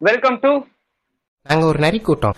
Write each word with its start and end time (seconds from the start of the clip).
Welcome 0.00 0.36
to 0.40 0.50
நாங்க 1.46 1.64
ஒரு 1.66 1.78
நரி 1.78 1.98
கூட்டம். 1.98 2.36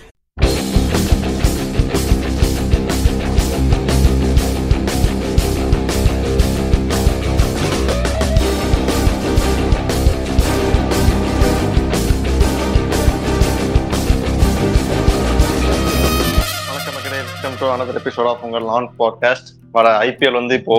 எபிசோட் 18.00 18.28
ஆஃப் 18.28 18.42
உங்கள் 18.42 18.62
லான் 18.62 18.88
பாட்காஸ்ட் 18.98 19.48
வர 19.72 19.98
ஐபிஎல் 19.98 20.32
வந்து 20.32 20.54
இப்போ 20.54 20.76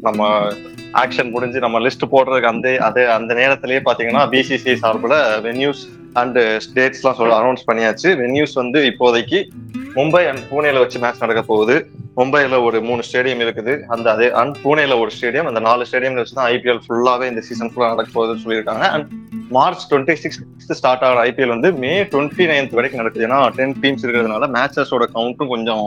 நம்ம 0.00 0.20
ஆக்ஷன் 0.92 1.30
முடிஞ்சு 1.30 1.58
நம்ம 1.58 1.80
லிஸ்ட் 1.80 2.10
போடுறதுக்கு 2.10 2.46
அந்த 2.46 2.78
அதே 2.78 3.06
அந்த 3.06 3.34
நேரத்திலேயே 3.34 3.80
பாத்தீங்கன்னா 3.80 4.22
பிசிசி 4.30 4.74
சார்பில் 4.74 5.16
வென்யூஸ் 5.40 5.82
அண்ட் 6.20 6.38
ஸ்டேட்ஸ்லாம் 6.66 7.18
சொல்ல 7.20 7.34
அனௌன்ஸ் 7.40 7.66
பண்ணியாச்சு. 7.68 8.08
வென்யூஸ் 8.20 8.54
வந்து 8.60 8.80
இப்போதைக்கு 8.90 9.38
மும்பை 9.96 10.22
அண்ட் 10.30 10.42
பூனேல 10.50 10.80
வச்சு 10.82 10.98
மேட்ச் 11.04 11.22
நடக்க 11.24 11.42
போகுது. 11.50 11.76
மும்பைல 12.18 12.56
ஒரு 12.66 12.78
மூணு 12.88 13.02
ஸ்டேடியம் 13.08 13.42
இருக்குது. 13.44 13.72
அந்த 13.94 14.06
அதே 14.14 14.28
அண்ட் 14.40 14.56
பூனேல 14.64 14.96
ஒரு 15.02 15.10
ஸ்டேடியம் 15.16 15.48
அந்த 15.50 15.60
நாலு 15.68 15.86
ஸ்டேடியம்ல 15.90 16.22
வச்சு 16.22 16.36
தான் 16.38 16.50
ஐபிஎல் 16.54 16.80
ஃபுல்லாவே 16.86 17.26
இந்த 17.32 17.42
சீசன் 17.48 17.70
ஃபுல்லா 17.72 17.88
நடக்க 17.92 18.10
போகுதுன்னு 18.16 18.44
சொல்லியிருக்காங்க. 18.44 18.86
And 18.94 19.08
March 19.56 19.86
twenty 19.90 20.16
six 20.22 20.40
start 20.80 21.04
ஆகிற 21.06 21.22
ஐபிஎல் 21.28 21.54
வந்து 21.56 21.70
மே 21.84 21.92
டுவெண்ட்டி 22.12 22.46
நைன்த் 22.52 22.76
வரைக்கும் 22.78 23.02
நடக்குது. 23.02 23.26
ஏன்னா 23.28 23.40
டென் 23.58 23.76
டீம்ஸ் 23.84 24.04
இருக்கிறதுனால 24.06 24.48
மேட்சஸோட 24.56 25.06
கவுண்ட்டும் 25.16 25.52
கொஞ்சம் 25.54 25.86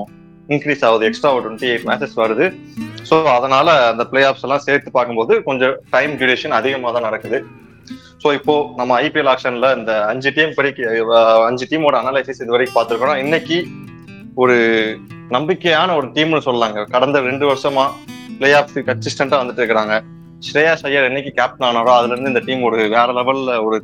இன்க்ரீஸ் 0.55 0.85
ஆகுது. 0.87 1.03
எக்ஸ்ட்ரா 1.09 1.31
ஒரு 1.35 1.43
டுவெண்ட்டி 1.45 1.69
எயிட் 1.73 1.85
மேட்சஸ் 1.89 2.17
வருது. 2.23 2.47
ஸோ 3.09 3.15
அதனால 3.37 3.67
அந்த 3.91 4.03
பிளே 4.11 4.21
ஆஃப்ஸ் 4.29 4.45
எல்லாம் 4.47 4.65
சேர்த்து 4.67 4.89
பார்க்கும்போது 4.97 5.33
கொஞ்சம் 5.49 5.75
டைம் 5.95 6.13
டியூரேஷன் 6.19 6.57
அதிகமாக 6.59 6.93
தான் 6.95 7.07
நடக்குது. 7.09 7.39
ஸோ 8.23 8.29
இப்போ 8.37 8.53
நம்ம 8.79 8.97
ஐபிஎல் 9.05 9.29
ஆக்ஷன்ல 9.31 9.69
இந்த 9.77 9.93
அஞ்சு 10.09 10.29
டீம் 10.35 10.51
படிக்க 10.57 11.07
அஞ்சு 11.47 11.65
டீமோட 11.71 11.95
அனலைசிஸ் 12.01 12.41
இது 12.43 12.53
வரைக்கும் 12.55 12.77
பார்த்துருக்கோம் 12.77 13.21
இன்னைக்கு 13.23 13.57
ஒரு 14.43 14.55
நம்பிக்கையான 15.35 15.89
ஒரு 15.99 16.07
டீம்னு 16.15 16.39
சொல்லலாங்க. 16.45 16.79
கடந்த 16.93 17.17
ரெண்டு 17.29 17.45
வருஷமா 17.49 17.85
பிளே 18.37 18.49
ஆஃப் 18.59 18.71
கன்சிஸ்டண்டா 18.89 19.39
வந்துட்டு 19.41 19.61
இருக்கிறாங்க. 19.61 19.95
ஸ்ரேயாஸ் 20.47 20.85
ஐயர் 20.89 21.07
என்னைக்கு 21.09 21.31
கேப்டன் 21.39 21.67
ஆனாரோ 21.69 21.91
அதுல 21.97 22.13
இருந்து 22.13 22.31
இந்த 22.33 22.43
டீம் 22.47 22.63
ஒரு 22.69 22.79
வேற 22.95 23.07
லெவல்ல 23.19 23.57
ஒரு 23.65 23.79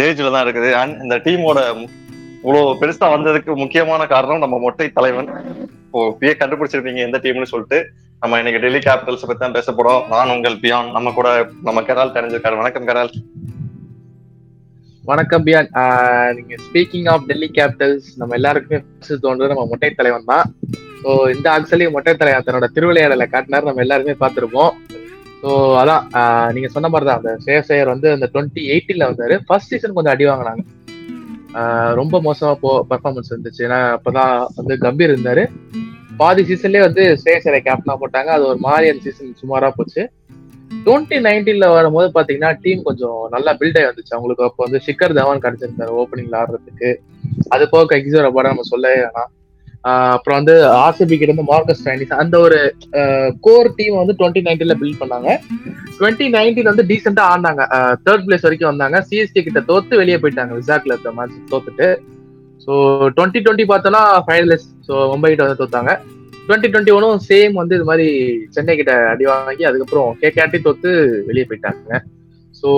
ரேஜ்ல 0.00 0.32
தான் 0.34 0.44
இருக்குது. 0.46 0.70
அண்ட் 0.80 1.00
இந்த 1.06 1.18
டீமோட 1.26 1.58
இவ்வளவு 2.44 2.76
பெருசா 2.82 3.08
வந்ததுக்கு 3.16 3.56
முக்கியமான 3.62 4.02
காரணம் 4.14 4.44
நம்ம 4.44 4.58
மொட்டை 4.66 4.88
தலைவன். 4.98 5.30
இப்போ 5.86 6.02
பிஏ 6.20 6.34
கண்டுபிடிச்சிருப்பீங்க 6.42 7.02
எந்த 7.08 7.20
டீம்னு 7.24 7.52
சொல்லிட்டு. 7.54 7.80
நம்ம 8.22 8.38
இன்னைக்கு 8.42 8.62
டெல்லி 8.66 8.82
கேபிட்டல்ஸ் 8.88 9.28
பத்தி 9.28 9.42
தான் 9.44 9.58
பேச 9.58 9.72
போறோம் 9.78 10.02
நான் 10.14 10.34
உங்கள் 10.36 10.60
பியான். 10.64 10.90
நம்ம 10.98 11.12
கூட 11.20 11.30
நம்ம 11.68 11.82
கெரால் 11.90 12.16
தெரிஞ்சிருக்காரு. 12.18 12.60
வணக்கம் 12.62 12.88
கெரால். 12.90 13.12
வணக்கம் 15.10 15.44
பியான். 15.44 15.68
நீங்க 16.36 16.54
ஸ்பீக்கிங் 16.64 17.06
ஆஃப் 17.12 17.26
டெல்லி 17.28 17.46
கேபிட்டல்ஸ் 17.58 18.08
நம்ம 18.20 18.34
எல்லாருக்குமே 18.38 18.78
first 18.86 19.12
தோன்றது 19.22 19.52
நம்ம 19.52 19.64
மொட்டை 19.70 19.88
தலைவன் 19.98 20.26
தான். 20.30 20.46
ஸோ 21.02 21.10
இந்த 21.34 21.46
ஆக்சுவலி 21.52 21.86
மொட்டை 21.94 22.12
தலைவன் 22.22 22.44
தன்னோட 22.46 22.66
திருவிளையாடலை 22.74 23.26
காட்டினார் 23.34 23.68
நம்ம 23.68 23.82
எல்லாருமே 23.84 24.14
பார்த்துருப்போம். 24.22 24.72
ஸோ 25.42 25.50
அதான் 25.82 26.02
நீங்க 26.56 26.70
சொன்ன 26.74 26.90
மாதிரி 26.94 27.08
தான் 27.10 27.20
அந்த 27.20 27.32
சேசையர் 27.46 27.92
வந்து 27.94 28.10
அந்த 28.16 28.28
டுவெண்ட்டி 28.34 28.64
எயிட்டில 28.74 29.08
வந்தாரு. 29.10 29.38
ஃபர்ஸ்ட் 29.46 29.72
சீசன் 29.74 29.96
கொஞ்சம் 29.98 30.14
அடி 30.14 30.26
வாங்கினாங்க. 30.30 30.64
ரொம்ப 32.00 32.20
மோசமா 32.28 32.52
போ 32.64 32.72
பர்ஃபார்மன்ஸ் 32.92 33.32
இருந்துச்சு. 33.32 33.64
ஏன்னா 33.68 33.80
அப்பதான் 33.96 34.34
வந்து 34.60 34.76
கம்பீர் 34.86 35.14
இருந்தாரு. 35.14 35.44
பாதி 36.22 36.44
சீசன்லயே 36.50 36.86
வந்து 36.88 37.04
சேசரை 37.26 37.62
கேப்டனா 37.70 37.96
போட்டாங்க. 38.04 38.32
அது 38.36 38.46
ஒரு 38.52 38.60
மாதிரியான 38.68 39.04
சீசன் 39.08 39.38
சுமாரா 39.42 39.70
போச்சு. 39.78 40.04
டுவெண்ட்டி 40.88 41.16
நைன்டீன்ல 41.28 41.66
வரும்போது 41.78 42.10
பாத்தீங்கன்னா 42.18 42.52
டீம் 42.66 42.86
கொஞ்சம் 42.90 43.16
நல்லா 43.32 43.50
பில்ட் 43.62 43.78
ஆகி 43.78 43.88
வந்துச்சு. 43.88 44.14
அவங்களுக்கு 44.16 44.46
அப்போ 44.50 44.62
வந்து 44.66 44.78
ஷிக்கர் 44.86 45.18
தவான் 45.18 45.42
கிடைச்சிருந்தாரு 45.46 45.98
ஓப்பனிங்ல 46.02 46.38
ஆடுறதுக்கு. 46.42 46.90
அது 47.54 47.64
போக 47.72 47.82
ககிசோர 47.90 48.28
படம் 48.36 48.52
நம்ம 48.54 48.70
சொல்லவே 48.70 49.00
வேணாம். 49.06 49.32
அப்புறம் 50.14 50.38
வந்து 50.38 50.54
ஆர்சிபி 50.84 51.14
கிட்ட 51.16 51.30
இருந்து 51.30 51.44
மார்க்கஸ் 51.50 51.84
டைனிஸ் 51.84 52.14
அந்த 52.22 52.36
ஒரு 52.46 52.58
கோர் 53.46 53.68
டீம் 53.78 53.98
வந்து 54.00 54.16
டுவெண்ட்டி 54.20 54.42
நைன்டீன்ல 54.46 54.74
பில்ட் 54.80 55.00
பண்ணாங்க. 55.02 55.28
டுவெண்ட்டி 55.98 56.26
நைன்டீன் 56.36 56.70
வந்து 56.72 56.84
டீசெண்டா 56.90 57.24
ஆனாங்க 57.34 57.64
தேர்ட் 58.06 58.26
பிளேஸ் 58.26 58.46
வரைக்கும் 58.46 58.70
வந்தாங்க. 58.72 58.98
சிஎஸ்கே 59.08 59.44
கிட்ட 59.48 59.62
தோத்து 59.70 60.00
வெளியே 60.02 60.18
போயிட்டாங்க. 60.22 60.54
விசாக்ல 60.60 60.94
இருந்த 60.96 61.12
மேட்ச் 61.18 61.38
தோத்துட்டு. 61.52 61.88
ஸோ 62.64 62.72
டுவெண்ட்டி 63.16 63.42
டுவெண்ட்டி 63.44 63.66
பார்த்தோன்னா 63.72 64.02
ஃபைனலிஸ்ட் 64.28 64.72
ஸோ 64.88 64.94
மும்பை 65.12 65.30
கிட்ட 65.30 65.46
வந்து 65.46 65.60
தோத்தாங்க. 65.62 65.92
டுவெண்ட்டி 66.48 66.68
டுவெண்ட்டி 66.72 66.92
ஒனும் 66.98 67.22
சேம் 67.30 67.54
வந்து 67.60 67.76
இது 67.78 67.86
மாதிரி 67.88 68.06
சென்னை 68.54 68.74
கிட்ட 68.76 68.92
அடி 69.12 69.24
வாங்கி 69.30 69.64
அதுக்கப்புறம் 69.70 70.10
கேகேஆர்டி 70.20 70.58
தோத்து 70.66 70.90
வெளியே 71.26 71.46
போயிட்டாங்க. 71.48 71.98
ஸோ 72.60 72.68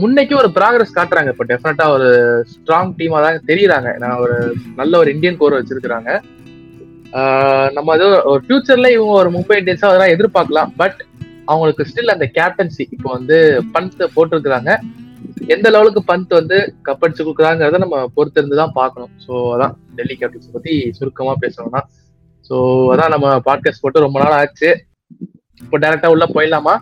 முன்னைக்கு 0.00 0.34
ஒரு 0.40 0.48
ப்ராக்ரஸ் 0.58 0.94
காட்டுறாங்க. 0.98 1.30
இப்போ 1.34 1.44
டெஃபினட்டா 1.50 1.86
ஒரு 1.96 2.08
ஸ்ட்ராங் 2.52 2.92
டீமா 3.00 3.20
தான் 3.26 3.40
தெரியுறாங்க. 3.50 3.90
நான் 4.02 4.20
ஒரு 4.24 4.36
நல்ல 4.80 4.92
ஒரு 5.02 5.10
இந்தியன் 5.14 5.40
கோர் 5.40 5.58
வச்சிருக்கிறாங்க. 5.58 6.10
நம்ம 7.76 7.92
அது 7.96 8.06
ஒரு 8.32 8.40
ஃபியூச்சர்ல 8.46 8.88
இவங்க 8.96 9.12
ஒரு 9.24 9.30
மும்பை 9.36 9.58
இந்தியன்ஸா 9.60 9.90
அதெல்லாம் 9.90 10.14
எதிர்பார்க்கலாம். 10.14 10.72
பட் 10.80 10.98
அவங்களுக்கு 11.52 11.88
ஸ்டில் 11.90 12.16
அந்த 12.16 12.26
கேப்டன்சி 12.38 12.84
இப்போ 12.94 13.08
வந்து 13.18 13.36
பந்த் 13.74 14.02
போட்டிருக்கிறாங்க. 14.16 14.72
எந்த 15.54 15.66
லெவலுக்கு 15.74 16.00
பந்த் 16.10 16.40
வந்து 16.40 16.58
கப்படிச்சு 16.88 17.22
கொடுக்குறாங்கிறத 17.24 17.78
நம்ம 17.84 17.98
பொறுத்திருந்து 18.16 18.62
தான் 18.62 18.76
பார்க்கணும். 18.80 19.14
ஸோ 19.24 19.32
அதான் 19.54 19.74
டெல்லி 19.98 20.16
கேபிட்டல்ஸ் 20.20 20.56
பத்தி 20.58 20.74
சுருக்கமா 20.98 21.34
பேசணும்னா. 21.44 21.82
ஸோ 22.48 22.56
அதான் 22.92 23.12
நம்ம 23.14 23.28
பாட்காஸ்ட் 23.46 23.82
போட்டு 23.84 24.04
ரொம்ப 24.04 24.18
நாள் 24.22 24.36
ஆச்சு. 24.40 24.68
இப்போ 25.64 25.76
டேரக்டா 25.84 26.08
உள்ள 26.14 26.24
போயிடலாமா? 26.34 26.74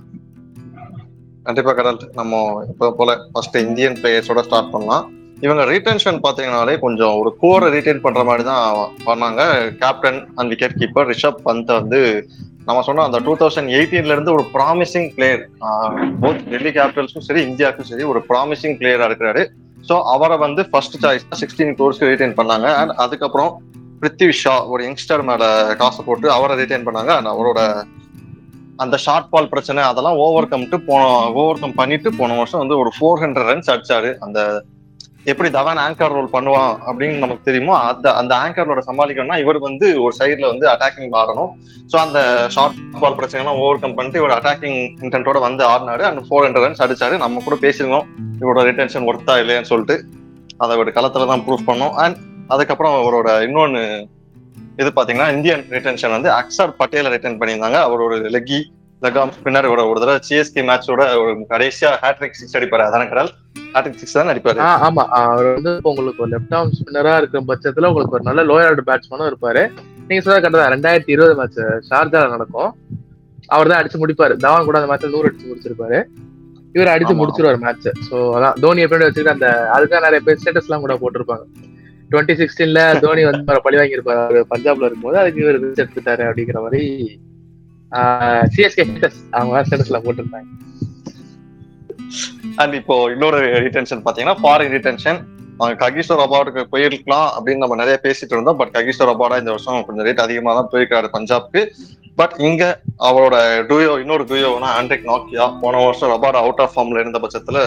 கண்டிப்பா 1.47 1.72
கடல் 1.78 1.99
நம்ம 2.19 2.41
இப்போ 2.71 2.87
போல 2.99 3.10
ஃபர்ஸ்ட் 3.32 3.56
இந்தியன் 3.66 3.97
பிளேயர்ஸோட 4.00 4.43
ஸ்டார்ட் 4.47 4.72
பண்ணலாம். 4.75 5.05
இவங்க 5.44 5.62
ரீடென்ஷன் 5.71 6.19
பாத்தீங்கன்னாலே 6.25 6.75
கொஞ்சம் 6.84 7.15
ஒரு 7.21 7.31
கோரை 7.43 7.66
ரீட்டைன் 7.75 8.05
பண்ற 8.05 8.21
மாதிரி 8.28 8.44
தான் 8.50 8.65
பண்ணாங்க. 9.09 9.43
Captain 9.82 10.21
and 10.37 10.50
wicket 10.53 10.78
keeper 10.81 11.09
Rishabh 11.12 11.43
Pant 11.47 11.72
வந்து 11.81 12.00
நம்ம 12.69 12.81
சொன்ன 12.87 13.05
அந்த 13.09 13.19
டூ 13.26 13.32
தௌசண்ட் 13.41 13.72
எயிட்டீன்ல 13.78 14.15
இருந்து 14.16 14.34
ஒரு 14.37 14.44
ப்ராமிசிங் 14.56 15.09
பிளேயர் 15.16 15.43
போத் 16.22 16.43
டெல்லி 16.53 16.72
கேபிட்டல்ஸும் 16.78 17.26
சரி 17.28 17.43
இந்தியாவுக்கும் 17.50 17.91
சரி 17.91 18.06
ஒரு 18.12 18.22
ப்ராமிசிங் 18.31 18.76
பிளேயரா 18.81 19.09
இருக்கிறாரு. 19.10 19.44
ஸோ 19.88 19.97
அவரை 20.15 20.37
வந்து 20.47 20.62
ஃபர்ஸ்ட் 20.71 20.97
சாய்ஸ் 21.05 21.26
சிக்ஸ்டீன் 21.43 21.75
கோர்ஸ்க்கு 21.81 22.10
ரீட்டைன் 22.12 22.38
பண்ணாங்க. 22.41 22.69
அண்ட் 22.81 22.94
அதுக்கப்புறம் 23.05 23.50
பிருத்திவி 24.00 24.34
ஷா 24.42 24.54
ஒரு 24.72 24.82
யங்ஸ்டர் 24.86 25.26
மேல 25.30 25.44
காசு 25.82 26.00
போட்டு 26.06 26.28
அவரை 26.36 26.54
ரிட்டைன் 26.60 26.86
பண்ணாங்க. 26.86 27.12
அண்ட் 27.18 27.32
அவரோட 27.34 27.60
அந்த 28.84 28.96
ஷார்ட் 29.04 29.28
பால் 29.32 29.52
பிரச்சனை 29.52 29.82
அதெல்லாம் 29.90 30.18
ஓவர் 30.24 30.52
கம்ட்டு 30.52 30.78
போன 30.88 31.02
ஓவர் 31.40 31.60
கம் 31.60 31.78
பண்ணிட்டு 31.78 32.08
போன 32.18 32.34
வருஷம் 32.40 32.62
வந்து 32.62 32.80
ஒரு 32.82 32.90
ஃபோர் 32.96 33.22
ஹண்ட்ரட் 33.22 33.48
ரன்ஸ் 33.50 33.70
அடிச்சாரு. 33.74 34.10
அந்த 34.26 34.40
எப்படி 35.32 35.48
தவான் 35.54 35.80
ஆங்கர் 35.84 36.14
ரோல் 36.16 36.34
பண்ணுவான் 36.34 36.74
அப்படின்னு 36.88 37.22
நமக்கு 37.22 37.46
தெரியுமோ 37.46 37.72
அந்த 37.90 38.06
அந்த 38.20 38.32
ஆங்கர் 38.42 38.68
ரோட 38.70 38.82
சமாளிக்கணும்னா 38.88 39.38
இவர் 39.44 39.58
வந்து 39.66 39.86
ஒரு 40.04 40.14
சைட்ல 40.18 40.50
வந்து 40.52 40.66
அட்டாக்கிங் 40.72 41.16
ஆடணும். 41.22 41.50
ஸோ 41.92 41.96
அந்த 42.04 42.18
ஷார்ட் 42.56 42.78
பால் 43.02 43.18
பிரச்சனைலாம் 43.20 43.58
ஓவர் 43.64 43.82
கம் 43.84 43.96
பண்ணிட்டு 43.96 44.20
இவர் 44.22 44.36
அட்டாக்கிங் 44.36 44.78
இன்டென்ட்டோட 45.04 45.40
வந்து 45.48 45.64
ஆடினாரு. 45.72 46.04
அந்த 46.10 46.22
ஃபோர் 46.28 46.46
ஹண்ட்ரட் 46.46 46.66
ரன்ஸ் 46.66 46.84
அடிச்சாரு. 46.86 47.16
நம்ம 47.24 47.42
கூட 47.48 47.58
பேசியிருந்தோம். 47.66 48.06
இவரோட 48.42 48.62
ரிட்டன்ஷன் 48.70 49.08
ஒர்த்தா 49.12 49.36
இல்லையான்னு 49.44 49.72
சொல்லிட்டு. 49.72 49.98
அதை 50.64 50.76
ஒரு 50.84 50.92
களத்துல 50.98 51.28
தான் 51.32 51.44
ப்ரூவ் 51.48 51.68
பண்ணோம். 51.70 51.96
அண்ட் 52.04 52.18
அதுக்கப்புறம் 52.50 52.96
அவரோட 53.02 53.28
இன்னொன்னு 53.46 53.82
இது 54.80 54.90
பாத்தீங்கன்னா 54.96 55.28
இந்தியன் 55.36 55.62
ரிட்டன்ஷன் 55.74 56.14
வந்து 56.16 56.30
அக்சர் 56.40 56.72
பட்டேல 56.80 57.12
ரிட்டர்ன் 57.14 57.38
பண்ணியிருந்தாங்க. 57.40 57.78
அவர் 57.86 58.00
ஒரு 58.06 58.16
லெக்கி 58.34 58.58
லெகாம் 59.02 59.32
ஸ்பின்னர் 59.36 59.68
ஒரு 59.72 59.82
ஒரு 59.90 60.00
தடவை 60.02 60.20
சிஎஸ்கே 60.28 60.62
மேட்சோட 60.68 61.02
ஒரு 61.22 61.32
கடைசியா 61.52 61.90
ஹேட்ரிக் 62.02 62.38
சிக்ஸ் 62.40 62.56
அடிப்பாரு 62.58 62.84
அதான 62.86 63.08
கடல் 63.08 63.30
ஹேட்ரிக் 63.74 63.98
சிக்ஸ் 64.02 64.16
தான் 64.18 64.32
அடிப்பாரு? 64.32 64.60
ஆமா. 64.86 65.02
அவர் 65.20 65.48
வந்து 65.56 65.72
உங்களுக்கு 65.90 66.22
ஒரு 66.24 66.30
லெஃப்ட் 66.34 66.54
ஆர்ம் 66.58 66.72
ஸ்பின்னரா 66.78 67.14
இருக்கிற 67.20 67.42
பட்சத்துல 67.50 67.88
உங்களுக்கு 67.90 68.16
ஒரு 68.18 68.28
நல்ல 68.28 68.42
லோயர் 68.50 68.68
ஆர்டர் 68.70 68.88
பேட்ஸ்மேனும் 68.90 69.30
இருப்பாரு. 69.32 69.62
நீங்க 70.08 70.20
சொல்ற 70.26 70.38
கரெக்டா 70.44 70.68
ரெண்டாயிரத்தி 70.74 71.12
இருபது 71.16 71.34
மேட்ச் 71.40 71.60
ஷார்ஜால 71.90 72.30
நடக்கும். 72.30 72.70
அவர் 73.46 73.68
தான் 73.68 73.80
அடிச்சு 73.80 74.00
முடிப்பாரு. 74.02 74.36
தவான் 74.44 74.68
கூட 74.68 74.78
அந்த 74.80 74.90
மேட்ச்ல 74.92 75.12
நூறு 75.14 75.28
அடிச்சு 75.30 75.50
முடிச்சிருப்பாரு. 75.50 75.98
இவர் 76.76 76.92
அடிச்சு. 76.94 77.14
முடிச்சிருவாரு 77.20 77.58
மேட்ச் 77.58 77.88
சோ 78.08 78.16
அதான். 78.38 78.56
தோனி 78.64 78.84
எப்படி 78.86 79.04
வச்சுக்கிட்டு 79.04 79.36
அந்த 79.36 79.48
அதுதான் 79.76 80.06
நிறைய 80.06 80.20
பேர் 80.26 80.40
ஸ்டேட்டஸ் 80.42 80.68
எல்லாம் 80.68 80.84
கூட 80.87 80.94
போட்டிருப்பாங்க. 81.02 81.44
டுவெண்ட்டி 82.11 82.35
சிக்ஸ்டீன்ல 82.41 82.81
தோனி 83.05 83.23
வந்து 83.29 83.61
பழி 83.67 83.79
வாங்கியிருப்பாரு. 83.81 84.41
பஞ்சாப்ல 84.53 84.87
இருக்கும்போது 84.87 85.19
அதுக்கு 85.23 85.43
இவர் 85.44 85.58
ரிச் 85.62 85.82
எடுத்துட்டாரு 85.82 86.25
அப்படிங்கிற 86.29 86.61
மாதிரி 86.67 86.82
சிஎஸ்கே 88.55 88.85
அவங்க 89.38 89.62
ஸ்டேட்டஸ்ல 89.67 90.00
போட்டிருந்தாங்க. 90.05 90.49
அண்ட் 92.62 92.75
இப்போ 92.81 92.94
இன்னொரு 93.14 93.41
ரிட்டன்ஷன் 93.67 94.05
பாத்தீங்கன்னா 94.06 94.38
ஃபாரின் 94.43 94.75
ரிட்டன்ஷன் 94.76 95.20
ககிஸ்வர் 95.82 96.23
அபார்டுக்கு 96.25 96.62
போயிருக்கலாம் 96.73 97.29
அப்படின்னு 97.37 97.62
நம்ம 97.62 97.76
நிறைய 97.82 97.97
பேசிட்டு 98.06 98.35
இருந்தோம். 98.35 98.59
பட் 98.61 98.73
ககிஸ்வர் 98.76 99.12
அபார்டா 99.12 99.38
இந்த 99.43 99.52
வருஷம் 99.55 99.85
கொஞ்சம் 99.87 100.06
ரேட் 100.09 100.25
அதிகமா 100.25 100.52
தான் 100.59 100.70
போயிருக்காரு 100.73 101.09
பஞ்சாப்க்கு. 101.17 101.61
பட் 102.20 102.35
இங்க 102.49 102.62
அவரோட 103.09 103.37
டூயோ 103.70 103.94
இன்னொரு 104.02 104.25
டூயோனா 104.31 104.69
ஆண்ட்ரிக் 104.81 105.09
நாக்கியா 105.11 105.47
போன 105.62 105.81
வருஷம் 105.87 106.12
ரபார்ட் 106.14 106.41
அவுட் 106.43 106.62
ஆஃப் 106.64 106.75
ஃபார்ம்ல 106.75 107.02
இருந்த 107.02 107.20
பட்சத்துல 107.25 107.59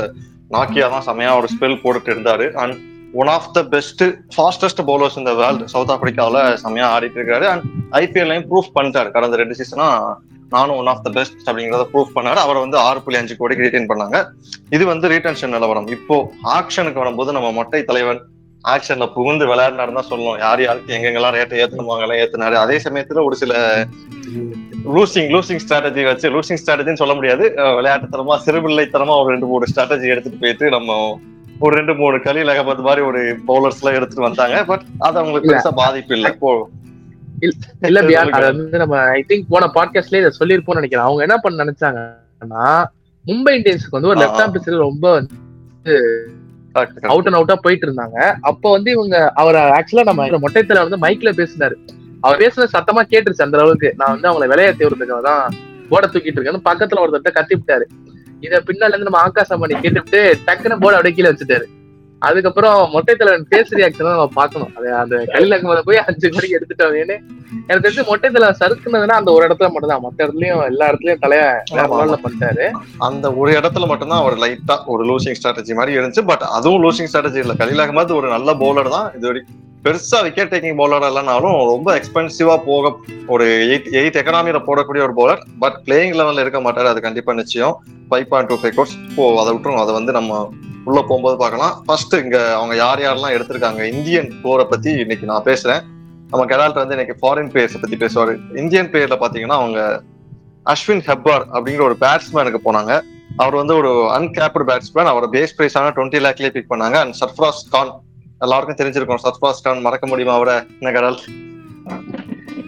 நாக்கியா 0.56 0.86
தான் 0.96 1.06
செமையா 1.10 1.34
ஒரு 1.40 1.50
ஸ்பெல் 1.56 1.82
போட்டுட்டு 1.84 2.14
இருந்தாரு. 2.16 2.48
And 2.62 2.78
one 3.14 3.28
of 3.28 3.52
the 3.54 3.64
best 3.64 4.04
fastest 4.36 4.82
bowlers 4.90 5.18
இந்த 5.18 5.34
வேர்ல்டு 5.34 5.70
சவுத் 5.74 5.92
ஆப்பிரிக்காவில் 5.94 6.58
செம்மையா 6.64 6.88
ஆடிட்டு 6.96 7.20
இருக்காரு. 7.20 7.46
அண்ட் 7.52 7.64
ஐபிஎல்லையும் 8.02 8.48
ப்ரூஃப் 8.52 8.76
பண்ணிட்டாரு. 8.76 9.12
கடந்த 9.12 9.38
ரெண்டு 9.42 9.58
சீசனா 9.60 9.88
நானும் 10.56 10.78
ஒன் 10.82 10.88
ஆஃப் 10.88 11.04
த 11.04 11.10
பெஸ்ட் 11.10 11.48
அப்படிங்கிறத 11.48 11.86
ப்ரூஃப் 11.94 12.16
பண்ணாரு. 12.18 12.40
அவரை 12.46 12.60
வந்து 12.66 12.78
ஆறு 12.78 13.02
புள்ளி 13.06 13.20
அஞ்சு 13.20 13.38
கோடிக்கு 13.40 13.66
ரீட்டைன் 13.66 13.90
பண்ணாங்க. 13.92 14.20
இது 14.70 14.86
வந்து 14.86 15.08
ரீடென்ஷன் 15.14 15.56
நிலவரம். 15.56 15.88
இப்போ 15.88 16.18
ஆக்ஷனுக்கு 16.58 17.02
வரும்போது 17.04 17.32
நம்ம 17.38 17.52
மொட்டை 17.52 17.84
தலைவன் 17.84 18.22
ஆக்ஷன்ல 18.74 19.06
புகுந்து 19.16 19.46
விளையாடினாரு 19.50 19.94
தான் 19.98 20.10
சொல்லணும். 20.10 20.40
யார் 20.40 20.62
யாருக்கு 20.64 20.96
எங்கெங்கெல்லாம் 20.96 21.36
ரேட்டை 21.38 21.60
ஏத்தணுமாங்க 21.64 22.18
ஏத்தினாரு. 22.24 22.54
அதே 22.64 22.78
சமயத்துல 22.86 23.24
ஒரு 23.28 23.36
சில 23.36 23.54
லூசிங் 24.96 25.30
லூசிங் 25.34 25.62
ஸ்ட்ராட்டஜி 25.64 26.04
வச்சு 26.10 26.30
லூசிங் 26.36 26.62
ஸ்ட்ராட்டஜின்னு 26.64 27.02
சொல்ல 27.04 27.14
முடியாது. 27.14 27.46
விளையாட்டுத்தனமா 27.80 28.38
சிறுபிள்ளைத்தனமா 28.46 29.16
ஒரு 29.22 29.30
ரெண்டு 29.34 29.46
மூணு 29.46 29.66
ஸ்ட்ராட்டஜி 29.72 30.08
எடுத்துட்டு 30.14 30.42
போயிட்டு 30.42 30.70
நம்ம 30.70 31.20
ஒரு 31.60 31.76
ரெண்டு 31.76 31.94
மூணு 31.94 32.18
கலீல் 32.18 32.52
அகமது 32.52 32.82
மாதிரி 32.82 33.02
ஒரு 33.06 33.22
பவுலர்ஸ் 33.48 33.80
எல்லாம் 33.82 33.98
எடுத்துட்டு 33.98 34.28
வந்தாங்க. 34.28 34.58
பட் 34.66 34.86
அது 34.98 35.20
அவங்களுக்கு. 35.20 35.50
பெருசா 35.52 35.74
பாதிப்பு 35.74 36.16
இல்லை. 36.16 36.32
இல்ல 37.82 38.00
பியான் 38.10 38.32
அது 38.38 38.46
வந்து 38.46 38.78
நம்ம 38.78 38.96
ஐ 39.10 39.26
திங்க் 39.30 39.50
போன 39.50 39.68
பாட்காஸ்ட்லயே 39.76 40.22
இதை 40.24 40.32
சொல்லியிருப்போம்னு 40.40 40.82
நினைக்கிறேன். 40.82 41.06
அவங்க 41.06 41.22
என்ன 41.22 41.38
பண்ண 41.38 41.66
நினைச்சாங்கன்னா 41.66 42.66
மும்பை 43.26 43.54
இந்தியன்ஸ்க்கு 43.58 43.98
வந்து 43.98 44.08
ஒரு 44.08 44.20
லெஃப்ட் 44.20 44.42
ஆ. 44.42 44.46
ஹேம் 44.46 44.54
பிச்சர் 44.54 44.86
ரொம்ப 44.88 45.06
அவுட் 47.04 47.28
அண்ட் 47.28 47.38
அவுட்டா 47.40 47.56
போயிட்டு 47.56 47.86
இருந்தாங்க. 47.88 48.18
அப்போ 48.42 48.68
வந்து 48.72 48.92
இவங்க 48.92 49.32
அவர் 49.34 49.58
ஆக்சுவலா 49.78 50.04
நம்ம 50.04 50.28
மொட்டைத்தல 50.46 50.86
வந்து 50.86 50.98
மைக்ல 50.98 51.32
பேசினாரு. 51.40 51.76
அவர் 52.22 52.42
பேசுனது 52.42 52.76
சத்தமா 52.78 53.02
கேட்டுருச்சு 53.12 53.46
அந்த 53.46 53.58
அளவுக்கு. 53.58 53.90
நான் 53.98 54.14
வந்து 54.14 54.30
அவங்களை 54.30 54.50
விளையாட்டி 54.54 54.84
விடுறதுக்காக 54.86 55.22
தான் 55.22 55.44
போர்டை 55.92 56.08
தூக்கிட்டு 56.10 56.38
இருக்கேன்னு 56.40 56.68
பக்கத்துல 56.70 57.04
ஒருத்தர்ட்ட 57.04 57.32
கத்தி 57.32 57.56
விட்டாரு 57.56 57.86
இத 58.46 58.62
பின்னால 58.68 58.94
இருந்து 58.94 59.10
நம்ம 59.10 59.22
ஆகாசம் 59.28 59.62
பண்ணி 59.64 59.76
கேட்டுவிட்டு 59.84 60.22
டக்குன்னு 60.48 60.82
போர்டு 60.84 60.98
அப்படியே 60.98 61.16
கீழே 61.18 61.32
வச்சுட்டாரு. 61.32 61.68
அதுக்கப்புறம் 62.22 62.78
மொட்டைத்தலைவன் 62.94 63.46
பேஸ் 63.52 63.70
ரியாக்ஷன் 63.78 64.08
நம்ம 64.08 64.26
பார்க்கணும். 64.38 64.72
அது 64.78 64.88
அந்த 65.02 65.16
கலில் 65.34 65.56
அகமதை 65.58 65.84
போய் 65.90 66.00
அஞ்சு 66.06 66.32
மணிக்கு 66.36 66.58
எடுத்துட்டோமேனு 66.58 67.16
எனக்கு 67.68 67.84
தெரிஞ்சு 67.86 68.04
மொட்டைத்தலை 68.10 68.50
சறுக்குனதுன்னா 68.62 69.20
அந்த 69.20 69.32
ஒரு 69.36 69.44
இடத்துல 69.48 69.70
மட்டும் 69.74 69.92
தான் 69.94 70.04
மத்த 70.06 70.20
இடத்துலயும் 70.26 70.64
எல்லா 70.72 70.90
இடத்துலயும் 70.92 71.22
தலைய 71.24 71.46
பண்ணிட்டாரு. 72.26 72.66
அந்த 73.08 73.32
ஒரு 73.42 73.54
இடத்துல 73.60 73.88
மட்டும்தான் 73.92 74.22
அவர் 74.24 74.38
லைட்டா 74.44 74.78
ஒரு 74.94 75.06
லூசிங் 75.12 75.40
ஸ்ட்ராட்டஜி 75.40 75.80
மாதிரி 75.80 75.98
இருந்துச்சு. 76.00 76.26
பட் 76.32 76.46
அதுவும் 76.58 76.84
லூசிங் 76.86 77.10
ஸ்ட்ராட்டஜி 77.12 77.42
இல்ல. 77.46 77.56
கலீல் 77.64 77.86
அகமது 77.86 78.20
ஒரு 78.20 78.30
நல்ல 78.36 78.54
பவுலர் 78.64 78.96
தான். 78.98 79.10
இது 79.18 79.28
வரைக்கும் 79.32 79.66
பெருசா 79.84 80.18
விக்கெட் 80.26 80.52
டேக்கிங் 80.54 80.80
பவுலர் 80.80 81.06
இல்லைனாலும் 81.10 81.54
ரொம்ப 81.70 81.90
எக்ஸ்பென்சிவா 82.00 82.56
போக 82.66 82.92
ஒரு 83.28 83.46
எயிட் 83.46 83.88
எயிட் 84.00 84.18
எக்கனாமியில 84.22 84.60
போடக்கூடிய 84.66 85.02
ஒரு 85.08 85.14
பவுலர் 85.20 85.42
பட் 85.60 85.78
பிளேயிங் 85.86 86.16
லெவல்ல 86.20 86.44
இருக்க 86.46 86.60
மாட்டாரு. 86.60 86.90
அது 86.94 87.02
கண்டிப்பா 87.02 87.34
நிச்சயம். 87.34 87.76
Five 88.10 88.26
point 88.32 88.50
two 88.50 88.56
five 88.56 88.76
crores 88.76 88.96
இப்போ 89.10 89.42
அதை 89.42 89.54
விட்டுரும். 89.56 89.82
அதை 89.84 89.94
வந்து 89.94 90.12
நம்ம 90.12 90.50
உள்ள 90.84 91.00
போகும்போது 91.02 91.38
பார்க்கலாம். 91.38 91.84
ஃபர்ஸ்ட் 91.86 92.14
இங்க 92.14 92.56
அவங்க 92.56 92.76
யார் 92.76 93.00
யாரெல்லாம் 93.00 93.36
எடுத்திருக்காங்க? 93.38 93.84
இந்தியன் 93.84 94.30
போரை 94.44 94.66
பத்தி 94.66 94.92
இன்னைக்கு 94.92 95.26
நான் 95.26 95.44
பேசுறேன். 95.44 95.82
நம்ம 96.30 96.46
கெடால்ட் 96.46 96.82
வந்து 96.82 96.96
இன்னைக்கு 96.98 97.16
ஃபாரின் 97.22 97.52
பிளேயர்ஸ் 97.54 97.82
பத்தி 97.82 97.98
பேசுவாரு. 98.06 98.36
இந்தியன் 98.56 98.92
பிளேயர்ல 98.92 99.18
பாத்தீங்கன்னா 99.24 99.60
அவங்க 99.62 100.02
அஸ்வின் 100.66 101.06
ஹெப்பார் 101.10 101.46
அப்படிங்கிற 101.54 101.82
ஒரு 101.82 101.98
பேட்ஸ்மேனுக்கு 102.02 102.62
போனாங்க. 102.66 103.02
அவர் 103.38 103.56
வந்து 103.56 103.76
ஒரு 103.76 103.92
அன்கேப்டு 104.18 104.68
பேட்ஸ்மேன் 104.70 105.10
அவரோட 105.12 105.28
பேஸ் 105.38 105.56
பிரைஸ் 105.56 105.78
டுவெண்ட்டி 105.78 106.22
லேக்லேயே 106.28 106.52
பிக் 106.52 106.72
பண்ணாங்க. 106.72 106.98
அண்ட் 107.04 107.16
சர்ஃப்ராஸ் 107.22 107.64
கான் 107.70 107.92
எல்லாருக்கும் 108.46 108.80
தெரிஞ்சிருக்கும். 108.80 109.22
சர்ஃப்ராஸ் 109.26 109.64
கான் 109.66 109.86
மறக்க 109.88 110.08
முடியுமா 110.12 110.36
அவரை? 110.40 110.58
என்ன 110.80 110.92
கடல் 110.98 111.20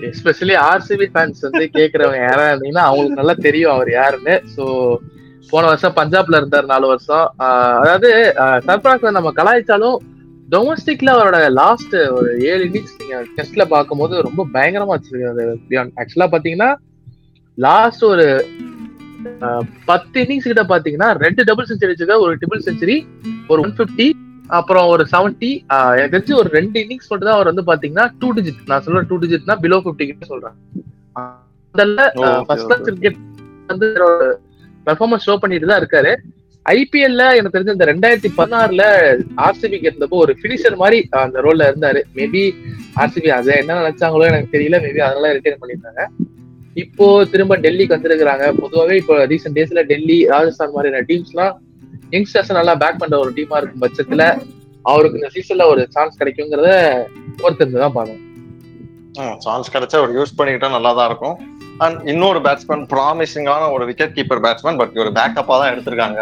எஸ்பெஷலி 0.09 0.56
ஆர்சிபி 0.69 1.07
ஃபேன்ஸ் 1.13 1.41
வந்து 1.47 1.63
கேக்குறவங்க 1.77 2.19
யாரா 2.27 2.45
இருந்தீங்கன்னா 2.51 2.85
அவங்களுக்கு 2.89 3.19
நல்லா 3.19 3.35
தெரியும் 3.47 3.73
அவர் 3.73 3.89
யாருன்னு. 4.00 4.35
சோ 4.56 4.63
போன 5.51 5.68
வருஷம் 5.71 5.97
பஞ்சாப்ல 6.00 6.39
இருந்தார் 6.39 6.71
நாலு 6.71 6.85
வருஷம். 6.91 7.25
அதாவது 7.81 8.09
சர்ஃப்ராஸ் 8.68 9.18
நம்ம 9.18 9.31
கலாய்ச்சாலும் 9.39 9.97
டொமஸ்டிக்ல 10.53 11.12
அவரோட 11.15 11.38
லாஸ்ட் 11.62 11.95
ஒரு 12.17 12.31
ஏழு 12.51 12.63
இன்னிங்ஸ் 12.67 12.97
நீங்க 13.01 13.17
டெஸ்ட்ல 13.38 13.65
பார்க்கும்போது 13.75 14.15
ரொம்ப 14.27 14.45
பயங்கரமா 14.56 14.95
வச்சிருக்காரு 14.97 15.45
ஆக்சுவலா 16.01 16.29
பாத்தீங்கன்னா 16.33 16.69
லாஸ்ட் 17.57 18.03
ஒரு 18.12 18.25
பத்து 19.91 20.17
இன்னிங்ஸ் 20.24 20.50
கிட்ட 20.51 20.65
பாத்தீங்கன்னா 20.74 21.09
ரெண்டு 21.25 21.41
டபுள் 21.50 21.69
செஞ்சுரி 21.71 21.91
வச்சிருக்காரு 21.94 22.25
ஒரு 22.25 22.35
ட்ரிபிள் 22.41 22.67
செஞ்சுரி 22.67 22.97
ஒரு 23.51 23.59
ஒன் 23.65 23.75
பிப்டி 23.79 24.07
அப்புறம் 24.57 24.88
ஒரு 24.94 25.03
செவன்டி 25.12 25.50
எனக்கு 25.98 26.13
தெரிஞ்சு 26.15 26.33
ஒரு 26.42 26.50
ரெண்டு 26.57 26.77
இன்னிங்ஸ் 26.83 27.09
மட்டும் 27.09 27.30
தான் 27.30 27.38
அவர் 27.38 27.50
வந்து 27.51 27.63
பாத்தீங்கன்னா 27.69 28.06
டூ 28.21 28.30
டிஜிட் 28.38 28.69
நான் 28.71 28.83
சொல்ற 28.86 29.01
டூ 29.09 29.18
டிஜிட்னா 29.24 29.56
பிலோ 29.63 29.80
பிப்டி 29.86 30.06
கிட்ட 30.09 30.25
சொல்றேன். 30.31 30.56
okay, 32.15 32.31
first. 32.48 32.68
கிளாஸ் 32.69 32.86
கிரிக்கெட் 32.88 33.19
வந்து 33.71 33.88
பெர்ஃபார்மன்ஸ் 34.88 35.25
ஷோ 35.27 35.36
பண்ணிட்டு 35.44 35.69
தான் 35.71 35.81
இருக்காரு. 35.81 36.12
ஐபிஎல்ல 36.65 37.24
எனக்கு 37.38 37.56
தெரிஞ்ச 37.56 37.75
இந்த 37.77 37.88
ரெண்டாயிரத்தி 37.92 38.30
பதினாறுல 38.39 38.83
ஆர்சிபிக்கு 39.45 39.89
இருந்தப்போ 39.89 40.18
ஒரு 40.25 40.33
பினிஷர் 40.42 40.75
மாதிரி 40.81 41.00
அந்த 41.24 41.39
ரோல்ல 41.45 41.69
இருந்தாரு. 41.71 42.01
மேபி 42.18 42.44
ஆர்சிபி 43.03 43.31
அதை 43.38 43.56
என்ன 43.62 43.80
நினைச்சாங்களோ 43.81 44.27
எனக்கு 44.31 44.53
தெரியல. 44.56 44.80
மேபி 44.86 45.01
அதனால 45.07 45.33
ரிட்டைன் 45.38 45.62
பண்ணியிருந்தாங்க 45.62 46.03
இப்போ 46.83 47.06
திரும்ப 47.31 47.53
டெல்லிக்கு 47.65 47.95
வந்திருக்கிறாங்க. 47.98 48.45
பொதுவாகவே 48.62 48.98
இப்போ 49.01 49.15
ரீசெண்ட் 49.31 49.57
டேஸ்ல 49.59 49.83
டெல்லி 49.92 50.19
ராஜஸ்தான் 50.33 50.75
மாதிரியான 50.75 51.06
டீம்ஸ்லாம் 51.09 51.56
யங்ஸ்டர்ஸ் 52.15 52.57
நல்லா 52.57 52.73
பேக் 52.83 52.99
பண்ற 53.01 53.15
ஒரு 53.23 53.31
டீமா 53.37 53.57
இருக்கும் 53.59 53.83
பட்சத்துல 53.83 54.23
அவருக்கு 54.91 55.19
இந்த 55.19 55.29
சீசன்ல 55.35 55.65
ஒரு 55.71 55.81
சான்ஸ் 55.95 56.19
கிடைக்குங்கிறத 56.19 56.69
பொறுத்திருந்து 57.41 57.81
தான் 57.85 57.97
சான்ஸ் 59.45 59.71
கிடைச்சா 59.73 59.97
அவர் 60.01 60.13
யூஸ் 60.17 60.37
பண்ணிக்கிட்டா 60.37 60.69
நல்லா 60.75 60.91
தான் 60.99 61.09
இருக்கும். 61.11 61.35
அண்ட் 61.85 61.99
இன்னொரு 62.11 62.39
பேட்ஸ்மேன் 62.45 62.83
ப்ராமிசிங்கான 62.93 63.63
ஒரு 63.75 63.83
விக்கெட் 63.89 64.15
கீப்பர் 64.17 64.41
பேட்ஸ்மேன் 64.45 64.79
பட் 64.81 64.95
ஒரு 65.03 65.11
பேக்கப்பா 65.17 65.55
தான் 65.61 65.71
எடுத்திருக்காங்க. 65.73 66.21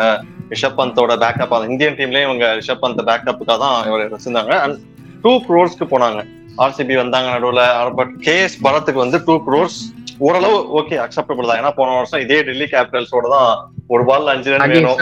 ரிஷப் 0.54 0.78
பந்தோட 0.80 1.16
பேக்கப் 1.24 1.54
இந்தியன் 1.72 1.98
டீம்லயே 2.00 2.26
இவங்க 2.28 2.46
ரிஷப் 2.60 2.84
பந்த் 2.84 3.02
பேக்கப்புக்காக 3.10 3.58
தான் 3.66 3.78
இவர் 3.90 4.14
வச்சிருந்தாங்க. 4.16 4.54
அண்ட் 4.66 4.78
டூ 5.24 5.34
க்ரோர்ஸ்க்கு 5.48 5.88
போனாங்க. 5.94 6.22
ஆர்சிபி 6.66 6.96
வந்தாங்க 7.04 7.30
நடுவில். 7.36 7.66
பட் 8.00 8.14
கேஎஸ் 8.28 8.58
பரத்துக்கு 8.68 9.04
வந்து 9.06 9.20
டூ 9.28 9.36
க்ரோர்ஸ் 9.48 9.80
ஓரளவு 10.20 10.58
ஓகே 10.80 10.96
அக்செப்டபிள் 11.04 11.48
தான். 11.48 11.60
ஏன்னா 11.60 11.72
போன 11.76 11.96
வருஷம் 11.98 12.24
இதே 12.24 12.38
டெல்லி 12.48 12.66
கேபிட்டல்ஸோட 12.72 13.28
தான் 13.34 13.50
ஒரு 13.94 14.04
பால்ல 14.08 14.34
அஞ்சு 14.34 14.50
ரன் 14.54 14.74
வேணும். 14.74 14.98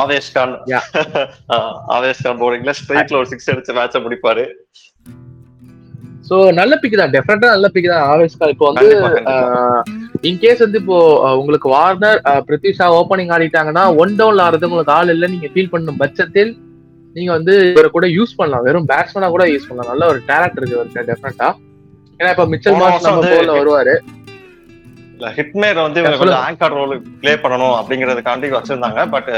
ஆவேஷ் 0.00 0.30
கான். 0.36 0.54
ஆவேஷ் 1.96 2.22
கான் 2.24 2.40
போர்டிங்ல 2.40 2.74
ஸ்ட்ரைட்ல 2.78 3.20
ஒரு 3.20 3.30
சிக்ஸ் 3.32 3.50
அடிச்ச 3.52 3.72
மேட்ச 3.78 4.00
முடிப்பாரு. 4.04 4.44
சோ 6.28 6.36
நல்ல 6.58 6.74
பிக் 6.82 6.98
தான். 7.00 7.12
டெஃபினட்டா 7.12 7.48
நல்ல 7.52 7.68
பிக் 7.74 7.90
தான் 7.90 8.04
ஆவேஸ்கால் 8.12 8.52
இப்போ 8.54 8.66
வந்து. 8.70 8.86
இன்கேஸ் 10.30 10.64
வந்து 10.64 10.78
இப்போ 10.82 10.96
உங்களுக்கு 11.40 11.68
Warner 11.74 12.20
ah, 12.30 12.42
Prithvi 12.46 12.72
Shaw 12.78 12.86
opening 12.96 13.32
ஆடிட்டாங்கன்னா 13.34 13.84
ஒன் 14.00 14.14
டவுன்ல 14.18 14.46
ஆடுறது 14.46 14.68
உங்களுக்கு 14.68 14.94
ஆள் 14.96 15.12
இல்லை 15.14 15.28
நீங்க 15.34 15.50
ஃபீல் 15.52 15.72
பண்ணும் 15.74 16.00
பட்சத்தில் 16.02 16.52
நீங்க 17.16 17.30
வந்து 17.36 17.52
இவரை 17.68 17.90
கூட 17.90 18.06
யூஸ் 18.16 18.36
பண்ணலாம். 18.38 18.64
வெறும் 18.66 18.88
பேட்ஸ்மேனா 18.90 19.30
கூட 19.34 19.44
யூஸ் 19.52 19.68
பண்ணலாம். 19.68 19.90
நல்ல 19.92 20.06
ஒரு 20.12 20.20
டேலண்ட் 20.28 20.58
இருக்கு 20.58 20.76
இவருக்கு 20.76 21.06
டெஃபினட்டா 21.10 21.48
ஏன்னா 22.20 22.30
இப்ப 22.34 22.46
மிச்சல் 22.52 22.76
நம்ம 23.06 23.22
போல 23.30 23.54
வருவாரு. 23.58 23.94
ஹிட்மேர் 25.36 25.78
வந்து 25.86 26.00
இவங்க 26.00 26.18
கொஞ்சம் 26.20 26.44
ஆங்கர் 26.46 26.76
ரோல் 26.78 26.94
ப்ளே 27.20 27.34
பண்ணணும் 27.42 27.76
அப்படிங்கறதுக்காண்டி 27.80 28.48
வச்சிருந்தாங்க 28.56 29.02
பட் 29.14 29.30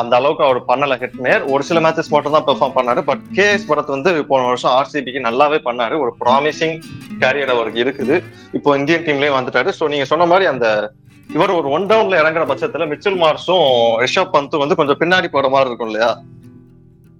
அந்த 0.00 0.12
அளவுக்கு 0.18 0.44
அவர் 0.46 0.58
பண்ணல 0.68 0.96
ஹிட்மேர் 1.02 1.42
ஒரு 1.52 1.62
சில 1.68 1.78
மேட்சஸ் 1.84 2.10
மட்டும் 2.14 2.34
தான் 2.36 2.46
பெர்ஃபார்ம் 2.48 2.76
பண்ணாரு 2.76 3.00
பட் 3.08 3.22
கேஎஸ் 3.36 3.68
பரத் 3.70 3.94
வந்து 3.94 4.24
போன 4.30 4.46
வருஷம் 4.46 4.74
ஆர்சிபிக்கு 4.78 5.20
நல்லாவே 5.28 5.58
பண்ணாரு. 5.68 5.94
ஒரு 6.04 6.12
ப்ராமிசிங் 6.22 6.76
கேரியர் 7.22 7.54
அவருக்கு 7.54 7.82
இருக்குது. 7.84 8.16
இப்போ 8.58 8.76
இந்தியன் 8.78 9.06
டீம்லயும் 9.06 9.38
வந்துட்டாரு. 9.38 9.72
சோ 9.78 9.88
நீங்க 9.88 10.04
சொன்ன 10.04 10.26
மாதிரி 10.26 10.46
அந்த 10.46 10.92
இவர் 11.30 11.56
ஒரு 11.58 11.68
ஒன் 11.70 11.88
டவுன்ல 11.90 12.20
இறங்குற 12.22 12.44
பட்சத்துல 12.52 12.86
மிச்சல் 12.92 13.18
மார்ஸும் 13.24 13.66
ரிஷப் 14.04 14.34
பந்தும் 14.36 14.62
வந்து 14.64 14.78
கொஞ்சம் 14.80 15.00
பின்னாடி 15.02 15.28
போற 15.34 15.48
மாதிரி 15.48 15.68
இருக்கும் 15.70 15.90
இல்லையா? 15.92 16.10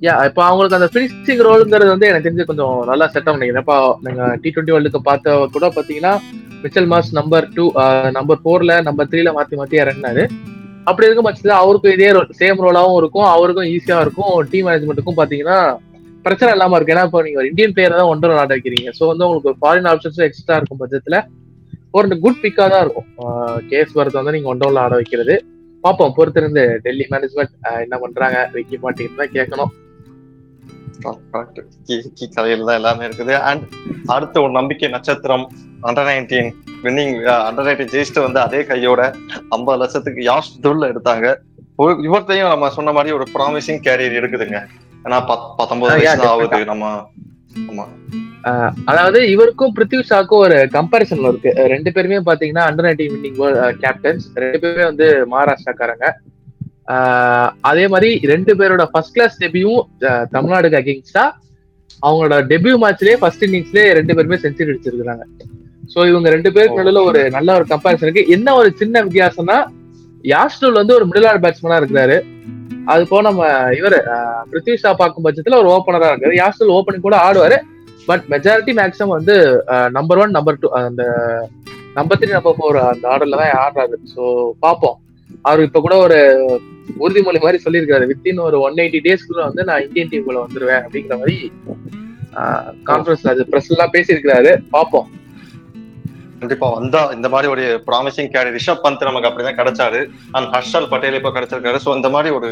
யா 0.07 0.13
இப்போ 0.29 0.43
அவங்களுக்கு 0.49 0.77
அந்த 0.79 0.87
ஃபினிஷிங் 0.93 1.43
ரோலுங்கிறது 1.47 1.91
வந்து 1.95 2.07
எனக்கு 2.11 2.27
தெரிஞ்சு 2.27 2.47
கொஞ்சம் 2.51 2.77
நல்லா 2.91 3.07
செட் 3.15 3.27
ஆகும் 3.29 3.39
நினைக்கிறேன். 3.39 3.65
இப்போ 3.65 3.77
நீங்க 4.05 4.23
டி 4.43 4.49
டுவெண்ட்டி 4.53 4.75
வேர்ல்டு 4.75 4.93
கப் 4.95 5.09
பார்த்த 5.09 5.35
கூட 5.57 5.67
பாத்தீங்கன்னா 5.75 6.13
Mitchell 6.63 6.89
Marsh 6.93 7.11
number 7.19 7.47
two 7.57 7.65
number 8.19 8.41
ஃபோர்ல 8.45 8.73
நம்பர் 8.89 9.11
த்ரீல 9.13 9.33
மாத்தி 9.39 9.59
மாத்தி 9.61 9.77
இறங்கினாரு. 9.83 10.23
அப்படி 10.89 11.07
இருக்கும் 11.07 11.29
பட்சத்துல 11.29 11.57
அவருக்கும் 11.63 11.95
இதே 11.97 12.09
சேம் 12.41 12.63
ரோலாவும் 12.67 12.99
இருக்கும் 13.01 13.27
அவருக்கும் 13.35 13.69
ஈஸியா 13.75 13.99
இருக்கும். 14.07 14.33
டீம் 14.53 14.67
மேனேஜ்மெண்ட்டுக்கும் 14.69 15.19
பாத்தீங்கன்னா 15.21 15.59
பிரச்சனை 16.25 16.51
இல்லாம 16.57 16.77
இருக்கு. 16.77 16.95
ஏன்னா 16.95 17.05
இப்போ 17.09 17.21
நீங்க 17.27 17.39
ஒரு 17.43 17.51
இந்தியன் 17.51 17.75
பிளேயர் 17.77 17.99
தான் 18.01 18.11
ஒன்றரை 18.15 18.35
நாட் 18.39 18.55
வைக்கிறீங்க 18.55 18.91
ஸோ 18.99 19.05
வந்து 19.13 19.25
உங்களுக்கு 19.29 19.63
ஃபாரின் 19.63 19.89
ஆப்ஷன்ஸும் 19.93 20.27
எக்ஸ்ட்ரா 20.29 20.57
இருக்கும் 20.61 20.81
பட்சத்துல 20.83 21.19
ஒரு 21.99 22.19
குட் 22.25 22.43
பிக்கா 22.43 22.65
தான் 22.73 22.83
இருக்கும். 22.87 23.09
கேஸ் 23.71 23.95
வரது 24.01 24.21
வந்து 24.21 24.35
நீங்க 24.37 24.51
ஒன் 24.53 24.81
ஆட 24.85 24.93
வைக்கிறது. 25.01 25.37
பார்ப்போம். 25.85 26.13
பொறுத்திருந்து 26.17 26.63
டெல்லி 26.87 27.05
மேனேஜ்மெண்ட் 27.13 27.55
என்ன 27.85 27.97
பண்றாங்க? 28.03 28.39
வைக்க 28.57 28.83
மாட்டேங்குது 28.87 29.21
தான் 29.23 29.35
கேட்கணும். 29.37 29.71
கதையில 31.05 32.65
தான் 32.65 32.75
எல்லாமே 32.75 33.07
இருக்குது. 33.07 33.33
அண்ட் 33.33 33.63
அடுத்த 34.07 34.41
ஒரு 34.41 34.51
நம்பிக்கை 34.51 34.89
நட்சத்திரம் 34.89 35.51
under 35.83 36.07
nineteen 36.07 36.51
winning 36.83 37.15
under 37.25 37.67
nineteen 37.67 37.91
ஜெயிச்சுட்டு 37.93 38.21
வந்து 38.21 38.41
அதே 38.41 38.65
கையோட 38.65 39.15
ஐம்பது 39.49 39.79
லட்சத்துக்கு 39.79 40.23
யாஷ் 40.23 40.63
துல்ல 40.63 40.93
எடுத்தாங்க? 40.93 41.37
இவர்த்தையும் 42.03 42.49
நம்ம 42.49 42.71
சொன்ன 42.71 42.93
மாதிரி 42.93 43.15
ஒரு 43.15 43.27
ப்ராமிசிங் 43.35 43.81
கேரியர் 43.85 44.25
இருக்குதுங்க 44.25 44.67
ஏன்னா 45.05 45.25
பத்- 45.29 45.55
பத்தொன்பது 45.57 45.93
வயசு 45.93 46.21
ஆகுது 46.29 46.65
நம்ம. 46.65 47.11
ஆமா. 47.71 47.85
அதாவது 48.85 49.31
இவருக்கும் 49.31 49.75
பிருத்வி 49.77 50.03
ஷாக்கும் 50.11 50.27
ஒரு 50.29 50.69
கம்பாரிசன் 50.73 51.29
இருக்கு. 51.29 51.53
ரெண்டு 51.55 51.93
பேருமே 51.93 52.17
பாத்தீங்கன்னா 52.17 52.63
அண்டர் 52.63 52.89
நைன்டீன் 52.89 53.13
வின்னிங் 53.13 53.73
கேப்டன்ஸ் 53.81 54.21
ரெண்டு 54.35 54.59
பேருமே 54.59 54.85
வந்து 54.85 55.27
மகாராஷ்டிராக்காரங்க. 55.31 56.13
அதே 57.71 57.85
மாதிரி 57.93 58.11
ரெண்டு 58.33 58.53
பேரோட 58.59 58.85
ஃபர்ஸ்ட் 58.93 59.15
கிளாஸ் 59.17 59.41
டெபியும் 59.43 59.83
தமிழ்நாடுக்கு 60.35 60.81
அகேன்ஸ்டா 60.81 61.25
அவங்களோட 62.07 62.37
டெபியூ 62.53 62.75
மேட்ச்லயே 62.85 63.17
ஃபர்ஸ்ட் 63.23 63.45
இன்னிங்ஸ்லயே 63.47 63.89
ரெண்டு 63.99 64.15
பேருமே 64.19 64.39
செஞ்சுரி 64.45 64.73
அடிச்சிருக்காங்க 64.73 65.27
சோ 65.93 66.01
இவங்க 66.11 66.29
ரெண்டு 66.35 66.51
பேருக்கு 66.55 66.81
நடுவுல 66.81 67.01
ஒரு 67.11 67.21
நல்ல 67.37 67.55
ஒரு 67.59 67.65
கம்பேரிசன் 67.71 68.07
இருக்கு. 68.07 68.23
என்ன 68.35 68.49
ஒரு 68.59 68.69
சின்ன 68.81 69.03
வித்தியாசம்னா 69.07 69.57
யாஸ்டூல் 70.33 70.79
வந்து 70.81 70.95
ஒரு 70.99 71.05
மிடில் 71.09 71.27
ஆர்டர் 71.29 71.45
பேட்ஸ்மேனா 71.45 71.79
இருக்கிறாரு. 71.81 72.17
அது 72.93 73.03
போக 73.11 73.23
நம்ம 73.29 73.49
இவர் 73.79 73.97
பிருத்வி 74.51 74.77
ஷா 74.83 74.91
பார்க்கும் 75.01 75.25
பட்சத்துல 75.27 75.59
ஒரு 75.63 75.69
ஓப்பனரா 75.75 76.11
இருக்காரு. 76.13 76.35
யாஸ்டூல் 76.43 76.75
ஓப்பனிங் 76.77 77.07
கூட 77.07 77.19
ஆடுவாரு. 77.27 77.59
பட் 78.09 78.25
மெஜாரிட்டி 78.35 78.73
மேக்ஸிமம் 78.81 79.17
வந்து 79.19 79.37
நம்பர் 79.97 80.21
ஒன் 80.23 80.37
நம்பர் 80.39 80.61
டூ 80.63 80.71
அந்த 80.81 81.03
நம்பர் 81.99 82.19
த்ரீ 82.21 82.31
நம்பர் 82.39 82.57
ஃபோர் 82.59 82.79
அந்த 82.93 83.05
ஆர்டர்ல 83.13 83.41
தான் 83.43 83.55
ஆடுறாரு. 83.65 83.97
ஸோ 84.15 84.23
பார்ப்போம். 84.67 84.97
அவர் 85.49 85.67
இப்ப 85.67 85.81
கூட 85.81 85.95
ஒரு 86.07 86.19
உறுதிமொழி 87.05 87.39
மாதிரி 87.45 87.59
சொல்லியிருக்காரு 87.65 88.05
வித்தின் 88.11 88.43
ஒரு 88.47 88.57
ஒன் 88.67 88.81
எயிட்டி 88.83 89.01
டேஸ்க்குள்ள 89.07 89.43
வந்து 89.49 89.65
நான் 89.71 89.85
இந்தியன் 89.87 90.11
டீமுக்குள்ள 90.13 90.43
வந்துருவேன் 90.47 90.83
அப்படிங்கிற 90.85 91.17
மாதிரி 91.23 91.37
கான்ஃபரன்ஸ்ல 92.89 93.33
அது 93.35 93.49
பிரஸ் 93.53 93.71
எல்லாம் 93.75 93.95
பேசியிருக்கிறாரு. 93.95 94.51
பார்ப்போம். 94.75 95.09
கண்டிப்பா 96.41 96.69
வந்தா 96.77 97.01
இந்த 97.15 97.29
மாதிரி 97.33 97.49
ஒரு 97.55 97.65
ப்ராமிசிங் 97.89 98.31
கேரி 98.35 98.51
ரிஷப் 98.57 98.85
பந்த் 98.85 99.09
நமக்கு 99.09 99.29
அப்படிதான் 99.29 99.59
கிடைச்சாரு. 99.61 100.01
அண்ட் 100.37 100.49
ஹர்ஷல் 100.55 100.91
பட்டேல் 100.93 101.19
இப்ப 101.19 101.33
கிடைச்சிருக்காரு. 101.37 101.81
ஸோ 101.87 101.93
இந்த 101.99 102.11
மாதிரி 102.15 102.31
ஒரு 102.39 102.51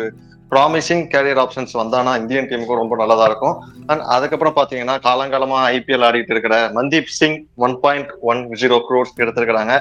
ப்ராமிசிங் 0.50 1.04
கேரியர் 1.12 1.40
ஆப்ஷன்ஸ் 1.44 1.72
வந்தானா 1.80 2.12
இந்தியன் 2.20 2.48
டீமுக்கு 2.50 2.80
ரொம்ப 2.80 2.96
நல்லதா 2.96 3.24
இருக்கும். 3.30 3.56
அண்ட் 3.90 4.04
அதுக்கப்புறம் 4.16 4.56
பாத்தீங்கன்னா 4.58 4.96
காலங்காலமா 5.08 5.58
ஐபிஎல் 5.76 6.06
ஆடிட்டு 6.08 6.34
இருக்கிற 6.34 6.56
Mandeep 6.76 7.14
Singh 7.20 7.38
one 7.66 7.76
point 7.84 8.12
one 8.30 8.42
zero 8.62 8.78
crores 8.88 9.18
எடுத்திருக்கிறாங்க. 9.22 9.74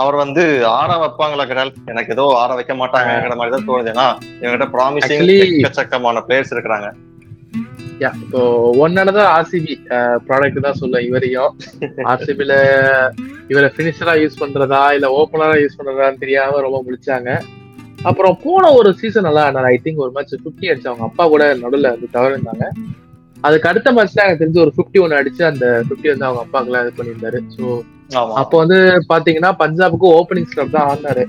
அவர் 0.00 0.16
வந்து 0.22 0.42
ஆற 0.78 0.90
வைப்பாங்களா 1.02 1.44
கிரால் 1.50 1.72
எனக்கு 1.92 2.12
ஏதோ 2.16 2.24
ஆற 2.40 2.50
வைக்க 2.58 2.74
மாட்டாங்கிற 2.80 3.36
மாதிரி 3.40 3.54
தான் 3.54 3.68
தோணுது 3.68 3.90
ஏன்னா 3.92 4.06
இவங்கிட்ட 4.40 4.66
ப்ராமிசிங் 4.74 5.30
எக்கச்சக்கமான 5.36 6.22
பிளேயர்ஸ் 6.26 6.54
இருக்கிறாங்க. 6.54 6.88
இப்போ 8.24 8.40
ஒன்னானது 8.84 9.20
ஆர்சிபி 9.36 9.74
ப்ராடக்ட் 10.26 10.66
தான் 10.66 10.78
சொல்ல 10.80 11.00
இவரையும். 11.08 11.52
ஆர்சிபில 12.10 12.52
இவரை 13.52 13.68
பினிஷரா 13.78 14.14
யூஸ் 14.22 14.40
பண்றதா 14.42 14.82
இல்ல 14.96 15.06
ஓப்பனரா 15.20 15.56
யூஸ் 15.62 15.78
பண்றதான்னு 15.78 16.22
தெரியாம 16.24 16.60
ரொம்ப 16.66 16.80
முடிச்சாங்க 16.86 17.30
அப்புறம் 18.08 18.34
போன 18.44 18.64
ஒரு 18.78 18.90
சீசன் 19.00 19.28
நல்லா 19.28 19.44
ஐ 19.72 19.76
திங்க் 19.84 20.04
ஒரு 20.04 20.12
மேட்ச் 20.16 20.34
ஃபிஃப்டி 20.42 20.70
அடிச்சு 20.72 20.90
அவங்க 20.90 21.06
அப்பா 21.10 21.24
கூட 21.34 21.44
நடுவில் 21.64 21.92
வந்து 21.94 22.08
தவறிருந்தாங்க 22.16 22.66
அதுக்கு 23.46 23.68
அடுத்த 23.70 23.88
மேட்ச்ல 23.96 24.24
எனக்கு 24.26 24.42
தெரிஞ்சு 24.42 24.64
ஒரு 24.66 24.72
ஃபிஃப்டி 24.76 24.98
ஒன் 25.04 25.20
அடிச்சு 25.20 25.42
அந்த 25.52 25.66
ஃபிஃப்டி 25.86 26.08
வந்து 26.12 26.26
அவங்க 26.28 26.42
அப்பாக்கெல்லாம் 26.44 26.84
இது 26.84 26.98
பண்ணியிருந்தாரு. 26.98 27.40
ஸோ 27.56 27.64
அப்போ 28.40 28.56
வந்து 28.62 28.78
பாத்தீங்கன்னா 29.12 29.50
பஞ்சாபுக்கு 29.62 30.06
ஓப்பனிங் 30.18 30.50
ஸ்லப் 30.52 30.74
தான் 30.76 30.88
ஆடினாரு. 30.90 31.24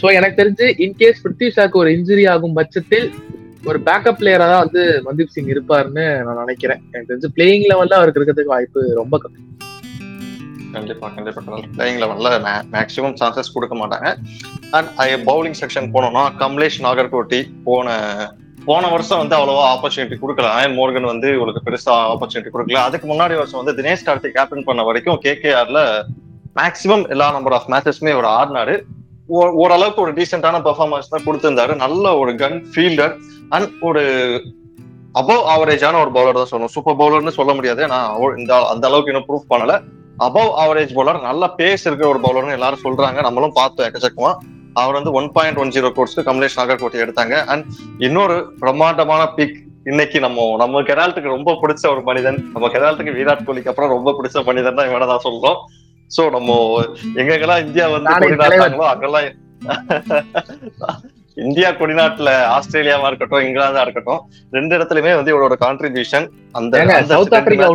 ஸோ 0.00 0.06
எனக்கு 0.18 0.40
தெரிஞ்சு 0.40 0.66
இன்கேஸ் 0.84 1.22
பிருத்வி 1.24 1.48
ஷாக்கு 1.56 1.80
ஒரு 1.82 1.90
இன்ஜுரி 1.96 2.24
ஆகும் 2.32 2.56
பட்சத்தில் 2.58 3.06
ஒரு 3.70 3.78
பேக்கப் 3.86 4.18
பிளேயரா 4.20 4.46
தான் 4.52 4.64
வந்து 4.64 4.82
மன்தீப் 5.06 5.34
சிங் 5.34 5.52
இருப்பாருன்னு 5.54 6.04
நான் 6.26 6.42
நினைக்கிறேன். 6.44 6.80
எனக்கு 6.92 7.10
தெரிஞ்சு 7.10 7.30
பிளேயிங் 7.36 7.66
லெவல்ல 7.70 7.98
அவருக்கு 7.98 8.20
இருக்கிறதுக்கு 8.20 8.54
வாய்ப்பு 8.54 8.80
ரொம்ப 9.00 9.18
கம்மி. 9.24 9.40
கண்டிப்பா 10.74 11.08
கண்டிப்பா 11.16 11.40
பிளேயிங் 11.76 12.00
லெவல்ல 12.02 12.30
மேக்ஸிமம் 12.74 13.16
சான்சஸ் 13.20 13.54
கொடுக்க 13.56 13.76
மாட்டாங்க. 13.82 14.10
அண்ட் 14.76 15.24
பவுலிங் 15.30 15.58
செக்ஷன் 15.62 15.90
போனோம்னா 15.96 16.24
கமலேஷ் 16.42 16.80
நாகர்கோட்டி 16.86 17.40
போன 17.68 17.96
போன 18.64 18.88
வருஷம் 18.88 19.18
வந்து 19.18 19.36
அவ்வளவா 19.36 19.76
ஆப்பர்ச்சுனிட்டி 19.76 20.16
கொடுக்கல. 20.22 20.50
அயன் 20.50 20.78
மோர்கன் 20.78 21.02
வந்து 21.02 21.40
உங்களுக்கு 21.40 21.70
பெருசா 21.70 21.94
ஆப்பர்ச்சுனிட்டி 21.94 22.48
கொடுக்கல. 22.54 22.72
அதுக்கு 22.72 23.12
முன்னாடி 23.12 23.16
வருஷம் 23.16 23.64
வந்து 23.64 23.82
தினேஷ் 23.82 24.08
கார்த்திக் 24.08 24.34
கேப்டன் 24.34 24.64
பண்ண 24.64 24.82
வரைக்கும் 24.82 25.20
கேகேஆர்ல 25.22 26.02
மேக்ஸிமம் 26.56 27.08
எல்லா 27.08 27.30
நம்பர் 27.30 27.52
ஆஃப் 27.52 27.68
மேட்சஸ்மே 27.68 28.20
அவர் 28.20 28.24
ஆடினாரு. 28.24 28.82
ஓ- 29.26 29.50
ஓரளவுக்கு 29.50 30.00
ஒரு 30.00 30.12
டீசென்டான 30.12 30.60
பெர்ஃபார்மன்ஸ் 30.60 31.08
தான் 31.10 31.24
கொடுத்திருந்தாரு. 31.26 31.74
நல்ல 31.74 32.16
ஒரு 32.16 32.32
கன் 32.32 32.64
ஃபீல்டர் 32.74 33.16
அண்ட் 33.48 33.70
ஒரு 33.80 34.02
அபவ் 35.14 35.42
ஆவரேஜான 35.56 36.12
ஒரு 36.12 36.12
பவுலர் 36.14 36.44
தான் 36.44 36.60
சொல்லணும். 36.60 36.64
சூப்பர் 36.64 36.96
பவுலர்னு 36.96 37.28
சொல்ல 37.28 37.54
முடியாது. 37.54 37.86
நான் 37.86 38.36
இந்த 38.36 38.66
அந்த 38.66 38.88
அளவுக்கு 38.88 39.12
இன்னும் 39.12 39.26
ப்ரூவ் 39.28 39.52
பண்ணல. 39.52 39.82
அபவ் 40.18 40.50
ஆவரேஜ் 40.60 40.90
பவுலர் 40.94 41.20
நல்ல 41.20 41.50
பேஸ் 41.56 41.84
இருக்கிற 41.84 42.08
ஒரு 42.08 42.18
பவுலர்னு 42.18 42.52
எல்லாரும் 42.52 42.78
சொல்றாங்க. 42.84 43.20
நம்மளும் 43.20 43.52
பார்த்தோம் 43.52 43.86
எக்கச்சக்கமா. 43.86 44.34
அவர் 44.80 44.96
வந்து 44.98 45.12
ஒன் 45.18 45.28
பாயிண்ட் 45.36 45.60
ஒன் 45.62 45.72
ஜீரோ 45.76 45.90
கோர்ஸ்க்கு 45.96 46.26
கமலேஷ் 46.28 46.58
நாகர்கோட்டை 46.60 47.00
எடுத்தாங்க. 47.04 47.36
அண்ட் 47.52 47.64
இன்னொரு 48.06 48.36
பிரம்மாண்டமான 48.62 49.22
பிக் 49.38 49.56
இன்னைக்கு 49.90 50.18
நம்ம 50.24 50.48
நம்ம 50.62 50.82
கெரால்ட்டுக்கு 50.88 51.34
ரொம்ப 51.36 51.54
பிடிச்ச 51.62 51.84
ஒரு 51.92 52.02
மனிதன் 52.08 52.38
நம்ம 52.54 52.68
கெரால்ட்டுக்கு 52.74 53.16
விராட் 53.18 53.46
கோலிக்கு 53.46 53.70
அப்புறம் 53.72 53.94
ரொம்ப 53.96 54.12
பிடிச்ச 54.18 54.44
மனிதன் 54.50 54.78
தான் 54.78 54.90
இவனை 54.90 55.08
தான் 55.12 55.24
சொல்றோம். 55.28 55.58
சோ 56.10 56.22
நம்ம 56.36 56.50
எங்கெங்கெல்லாம் 57.20 57.64
இந்தியா 57.66 57.86
வந்து 57.96 58.12
அங்கெல்லாம் 58.92 59.30
இந்தியா 61.36 61.68
கொடிநாட்டுல 61.76 62.30
ஆஸ்திரேலியாவா 62.54 63.06
இருக்கட்டும் 63.10 63.44
இங்கிலாந்தா 63.44 63.82
இருக்கட்டும் 63.84 64.20
ரெண்டு 64.52 64.72
இடத்துலயுமே 64.76 65.12
வந்து 65.18 65.32
இவரோட 65.32 65.54
கான்ட்ரிபியூஷன் 65.62 66.26
அந்த 66.58 66.82
சவுத் 67.12 67.36
ஆப்பிரிக்கா 67.38 67.68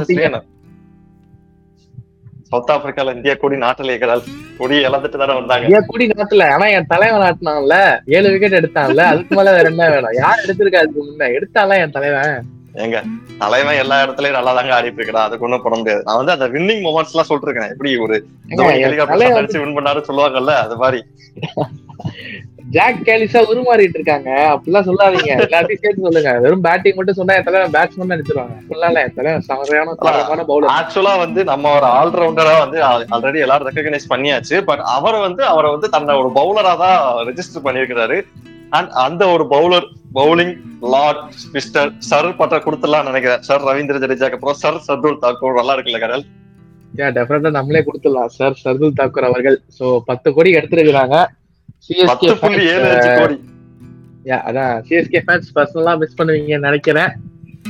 சவுத் 2.50 2.70
ஆப்பிரிக்கால 2.70 3.16
இந்தியா 3.16 3.34
கொடி 3.34 3.58
நாட்டிலே 3.58 3.90
இருக்கிறாள் 3.90 4.22
கொடி 4.58 4.86
இழந்துட்டு 4.86 5.18
தானே 5.18 5.34
வந்தாங்க. 5.34 5.68
ஏன் 5.68 5.86
குடி 5.86 6.08
நாட்டுல. 6.08 6.52
ஆனா 6.52 6.68
என் 6.68 6.86
தலைவன் 6.86 7.22
நாட்டினான்ல. 7.22 7.76
ஏழு 8.06 8.32
விக்கெட் 8.32 8.54
எடுத்தான்ல. 8.54 9.02
அதுக்கு 9.06 9.36
மேல 9.36 9.52
வேற 9.52 9.70
என்ன 9.70 9.90
வேணும்? 9.90 10.14
யார் 10.14 10.44
எடுத்திருக்கா 10.46 10.76
அதுக்கு 10.76 11.04
முன்ன? 11.04 11.30
எடுத்தான்ல 11.38 11.78
என் 11.78 11.92
தலைவன்? 11.92 12.38
ஏங்க 12.76 12.98
தலைவன் 13.38 13.76
எல்லா 13.76 14.06
இடத்துலயும் 14.06 14.32
நல்லா 14.32 14.54
தாங்க 14.54 14.82
ஆடிட்டு 14.82 15.00
இருக்கிறான் 15.00 15.26
அதுக்கு 15.26 15.46
ஒண்ணும் 15.46 15.62
பண்ண 15.62 15.78
முடியாது. 15.78 16.04
நான் 16.06 16.16
வந்து 16.16 16.32
அந்த 16.32 16.48
வின்னிங் 16.48 16.84
மொமெண்ட்ஸ் 16.84 17.14
எல்லாம் 17.14 17.30
சொல்லிட்டு 17.30 17.48
இருக்கேன். 17.48 17.72
எப்படி 17.72 17.98
ஒரு 17.98 18.16
என் 18.48 18.84
ஹெலிகாப்டர் 18.86 19.38
அடிச்சு 19.40 19.64
வின் 19.64 19.78
பண்ணாரு 19.78 20.04
சொல்லுவாங்கல்ல 20.08 20.56
அது 20.66 20.78
மாதிரி. 20.78 21.02
ஜாக் 22.76 22.98
கேலிஸா 23.08 23.42
உருமாறிட்டு 23.52 23.98
இருக்காங்க 23.98 24.30
அப்படிலாம் 24.54 24.88
சொல்லாதீங்க. 24.88 25.32
எல்லாத்தையும் 25.44 25.82
சேர்த்து 25.84 26.06
சொல்லுங்க. 26.08 26.32
வெறும் 26.44 26.64
பேட்டிங் 26.66 26.98
மட்டும் 26.98 27.18
சொன்னா 27.20 27.36
என் 27.38 27.46
தலைவன் 27.48 27.74
பேட்ஸ்மேன் 27.76 28.12
நினைச்சிருவாங்க 28.14 28.56
அப்படிலாம் 28.62 28.98
தலைவன் 29.20 29.46
சரியான 29.50 29.94
தரமான 30.02 30.46
பவுலர் 30.50 30.74
ஆக்சுவலா 30.78 31.14
வந்து 31.24 31.44
நம்ம 31.52 31.72
ஒரு 31.78 31.88
ஆல்ரவுண்டரா 32.00 32.56
வந்து 32.64 32.80
ஆல்ரெடி 33.18 33.44
எல்லாரும் 33.46 33.70
ரெக்கக்னைஸ் 33.70 34.12
பண்ணியாச்சு. 34.14 34.58
பட் 34.70 34.84
அவர் 34.96 35.18
வந்து 35.28 35.44
அவரை 35.52 35.72
வந்து 35.76 35.90
தன்னை 35.96 36.16
ஒரு 36.24 36.32
பவுலரா 36.40 36.74
தான் 36.84 37.00
ரெஜிஸ்டர் 37.30 37.66
பண்ணியிருக்கிறாரு. 37.68 38.20
அண்ட் 38.78 38.92
அந்த 39.06 39.24
ஒரு 39.36 39.46
bowler 39.56 39.88
bowling 40.20 40.54
lord 40.96 41.24
mister 41.56 41.90
sir 42.10 42.30
பட்ட 42.42 42.62
கொடுத்துலாம் 42.66 43.08
நினைக்கிறேன். 43.12 43.44
சர் 43.50 43.66
ரவீந்திர 43.70 44.04
ஜடேஜாக்கு 44.06 44.40
அப்புறம் 44.40 44.60
சர் 44.64 44.84
சர்துல் 44.90 45.22
தாக்கூர் 45.26 45.60
நல்லா 45.62 45.76
இருக்குல்ல 45.78 46.02
கடல் 46.06 46.26
ஏன் 47.04 47.16
டெஃபினட்டா 47.16 47.50
நம்மளே 47.58 47.82
கொடுத்துடலாம். 47.88 48.32
சார் 48.38 48.62
சர்துல் 48.66 48.98
தாக்கூர் 49.00 49.30
அவர்கள். 49.30 49.58
சோ 49.80 49.86
பத்து 50.12 50.28
கோடி 50.36 50.52
எடுத்திருக்கிறாங்க. 50.60 51.18
பத்து 52.06 52.38
புள்ளி 52.38 52.66
ஏழு 52.66 52.90
அஞ்சு 52.90 53.16
கோடி. 53.18 53.42
அதான் 54.36 54.84
சிஎஸ்கே 54.90 55.20
ஃபேன்ஸ் 55.28 55.56
பர்சனலா 55.56 55.98
மிஸ் 55.98 56.22
பண்ணுவீங்கன்னு 56.22 56.60
நினைக்கிறேன். 56.60 57.10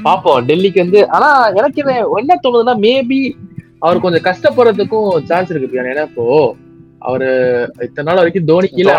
பாப்போம் 0.04 0.46
டெல்லிக்கு 0.48 0.78
வந்து 0.78 1.10
ஆனா 1.10 1.48
எனக்கு 1.48 2.06
என்ன 2.16 2.40
தோணுதுன்னா 2.44 2.78
மேபி 2.78 3.32
அவர் 3.80 4.00
கொஞ்சம் 4.00 4.24
கஷ்டப்படுறதுக்கும் 4.24 5.24
சான்ஸ் 5.24 5.50
இருக்கு. 5.50 5.82
ஏன்னா 5.82 6.02
இப்போ 6.02 6.56
அவரு 7.00 7.62
இத்தனை 7.82 8.14
நாள் 8.14 8.24
வரைக்கும் 8.24 8.46
தோனி 8.46 8.68
கீழே. 8.68 8.92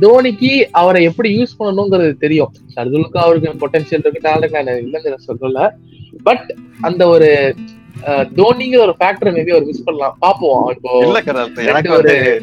தோனிக்கு 0.00 0.68
அவரை 0.70 1.04
எப்படி 1.04 1.42
யூஸ் 1.42 1.62
பண்ணணுங்கிறது 1.62 2.16
தெரியும். 2.18 2.52
சர்துலுக்கு 2.76 3.16
அவருக்கு 3.16 3.68
பொட்டன்ஷியல் 3.68 4.02
இருக்கு 4.04 4.28
டேலண்ட் 4.28 4.50
நான் 4.50 4.66
இல்லைங்கிற 4.66 5.14
சொல்லல. 5.28 5.70
பட் 6.22 6.54
அந்த 6.80 7.08
ஒரு 7.08 7.54
தோனிங்கிற 8.06 8.78
ஒரு 8.78 8.94
ஃபேக்டர் 9.00 9.34
மேபி 9.34 9.50
அவர் 9.50 9.64
மிஸ் 9.64 9.84
பண்ணலாம். 9.84 10.16
பாப்போம் 10.20 10.70
இப்போ 10.70 11.00
எனக்கு 11.56 11.90
ஒரு- 11.90 11.94
வந்து 11.94 12.42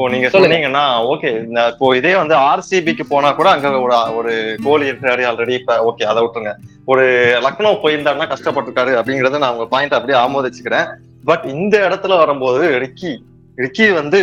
இப்போ 0.00 0.12
நீங்க. 0.12 0.28
சொன்னீங்கன்னா 0.34 0.82
ஓகே 1.10 1.30
இப்போ 1.64 1.86
இதே 1.96 2.12
வந்து 2.16 2.34
ஆர்சிபிக்கு 2.44 3.04
போனா 3.08 3.30
கூட 3.34 3.48
அங்க 3.52 3.70
ஒரு 3.78 3.96
ஒரு 4.18 4.32
கோலி 4.64 4.86
இருக்காரு 4.88 5.22
ஆல்ரெடி 5.28 5.54
இப்ப 5.58 5.76
ஓகே 5.88 6.04
அதை 6.10 6.20
விட்டுருங்க 6.22 6.52
ஒரு 6.88 7.04
லக்னோ 7.44 7.72
போயிருந்தாருன்னா 7.82 8.28
கஷ்டப்பட்டிருக்காரு 8.30 8.92
அப்படிங்கறத 8.98 9.40
நான் 9.42 9.54
உங்க 9.54 9.66
பாயிண்ட் 9.72 9.96
அப்படியே 9.96 10.18
ஆமோதிச்சுக்கிறேன் 10.22 10.86
பட் 11.24 11.44
இந்த 11.54 11.76
இடத்துல 11.86 12.16
வரும்போது 12.18 12.62
ரிக்கி 12.84 13.12
ரிக்கி 13.58 13.86
வந்து 13.96 14.20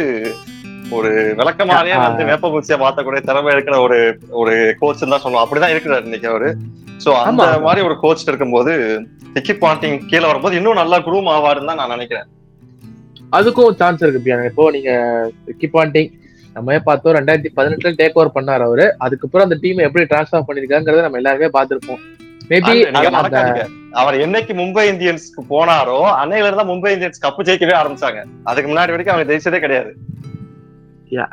ஒரு 0.92 1.10
விளக்கமாவே 1.40 1.94
ஆ. 1.94 2.02
வந்து 2.04 2.24
வேப்பபூச்சியை 2.30 2.78
மாத்தக்கூடிய 2.80 3.22
திறமை 3.26 3.54
இருக்கிற 3.54 3.78
ஒரு 3.86 3.98
ஒரு 4.40 4.54
கோச் 4.80 5.04
தான் 5.06 5.24
சொல்லுவோம் 5.24 5.44
அப்படிதான் 5.44 5.74
இருக்கிறாரு 5.74 6.08
இன்னைக்கு 6.08 6.30
அவரு 6.32 6.50
சோ 7.04 7.10
அந்த. 7.24 7.44
மாதிரி 7.66 7.82
ஒரு 7.88 7.98
கோச் 8.04 8.28
இருக்கும்போது 8.28 8.74
ரிக்கி 9.36 9.56
பாண்டிங் 9.60 10.00
கீழே 10.08 10.26
வரும்போது 10.28 10.58
இன்னும் 10.60 10.82
நல்லா 10.82 11.00
குரூம் 11.06 11.30
ஆவாருன்னு 11.34 11.72
தான் 11.72 11.82
நான் 11.82 11.96
நினைக்கிறேன் 11.96 12.28
அதுக்கும் 13.36 13.78
சான்ஸ் 13.80 14.04
இருக்கு 14.04 14.22
பிரியாணி 14.24 14.50
இப்போ 14.52 14.66
நீங்க 14.76 14.92
ரிக்கி 15.50 15.68
பாண்டிங் 15.76 16.12
நம்ம 16.56 16.78
பார்த்தோம் 16.86 17.16
ரெண்டாயிரத்தி 17.18 17.50
பதினெட்டுல 17.58 17.90
டேக் 18.00 18.16
ஓவர் 18.20 18.36
பண்ணாரு 18.36 18.64
அவரு. 18.68 18.86
அதுக்கப்புறம் 19.06 19.46
அந்த 19.48 19.58
டீம் 19.64 19.86
எப்படி 19.88 20.06
டிரான்ஸ்ஃபார் 20.12 20.48
பண்ணிருக்காங்கிறத 20.48 21.04
நம்ம 21.06 21.20
எல்லாருமே 21.22 21.50
பார்த்திருப்போம். 21.58 22.02
மேபி 22.52 22.74
அவர் 24.02 24.16
என்னைக்கு 24.26 24.54
மும்பை 24.60 24.86
இந்தியன்ஸ்க்கு 24.92 25.42
போனாரோ 25.54 25.98
அன்னையில 26.22 26.50
இருந்தா 26.50 26.66
மும்பை 26.72 26.92
இந்தியன்ஸ் 26.96 27.24
கப்பு 27.26 27.46
ஜெயிக்கவே 27.48 27.76
ஆரம்பிச்சாங்க. 27.80 28.22
அதுக்கு 28.50 28.70
முன்னாடி 28.72 28.94
வரைக்கும் 28.94 29.16
அவங்க 29.16 29.30
ஜெயிச்சதே 29.32 29.60
கிடையாது. 29.66 29.92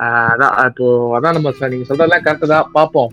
அதான் 0.06 0.56
இப்போ 0.70 0.86
அதான் 1.18 1.36
நம்ம 1.36 1.68
நீங்க 1.74 1.86
சொல்றதெல்லாம் 1.90 2.24
கரெக்ட் 2.26 2.52
தான். 2.54 2.68
பாப்போம் 2.78 3.12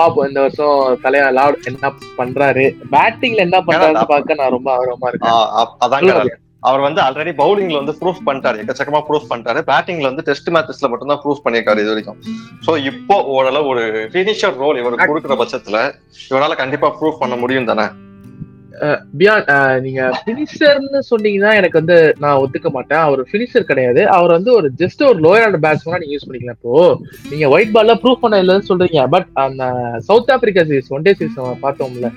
பாப்போம் 0.00 0.28
இந்த 0.28 0.40
வருஷம் 0.44 0.80
தலையா 1.04 1.28
லார்ட் 1.38 1.68
என்ன 1.70 1.92
பண்றாரு? 2.18 2.64
பேட்டிங்ல 2.94 3.46
என்ன 3.46 3.60
பண்றாருன்னு 3.68 4.10
பார்க்க 4.14 4.40
நான் 4.40 4.54
ரொம்ப 4.56 4.70
ஆர்வமா 4.78 5.10
இருக்கேன். 5.12 6.42
அவர் 6.62 6.84
வந்து 6.86 7.00
ஆல்ரெடி 7.06 7.32
பவுலிங்ல 7.40 7.80
வந்து 7.80 7.94
ப்ரூஃப் 8.00 8.22
பண்ணிட்டாரு. 8.28 8.60
எக்கச்சக்கமா 8.62 9.00
ப்ரூஃப் 9.08 9.28
பண்ணிட்டாரு. 9.30 9.60
பேட்டிங்ல 9.70 10.08
வந்து 10.10 10.24
டெஸ்ட் 10.28 10.50
மேட்சஸ்ல 10.54 10.88
மட்டும் 10.92 11.12
தான் 11.12 11.20
ப்ரூஃப் 11.24 11.42
பண்ணியிருக்காரு 11.44 11.82
இது 11.82 11.92
வரைக்கும். 11.92 12.18
சோ 12.66 12.72
இப்போ 12.90 13.16
ஓரளவு 13.34 13.68
ஒரு 13.72 13.84
பினிஷர் 14.14 14.58
ரோல் 14.62 14.80
இவருக்கு 14.82 15.10
கொடுக்குற 15.12 15.36
பட்சத்துல 15.42 15.78
இவரால 16.30 16.56
கண்டிப்பா 16.62 16.90
ப்ரூஃப் 16.98 17.22
பண்ண 17.22 17.36
முடியும் 17.44 17.70
தானே? 17.70 17.86
நீங்க 19.84 20.00
பினிஷர்னு 20.24 21.00
சொன்னீங்கன்னா 21.10 21.52
எனக்கு 21.58 21.80
வந்து 21.80 21.96
நான் 22.22 22.40
ஒத்துக்க 22.42 22.70
மாட்டேன். 22.74 23.02
அவர் 23.04 23.20
பினிஷர் 23.30 23.68
கிடையாது. 23.70 24.02
அவர் 24.16 24.34
வந்து 24.36 24.50
ஒரு 24.58 24.68
ஜஸ்ட் 24.82 25.04
ஒரு 25.10 25.18
லோயர் 25.26 25.44
ஆர்டர் 25.46 25.62
பேட்ஸ்மேனா 25.66 26.00
நீங்க 26.02 26.14
யூஸ் 26.16 26.26
பண்ணிக்கலாம். 26.28 26.58
இப்போ 26.60 26.74
நீங்க 27.30 27.46
ஒயிட் 27.54 27.74
பால்ல 27.76 27.94
ப்ரூவ் 28.02 28.22
பண்ண 28.24 28.42
இல்லைன்னு 28.44 28.68
சொல்றீங்க. 28.70 29.04
பட் 29.14 29.28
அந்த 29.44 29.64
south 30.08 30.32
Africa 30.36 30.64
series 30.70 30.92
one 30.96 31.06
day 31.06 31.14
series 31.20 31.38
பார்த்தோம்ல 31.64 32.10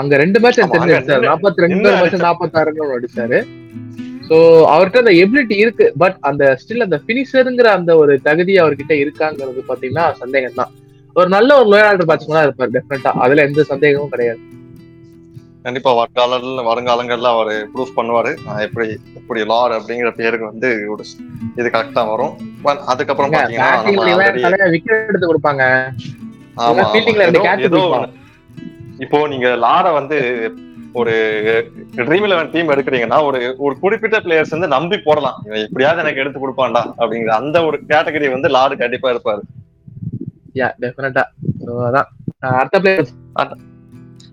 அங்க 0.00 0.16
ரெண்டு 0.24 0.38
மேட்ச் 0.42 0.60
தெரிஞ்சு 0.76 1.16
நாற்பத்தி 1.30 1.64
ரெண்டு 1.66 1.88
மேட்ச் 2.02 2.24
நாற்பத்தாறு 2.28 2.76
ரன் 2.78 2.94
அடிச்சாரு. 2.98 3.40
சோ 4.30 4.36
அவர்கிட்ட 4.72 5.02
அந்த 5.02 5.12
எபிலிட்டி 5.22 5.56
இருக்கு. 5.64 5.86
பட் 6.02 6.18
அந்த 6.30 6.44
ஸ்டில் 6.60 6.86
அந்த 6.86 6.98
பினிஷருங்கிற 7.08 7.68
அந்த 7.78 7.90
ஒரு 8.02 8.12
தகுதி 8.28 8.54
அவர்கிட்ட 8.62 8.94
இருக்காங்கிறது 9.04 9.62
பாத்தீங்கன்னா 9.70 10.06
சந்தேகம் 10.22 10.58
தான் 10.60 10.72
ஒரு 11.16 11.28
நல்ல 11.36 11.50
ஒரு 11.60 11.68
லோயர் 11.72 11.88
ஆர்டர் 11.90 12.08
பேட்ஸ்மேனா 12.10 12.44
இருப்பார் 12.46 12.74
டெஃபினட்டா 12.76 13.12
அதுல 13.24 13.44
எந்த 13.48 13.62
சந்தேகமும் 13.72 14.12
கிடையாது. 14.14 14.40
கண்டிப்பா 15.64 15.90
வருங்கால 15.98 16.36
வருங்காலங்கள்ல 16.68 17.30
அவர் 17.36 17.50
ப்ரூஃப் 17.72 17.96
பண்ணுவாரு. 17.98 18.30
நான் 18.46 18.62
எப்படி 18.66 18.86
எப்படி 19.18 19.40
லார் 19.50 19.74
அப்படிங்கிற 19.78 20.10
பேருக்கு 20.20 20.46
வந்து 20.52 20.70
ஒரு 20.92 21.02
இது 21.58 21.68
கரெக்டா 21.74 22.02
வரும். 22.12 22.32
அதுக்கப்புறம் 22.92 23.34
பாத்தீங்கன்னா 23.34 24.70
விக்கெட் 24.76 25.10
எடுத்து 25.10 25.30
கொடுப்பாங்க. 25.30 25.64
ஆமா. 26.68 26.86
இப்போ 29.04 29.18
நீங்க 29.32 29.48
லார 29.64 29.86
வந்து 29.98 30.16
ஒரு 30.92 31.12
ட்ரீம் 31.94 32.26
லெவன் 32.26 32.50
டீம் 32.50 32.68
எடுக்கிறீங்கன்னா 32.68 33.22
ஒரு 33.24 33.54
ஒரு 33.58 33.78
குறிப்பிட்ட 33.78 34.20
பிளேயர்ஸ் 34.20 34.50
வந்து 34.50 34.68
நம்பி 34.68 34.98
போடலாம். 34.98 35.42
இவன் 35.46 35.62
எப்படியாவது 35.62 36.00
எனக்கு 36.00 36.20
எடுத்து 36.20 36.48
கொடுப்பான்டா 36.48 36.92
அப்படிங்கிற 36.98 37.26
அந்த 37.26 37.64
ஒரு 37.64 37.80
கேட்டகரி 37.88 38.30
வந்து 38.30 38.48
லாரு 38.48 38.78
கண்டிப்பா 38.78 39.10
இருப்பாரு. 39.10 39.40
யா 40.54 40.72
டெஃபினட்டா 40.80 41.22
அதான். 41.66 42.04
அஹ் 42.42 42.56
அடுத்த 42.56 42.80
பிளேயர் 42.80 43.08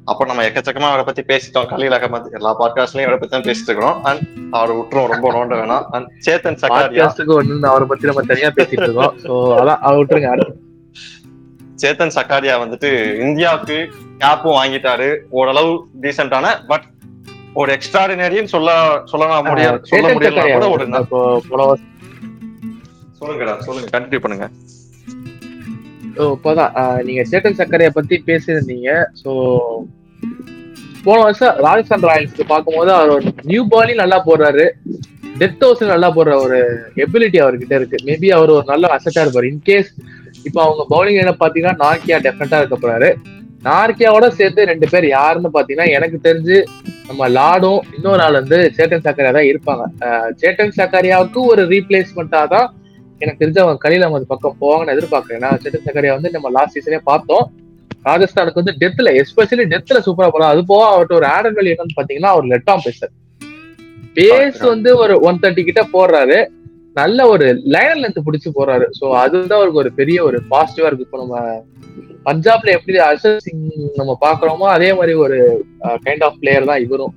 அப்ப 0.05 0.25
நம்ம 0.25 0.43
எக்கச்சக்கமா 0.43 0.89
அவரை 0.89 1.03
பத்தி 1.03 1.21
பேசிட்டோம். 1.21 1.63
கலீல் 1.63 1.95
அகமத். 1.95 2.31
எல்லா 2.31 2.51
பாட்காஸ்ட்லயும் 2.51 3.01
அவரை 3.01 3.17
பத்தி 3.17 3.27
தான் 3.27 3.41
பேசிட்டு 3.41 3.63
இருக்கிறோம் 3.63 4.03
அண்ட் 4.03 4.21
அவர் 4.51 4.75
விட்டுரும் 4.75 5.07
ரொம்ப 5.07 5.31
நோண்ட 5.31 5.49
வேணாம். 5.49 5.85
அண்ட் 5.91 6.07
சேத்தன் 6.25 6.57
சக்காரியா 6.61 7.11
பாட்காஸ்டுக்கு 7.11 7.35
வந்து 7.35 7.67
அவரை 7.67 7.87
பத்தி 7.87 8.05
நம்ம 8.05 8.21
தனியா 8.21 8.47
பேசிட்டு 8.47 8.81
இருக்கோம் 8.83 9.17
சோ 9.23 9.59
அதான். 9.61 9.77
அவர் 9.79 10.05
விட்டுருங்க. 10.05 10.51
சேத்தன் 11.81 12.11
சக்காரியா 12.15 12.55
வந்துட்டு 12.57 13.19
இந்தியாவுக்கு 13.19 13.91
கேப்பும் 14.21 14.57
வாங்கிட்டாரு. 14.59 15.09
ஓரளவு 15.39 15.71
டீசென்டான 16.03 16.53
பட் 16.71 16.85
ஒரு 17.61 17.69
எக்ஸ்ட்ராடினரின்னு 17.75 18.53
சொல்ல 18.55 18.71
சொல்லலாம் 19.11 19.47
முடியாது 19.49 19.79
சொல்ல 19.91 20.07
முடியல 20.15 20.43
கூட 20.55 20.67
ஒரு 20.75 20.85
சொல்லுங்கடா 23.19 23.53
சொல்லுங்க 23.67 23.87
கண்டினியூ 23.93 24.21
பண்ணுங்க. 24.23 24.47
இப்போதான். 26.33 26.73
நீங்க 27.07 27.21
சேட்டன் 27.31 27.57
சக்கரைய 27.59 27.89
பத்தி 27.95 28.15
பேசியிருந்தீங்க. 28.29 28.89
சோ 29.21 29.29
போன 31.05 31.17
வருஷம் 31.25 31.57
ராஜஸ்தான் 31.65 32.07
ராயல்ஸ்க்கு 32.09 32.45
பார்க்கும்போது 32.53 32.91
அவர் 32.99 33.27
நியூ 33.51 33.63
பாலிங் 33.73 34.01
நல்லா 34.03 34.19
போடுறாரு. 34.27 34.65
டெத் 35.41 35.63
ஹவுஸ் 35.65 35.83
நல்லா 35.93 36.09
போடுற 36.15 36.35
ஒரு 36.45 36.59
எபிலிட்டி 37.03 37.39
அவர்கிட்ட 37.43 37.75
இருக்கு. 37.79 37.97
மேபி 38.07 38.29
அவர் 38.37 38.55
ஒரு 38.57 38.65
நல்ல 38.71 38.87
அசட்டா 38.95 39.23
இருப்பாரு. 39.25 39.49
இன்கேஸ் 39.53 39.91
இப்போ 40.47 40.59
அவங்க 40.65 40.83
பவுலிங் 40.93 41.21
என்ன 41.23 41.33
பாத்தீங்கன்னா 41.43 41.77
நார்கியா 41.85 42.19
டெஃபினட்டா 42.27 42.59
இருக்க 42.61 42.77
போறாரு. 42.85 43.09
நார்கியாவோட 43.67 44.25
சேர்த்து 44.39 44.69
ரெண்டு 44.71 44.87
பேர் 44.91 45.05
யாருன்னு 45.17 45.49
பாத்தீங்கன்னா 45.55 45.87
எனக்கு 45.97 46.17
தெரிஞ்சு 46.27 46.57
நம்ம 47.09 47.27
லாடும் 47.37 47.79
இன்னொரு 47.97 48.21
ஆள் 48.25 48.39
வந்து 48.41 48.57
சேட்டன் 48.77 49.05
சக்கரியா 49.05 49.31
தான் 49.37 49.49
இருப்பாங்க. 49.51 49.83
சேட்டன் 50.41 50.75
சக்கரியாவுக்கு 50.79 51.39
ஒரு 51.51 51.63
ரீப்ளேஸ்மெண்டா 51.73 52.41
தான் 52.55 52.67
எனக்கு 53.21 53.41
தெரிஞ்சு 53.41 53.61
அவங்க 53.63 53.79
கலில் 53.85 54.05
அகமது 54.05 54.27
பக்கம் 54.33 54.57
போவாங்கன்னு 54.63 54.93
எதிர்பார்க்கிறேன். 54.95 55.39
ஏன்னா 55.39 55.51
சேட்டன் 55.63 55.87
சக்கரியா 55.87 56.15
வந்து 56.17 56.31
நம்ம 56.35 56.51
லாஸ்ட் 56.57 56.75
சீசனே 56.77 56.99
பார்த்தோம். 57.11 57.45
ராஜஸ்தானுக்கு 58.09 58.61
வந்து 58.61 58.75
டெத்ல 58.81 59.11
எஸ்பெஷலி 59.21 59.63
டெத்ல 59.71 59.99
சூப்பரா 60.07 60.27
போலாம். 60.33 60.51
அது 60.53 60.61
போக 60.71 60.83
அவர்கிட்ட 60.91 61.15
ஒரு 61.21 61.27
ஆடர் 61.35 61.55
வேல்யூ 61.57 61.73
என்னன்னு 61.75 61.97
பாத்தீங்கன்னா 61.99 62.33
அவர் 62.35 62.51
லெட் 62.51 62.69
ஆம் 62.73 62.85
பேசர். 62.87 63.13
பேஸ் 64.17 64.61
வந்து 64.73 64.91
ஒரு 65.03 65.15
ஒன் 65.29 65.41
தேர்ட்டி 65.41 65.63
கிட்ட 65.69 65.81
போடுறாரு. 65.95 66.37
நல்ல 66.99 67.19
ஒரு 67.33 67.45
லைனர் 67.73 68.01
லென்த் 68.03 68.25
பிடிச்சு 68.27 68.49
போறாரு. 68.57 68.85
சோ 68.97 69.05
அதுதான் 69.21 69.59
அவருக்கு 69.59 69.81
ஒரு 69.83 69.91
பெரிய 69.99 70.17
ஒரு 70.27 70.37
பாசிட்டிவா 70.51 70.89
இருக்கு. 70.89 71.07
இப்போ 71.07 71.19
நம்ம 71.23 71.37
பஞ்சாப்ல 72.27 72.75
எப்படி 72.77 72.97
அர்ஷத் 73.07 73.45
சிங் 73.45 73.65
நம்ம 73.99 74.11
பாக்குறோமோ 74.25 74.67
அதே 74.75 74.89
மாதிரி 74.99 75.13
ஒரு 75.25 75.37
கைண்ட் 76.05 76.25
ஆஃப் 76.27 76.39
பிளேயர் 76.41 76.69
தான் 76.71 76.83
இவரும். 76.85 77.13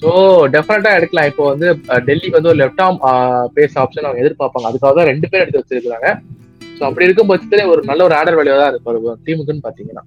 ஸோ 0.00 0.10
டெஃபினட்டா 0.54 0.90
எடுக்கலாம். 0.98 1.28
இப்போ 1.30 1.44
வந்து 1.52 1.66
டெல்லி 1.88 2.06
டெல்லிக்கு 2.08 2.38
வந்து 2.38 2.52
ஒரு 2.52 2.60
லெஃப்ட் 2.62 2.82
ஆர்ம் 2.86 3.00
பேஸ் 3.56 3.78
ஆப்ஷன் 3.82 4.06
அவங்க 4.08 4.22
எதிர்பார்ப்பாங்க. 4.24 4.68
அதுக்காக 4.70 4.92
தான் 4.98 5.10
ரெண்டு 5.12 5.28
பேர் 5.30 5.44
எடுத்து 5.44 5.62
வச்சிருக்காங்க 5.62 6.10
ஸோ 6.78 6.82
அப்படி 6.88 7.06
இருக்கும் 7.06 7.30
பட்சத்துல 7.30 7.66
ஒரு 7.74 7.82
நல்ல 7.90 8.00
ஒரு 8.08 8.14
ஆர்டர் 8.20 8.38
வேலையா 8.40 8.56
தான் 8.62 8.70
இருக்கும். 8.72 9.20
டீமுக்குன்னு 9.26 9.66
பாத்தீங்கன்னா 9.68 10.04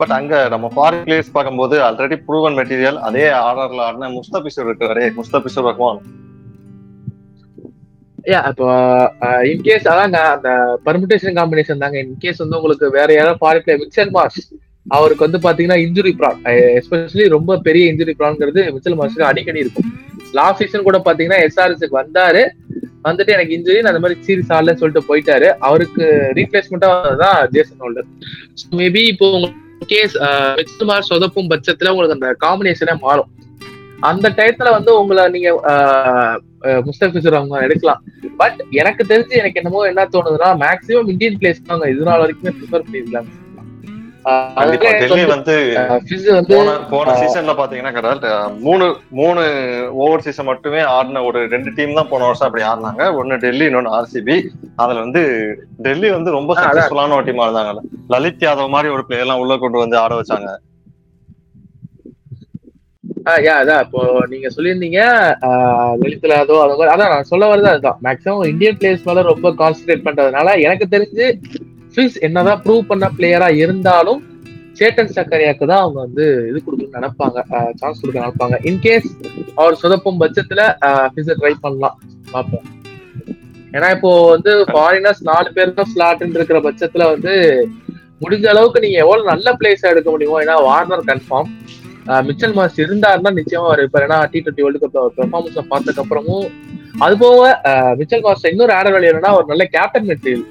பட் 0.00 0.14
அங்க 0.16 0.34
நம்ம 0.54 0.66
ஃபாரின் 0.74 1.04
பிளேயர்ஸ் 1.06 1.34
பார்க்கும்போது 1.36 1.76
ஆல்ரெடி 1.86 2.16
ப்ரூவன் 2.26 2.56
மெட்டீரியல் 2.58 2.98
அதே 3.08 3.24
ஆர்டர்ல 3.46 3.86
ஆடின 3.86 4.10
முஸ்தபிசூர் 4.18 4.68
இருக்காரு. 4.70 5.04
முஸ்தபிசூர் 5.18 5.68
ரஹ்மான். 5.68 6.00
யா 8.32 8.40
இப்போ 8.50 8.68
இன்கேஸ் 9.50 9.86
அதான் 9.90 10.16
அந்த 10.36 10.50
பர்முடேஷன் 10.86 11.36
காம்பினேஷன் 11.38 11.82
தாங்க. 11.82 11.98
இன்கேஸ் 12.06 12.42
வந்து 12.42 12.56
உங்களுக்கு 12.58 12.86
வேற 12.96 13.08
யாராவது 13.18 13.40
ஃபாரின் 13.42 13.64
பிளேயர் 13.64 13.82
மிச்சல் 13.82 14.12
மார்ஸ் 14.16 14.40
அவருக்கு 14.96 15.26
வந்து 15.26 15.38
பாத்தீங்கன்னா 15.44 15.78
இன்ஜுரி 15.84 16.12
ப்ரான் 16.20 16.40
எஸ்பெஷலி 16.80 17.26
ரொம்ப 17.36 17.58
பெரிய 17.66 17.92
இன்ஜுரி 17.92 18.14
ப்ரான்ங்கிறது 18.20 18.60
மிச்சல் 18.76 18.98
மார்ஸ்க்கு 19.00 19.28
அடிக்கடி 19.30 19.62
இருக்கும். 19.64 19.88
லாஸ்ட் 20.38 20.60
சீசன் 20.62 20.86
கூட 20.88 20.98
பாத்தீங்கன்னா 21.06 21.40
எஸ்ஆர்எஸ்க்கு 21.46 22.00
வந்தாரு. 22.02 22.42
வந்துட்டு 23.08 23.34
எனக்கு 23.36 23.56
இன்ஜுரி 23.56 23.80
அந்த 23.90 24.02
மாதிரி 24.04 24.16
சீரியஸ் 24.26 24.52
ஆடலன்னு 24.56 24.80
சொல்லிட்டு 24.82 25.08
போயிட்டாரு. 25.10 25.48
அவருக்கு 25.68 26.04
ரீப்ளேஸ்மெண்டா 26.38 26.90
தான் 27.24 27.38
ஜேசன் 27.54 27.82
ஹோல்டர் 27.84 28.08
மேபி 28.80 29.02
இப்போ 29.12 29.28
கேஸ் 29.92 30.16
மிச்சல் 30.60 30.88
மார்ஸ் 30.90 31.12
சொதப்பும் 31.12 31.50
பட்சத்துல 31.54 31.92
உங்களுக்கு 31.94 32.18
அந்த 32.18 32.30
காம்பினேஷனே 32.46 32.96
மாறும். 33.06 33.30
அந்த 34.10 34.26
டயத்துல 34.38 34.68
வந்து 34.78 34.90
உங்களை 35.02 35.22
நீங்க 35.36 35.50
uh, 35.72 36.34
முஸ்தபிசர் 36.86 37.38
அவங்க 37.40 37.64
எடுக்கலாம். 37.66 38.00
பட் 38.42 38.60
எனக்கு 38.82 39.02
தெரிஞ்சு 39.12 39.40
எனக்கு 39.42 39.60
என்னமோ 39.62 39.82
என்ன 39.90 40.08
தோணுதுன்னா 40.14 40.52
மேக்ஸிமம் 40.64 41.12
இந்தியன் 41.14 41.38
பிளேஸ் 41.42 41.68
தாங்க. 41.72 41.90
இது 41.94 42.08
நாள் 42.10 42.24
வரைக்குமே 42.24 42.56
ப்ரிஃபர் 42.60 42.86
பண்ணிருக்கலாம் 42.88 43.28
வந்து 45.34 45.54
போன 46.92 47.12
சீசன்ல 47.20 47.52
பாத்தீங்கன்னா 47.58 48.32
மூணு 48.64 48.86
மூணு 49.18 49.42
ஓவர் 50.04 50.24
சீசன் 50.24 50.48
மட்டுமே 50.50 50.80
ஆடின 50.96 51.22
ஒரு 51.28 51.40
ரெண்டு 51.54 51.70
டீம் 51.76 51.96
தான் 51.98 52.10
போன 52.12 52.26
வருஷம் 52.28 52.48
அப்படி 52.48 52.64
ஆடினாங்க. 52.70 53.04
ஒன்னு 53.20 53.40
டெல்லி 53.44 53.66
இன்னொன்னு 53.68 53.94
ஆர்சிபி 53.98 54.36
அதுல 54.82 54.98
வந்து 55.06 55.22
டெல்லி 55.86 56.10
வந்து 56.16 56.36
ரொம்ப. 56.38 56.54
சக்சஸ்ஃபுல்லான 56.62 57.16
ஒரு 57.18 57.26
டீமா 57.28 57.46
இருந்தாங்க 57.48 57.84
லலித் 58.14 58.44
யாதவ் 58.46 58.74
மாதிரி 58.76 58.94
ஒரு 58.96 59.04
பிளேயர் 59.08 59.26
எல்லாம் 59.26 59.42
உள்ள 59.44 59.56
கொண்டு 59.64 59.84
வந்து 59.84 59.98
ஆட 60.04 60.14
வச்சாங்க. 60.20 60.50
யா 63.44 63.54
அதான் 63.60 63.82
இப்போ 63.84 64.00
நீங்க 64.32 64.48
சொல்லியிருந்தீங்க 64.54 65.00
வெளித்துல 66.02 66.36
அதோ 66.42 66.56
அந்த 66.64 66.74
மாதிரி 66.78 66.92
அதான் 66.94 67.12
நான் 67.14 67.30
சொல்ல 67.30 67.44
வரது 67.50 67.68
அதுதான். 67.72 67.98
மேக்ஸிமம் 68.06 68.48
இந்தியன் 68.52 68.78
பிளேயர்ஸ் 68.80 69.06
மேல 69.08 69.22
ரொம்ப 69.30 69.50
கான்சென்ட்ரேட் 69.60 70.06
பண்றதுனால 70.06 70.54
எனக்கு 70.66 70.86
தெரிஞ்சு 70.94 71.26
ஃபிஸ் 71.94 72.18
என்னதான் 72.26 72.62
ப்ரூவ் 72.64 72.88
பண்ண 72.90 73.06
பிளேயரா 73.16 73.48
இருந்தாலும் 73.62 74.20
சேட்டன் 74.78 75.14
சக்கரியாக்கு 75.16 75.64
தான் 75.70 75.82
அவங்க 75.84 75.98
வந்து 76.06 76.24
இது 76.48 76.58
கொடுக்கணும்னு 76.64 76.98
நினைப்பாங்க. 76.98 77.38
சான்ஸ் 77.80 78.00
கொடுக்க 78.00 78.18
நினைப்பாங்க. 78.24 78.56
இன்கேஸ் 78.70 79.08
அவர் 79.60 79.80
சொதப்பும் 79.82 80.20
பட்சத்துல 80.22 80.60
ஃபிஸை 81.12 81.34
ட்ரை 81.40 81.52
பண்ணலாம். 81.64 81.96
பார்ப்போம். 82.34 82.66
ஏன்னா 83.74 83.88
இப்போ 83.96 84.10
வந்து 84.34 84.52
ஃபாரினர்ஸ் 84.70 85.22
நாலு 85.30 85.48
பேர் 85.56 85.78
தான் 85.80 85.90
ஸ்லாட்னு 85.94 86.38
இருக்கிற 86.38 86.60
பட்சத்துல 86.66 87.06
வந்து 87.14 87.32
முடிஞ்ச 88.22 88.46
அளவுக்கு 88.52 88.84
நீங்க 88.84 88.98
எவ்வளவு 89.04 89.30
நல்ல 89.32 89.48
பிளேஸ் 89.58 89.90
எடுக்க 89.90 90.08
முடியுமோ 90.14 90.38
ஏன்னா 90.44 90.56
வார்னர் 90.68 91.08
கன்ஃபார்ம் 91.10 91.50
மிச்சல் 92.28 92.56
மாஸ் 92.58 92.78
இருந்தாருன்னா 92.84 93.30
நிச்சயமா 93.38 93.66
அவர் 93.70 93.82
இருப்பார். 93.82 94.06
ஏன்னா 94.06 94.18
டி 94.32 94.38
டுவெண்ட்டி 94.44 94.64
வேர்ல்டு 94.64 94.82
கப் 94.82 95.00
அவர் 95.02 95.16
பெர்ஃபார்மன்ஸ் 95.18 95.70
பார்த்ததுக்கு 95.72 96.02
அப்புறமும் 96.04 96.46
அது 97.04 97.14
போக 97.24 97.50
மிச்சல் 98.00 98.24
மாஸ் 98.26 98.48
இன்னொரு 98.52 98.72
ஆடர் 98.78 98.94
வேலை 98.96 99.08
என்னன்னா 99.10 99.32
ஒரு 99.38 99.46
நல்ல 99.52 99.64
கேப்டன் 99.76 100.08
மெட்டீரியல் 100.10 100.46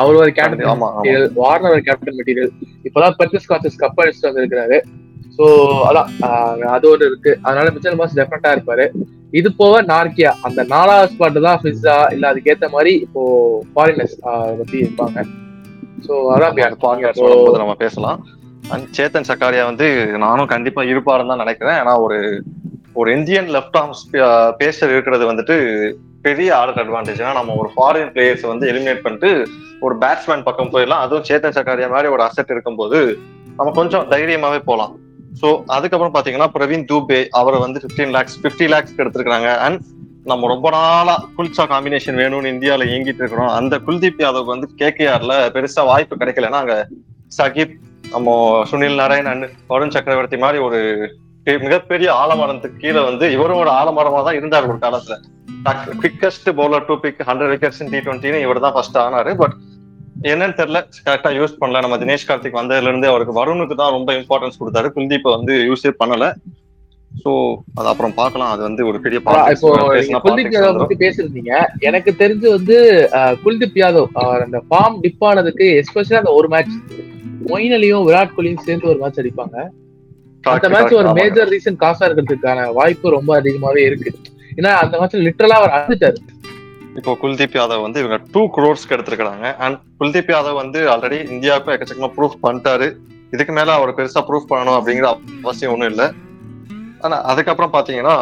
அவர் 0.00 0.20
ஒரு 0.22 0.32
கேப்டன் 0.38 0.62
மெட்டீரியல் 0.82 1.28
வார்னர் 1.40 1.74
ஒரு 1.76 1.84
கேப்டன் 1.88 2.18
மெட்டீரியல் 2.18 2.52
இப்பதான் 2.88 3.16
பெர்டிஸ் 3.20 3.50
காச்சஸ் 3.52 3.80
கப் 3.82 4.00
அடிச்சுட்டு 4.02 4.30
வந்திருக்கிறாரு. 4.30 4.78
சோ 5.36 5.44
அதான் 5.88 6.08
அது 6.76 6.86
ஒரு 6.94 7.02
இருக்கு. 7.10 7.32
அதனால 7.46 7.66
மிச்சல் 7.74 7.98
மாஸ் 8.00 8.18
டெஃபினட்டா 8.18 8.50
இருப்பாரு. 8.56 8.86
இது 9.40 9.48
போக 9.60 9.74
நார்கியா 9.92 10.30
அந்த 10.46 10.60
நாலாவது 10.72 11.10
ஸ்பாட் 11.12 11.38
தான் 11.46 11.60
ஃபிஸா 11.62 11.96
இல்ல 12.14 12.24
அதுக்கேத்த 12.32 12.68
மாதிரி 12.74 12.92
இப்போ 13.06 13.22
ஃபாரினர்ஸ் 13.74 14.16
பத்தி 14.60 14.76
இருப்பாங்க. 14.84 15.24
சோ 16.06 16.14
அதான் 16.34 16.58
நம்ம 17.62 17.76
பேசலாம். 17.84 18.20
சேத்தன் 18.96 19.28
சக்காரியா 19.30 19.64
வந்து 19.70 19.86
நானும் 20.24 20.52
கண்டிப்பா 20.52 20.82
இருப்பாருன்னு 20.92 21.32
தான் 21.32 21.42
நினைக்கிறேன். 21.44 21.78
ஏன்னா 21.82 21.94
ஒரு 22.04 22.18
ஒரு 23.00 23.08
இந்தியன் 23.18 23.48
லெஃப்ட் 23.54 23.78
ஆர்ம் 23.80 23.94
பேசர் 24.62 24.92
இருக்கிறது 24.94 25.24
வந்துட்டு 25.30 25.56
பெரிய 26.26 26.48
ஆர்டர் 26.58 26.80
அட்வான்டேஜ் 26.82 27.20
ஏன்னா 27.22 27.34
நம்ம 27.38 27.54
ஒரு 27.60 27.70
ஃபாரின் 27.74 28.10
பிளேயர்ஸ் 28.14 28.44
வந்து 28.52 28.66
எலிமினேட் 28.72 29.04
பண்ணிட்டு 29.04 29.30
ஒரு 29.86 29.94
பேட்ஸ்மேன் 30.02 30.44
பக்கம் 30.48 30.72
போயிடலாம். 30.74 31.04
அதுவும் 31.04 31.26
சேத்தன் 31.28 31.56
சக்காரியா 31.58 31.88
மாதிரி 31.94 32.10
ஒரு 32.16 32.22
அசெட் 32.26 32.52
இருக்கும்போது 32.54 32.98
நம்ம 33.58 33.72
கொஞ்சம் 33.80 34.06
தைரியமாவே 34.12 34.60
போகலாம் 34.68 34.92
ஸோ 35.40 35.48
அதுக்கப்புறம் 35.76 36.14
பாத்தீங்கன்னா 36.16 36.48
பிரவீன் 36.56 36.86
தூபே 36.90 37.20
அவரை 37.40 37.58
வந்து 37.64 37.78
15 37.84 38.10
லேக்ஸ் 38.16 38.36
50 38.44 38.68
லேக்ஸ்க்கு 38.72 39.02
எடுத்திருக்காங்க 39.04 39.50
அண்ட் 39.66 39.80
நம்ம 40.30 40.48
ரொம்ப 40.54 40.70
நாளா 40.74 41.14
குல்சா 41.36 41.64
காம்பினேஷன் 41.72 42.20
வேணும்னு 42.22 42.52
இந்தியாவில 42.54 42.86
இயங்கிட்டு 42.90 43.22
இருக்கிறோம். 43.22 43.52
அந்த 43.58 43.74
குல்தீப் 43.86 44.22
யாதவ் 44.24 44.52
வந்து 44.52 44.66
கேகேஆர்ல 44.82 45.34
பெருசா 45.54 45.84
வாய்ப்பு 45.90 46.20
கிடைக்கலன்னா 46.20 46.60
அங்க 46.64 46.76
சகிப் 47.38 47.74
நம்ம 48.14 48.30
சுனில் 48.70 49.00
நாராயண் 49.00 49.28
அண்ட் 49.32 49.44
வருண் 49.72 49.92
சக்கரவர்த்தி 49.94 50.38
மாதிரி 50.44 50.58
ஒரு 50.66 50.78
மிகப்பெரிய 51.66 52.08
ஆலமரத்துக்கு 52.22 52.82
கீழே 52.82 53.00
வந்து 53.08 53.26
இவரும் 53.36 53.60
ஒரு 53.62 53.70
ஆலமரமா 53.80 54.20
தான் 54.26 54.38
இருந்தார் 54.38 54.68
ஒரு 54.70 54.78
காலத்துல. 54.84 55.14
Quickest 56.02 56.48
bowler 56.58 56.86
to 56.88 56.94
pick 57.04 57.20
hundred 57.28 57.52
wickets 57.52 57.80
T 57.92 58.00
டுவெண்ட்டின்னு 58.06 58.42
இவர் 58.46 58.64
தான் 58.64 58.74
ஃபர்ஸ்ட் 58.76 58.98
ஆனாரு. 59.04 59.32
பட் 59.42 59.54
என்னன்னு 60.30 60.56
தெரியல 60.60 60.80
கரெக்டா 61.06 61.30
யூஸ் 61.38 61.58
பண்ணல. 61.60 61.82
நம்ம 61.84 61.98
தினேஷ் 62.02 62.28
கார்த்திக் 62.30 62.58
வந்ததுல 62.60 62.90
இருந்து 62.90 63.10
அவருக்கு 63.12 63.38
வருணுக்கு 63.40 63.76
தான் 63.82 63.94
ரொம்ப 63.96 64.12
இம்பார்ட்டன்ஸ் 64.20 64.60
கொடுத்தாரு. 64.60 64.90
குல்தீப்பை 64.96 65.32
வந்து 65.36 65.54
யூஸே 65.68 65.92
பண்ணல. 66.02 66.26
சோ 67.22 67.30
அது 67.78 67.88
அப்புறம் 67.92 68.14
பார்க்கலாம். 68.20 68.52
அது 68.54 68.62
வந்து 68.68 68.82
ஒரு 68.90 68.98
பெரிய 69.06 69.18
குல்தீப் 70.26 70.54
யாதவ். 70.56 70.82
பத்தி 70.82 70.96
பேசிருந்தீங்க 71.04 71.54
எனக்கு 71.88 72.12
தெரிஞ்சு 72.22 72.48
வந்து 72.56 72.76
குல்தீப் 73.46 73.80
யாதவ் 73.84 74.08
அந்த 74.46 74.60
ஃபார்ம் 74.68 74.98
டிப் 75.06 75.26
ஆனதுக்கு 75.30 75.66
எஸ்பெஷலா 75.80 76.22
அந்த 76.22 76.34
ஒரு 76.40 76.50
மேட்ச் 76.54 76.76
மொயின் 77.50 77.74
அலியும் 77.76 78.04
விராட் 78.08 78.34
கோலியும் 78.36 78.64
சேர்ந்து 78.66 78.88
ஒரு 78.88 78.98
மேட்ச் 78.98 79.20
அடிப்பாங்க. 79.20 79.56
அந்த 80.44 80.68
மேட்ச் 80.68 80.92
ஒரு. 80.92 81.12
மேஜர் 81.12 81.48
ரீசன் 81.48 81.80
காசா 81.82 82.04
இருக்கிறதுக்கான 82.08 82.72
வாய்ப்பு 82.72 83.10
ரொம்ப 83.10 83.40
அதிகமாவே 83.40 83.82
இருக்கு. 83.88 84.12
ஏன்னா 84.56 84.72
அந்த 84.84 84.98
மேட்ச்ல 84.98 85.22
லிட்டரலா 85.26 85.58
அவர் 85.60 85.74
அழுதுட்டாரு 85.76 86.20
இப்போ 86.96 87.12
குல்தீப் 87.22 87.54
யாதவ் 87.58 87.82
வந்து 87.82 88.00
இவங்க 88.00 88.16
டூ 88.32 88.40
க்ரோர்ஸ்க்கு 88.56 88.94
எடுத்திருக்காங்க 88.96 89.56
அண்ட் 89.56 89.78
குல்தீப் 90.00 90.32
யாதவ் 90.34 90.54
வந்து 90.54 90.80
ஆல்ரெடி 90.94 91.18
இந்தியாவுக்கும் 91.34 91.74
எக்கச்சக்கமா 91.74 92.10
ப்ரூஃப் 92.16 92.42
பண்ணிட்டாரு. 92.42 92.88
இதுக்கு 93.30 93.52
மேல 93.52 93.72
அவர் 93.72 93.94
பெருசா 93.94 94.20
ப்ரூஃப் 94.28 94.50
பண்ணணும் 94.50 94.76
அப்படிங்கிற 94.78 95.06
அவசியம் 95.42 95.72
ஒண்ணும் 95.72 95.90
இல்ல. 95.90 96.12
ஆனா 97.00 97.22
அதுக்கப்புறம் 97.22 97.72
பாத்தீங்கன்னா 97.72 98.16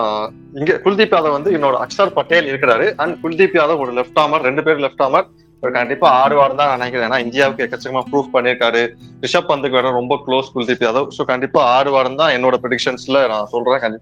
இங்க 0.55 0.81
குல்தீப் 0.85 1.15
யாதவ் 1.17 1.37
வந்து 1.39 1.53
இன்னொரு 1.53 1.77
அக்ஷர் 1.85 2.13
பட்டேல் 2.13 2.51
இருக்கிறாரு. 2.53 2.87
அண்ட் 2.97 3.17
குல்தீப் 3.23 3.57
யாதவ் 3.61 3.83
ஒரு 3.85 3.93
லெஃப்ட் 3.93 4.21
ஆமர் 4.21 4.47
ரெண்டு 4.49 4.63
பேரும் 4.63 4.83
லெஃப்ட் 4.83 5.05
ஆமர் 5.07 5.27
இவர் 5.61 5.75
கண்டிப்பா 5.79 6.09
ஆடுவார் 6.21 6.59
தான் 6.61 6.73
நினைக்கிறேன். 6.77 7.07
ஏன்னா 7.09 7.19
இந்தியாவுக்கு 7.25 7.65
எக்கச்சக்கமா 7.65 8.03
ப்ரூஃப் 8.11 8.33
பண்ணியிருக்காரு. 8.37 8.83
ரிஷப் 9.25 9.51
பந்துக்கு 9.51 9.79
வேற 9.79 9.91
ரொம்ப 10.01 10.15
க்ளோஸ் 10.27 10.49
குல்தீப் 10.55 10.85
யாதவ் 10.87 11.09
ஸோ 11.17 11.25
கண்டிப்பா 11.33 11.63
ஆடுவார் 11.77 12.11
தான் 12.23 12.35
என்னோட 12.37 12.59
ப்ரெடிக்ஷன்ஸ்ல 12.63 13.21
நான் 13.33 13.51
சொல்றேன். 13.55 13.99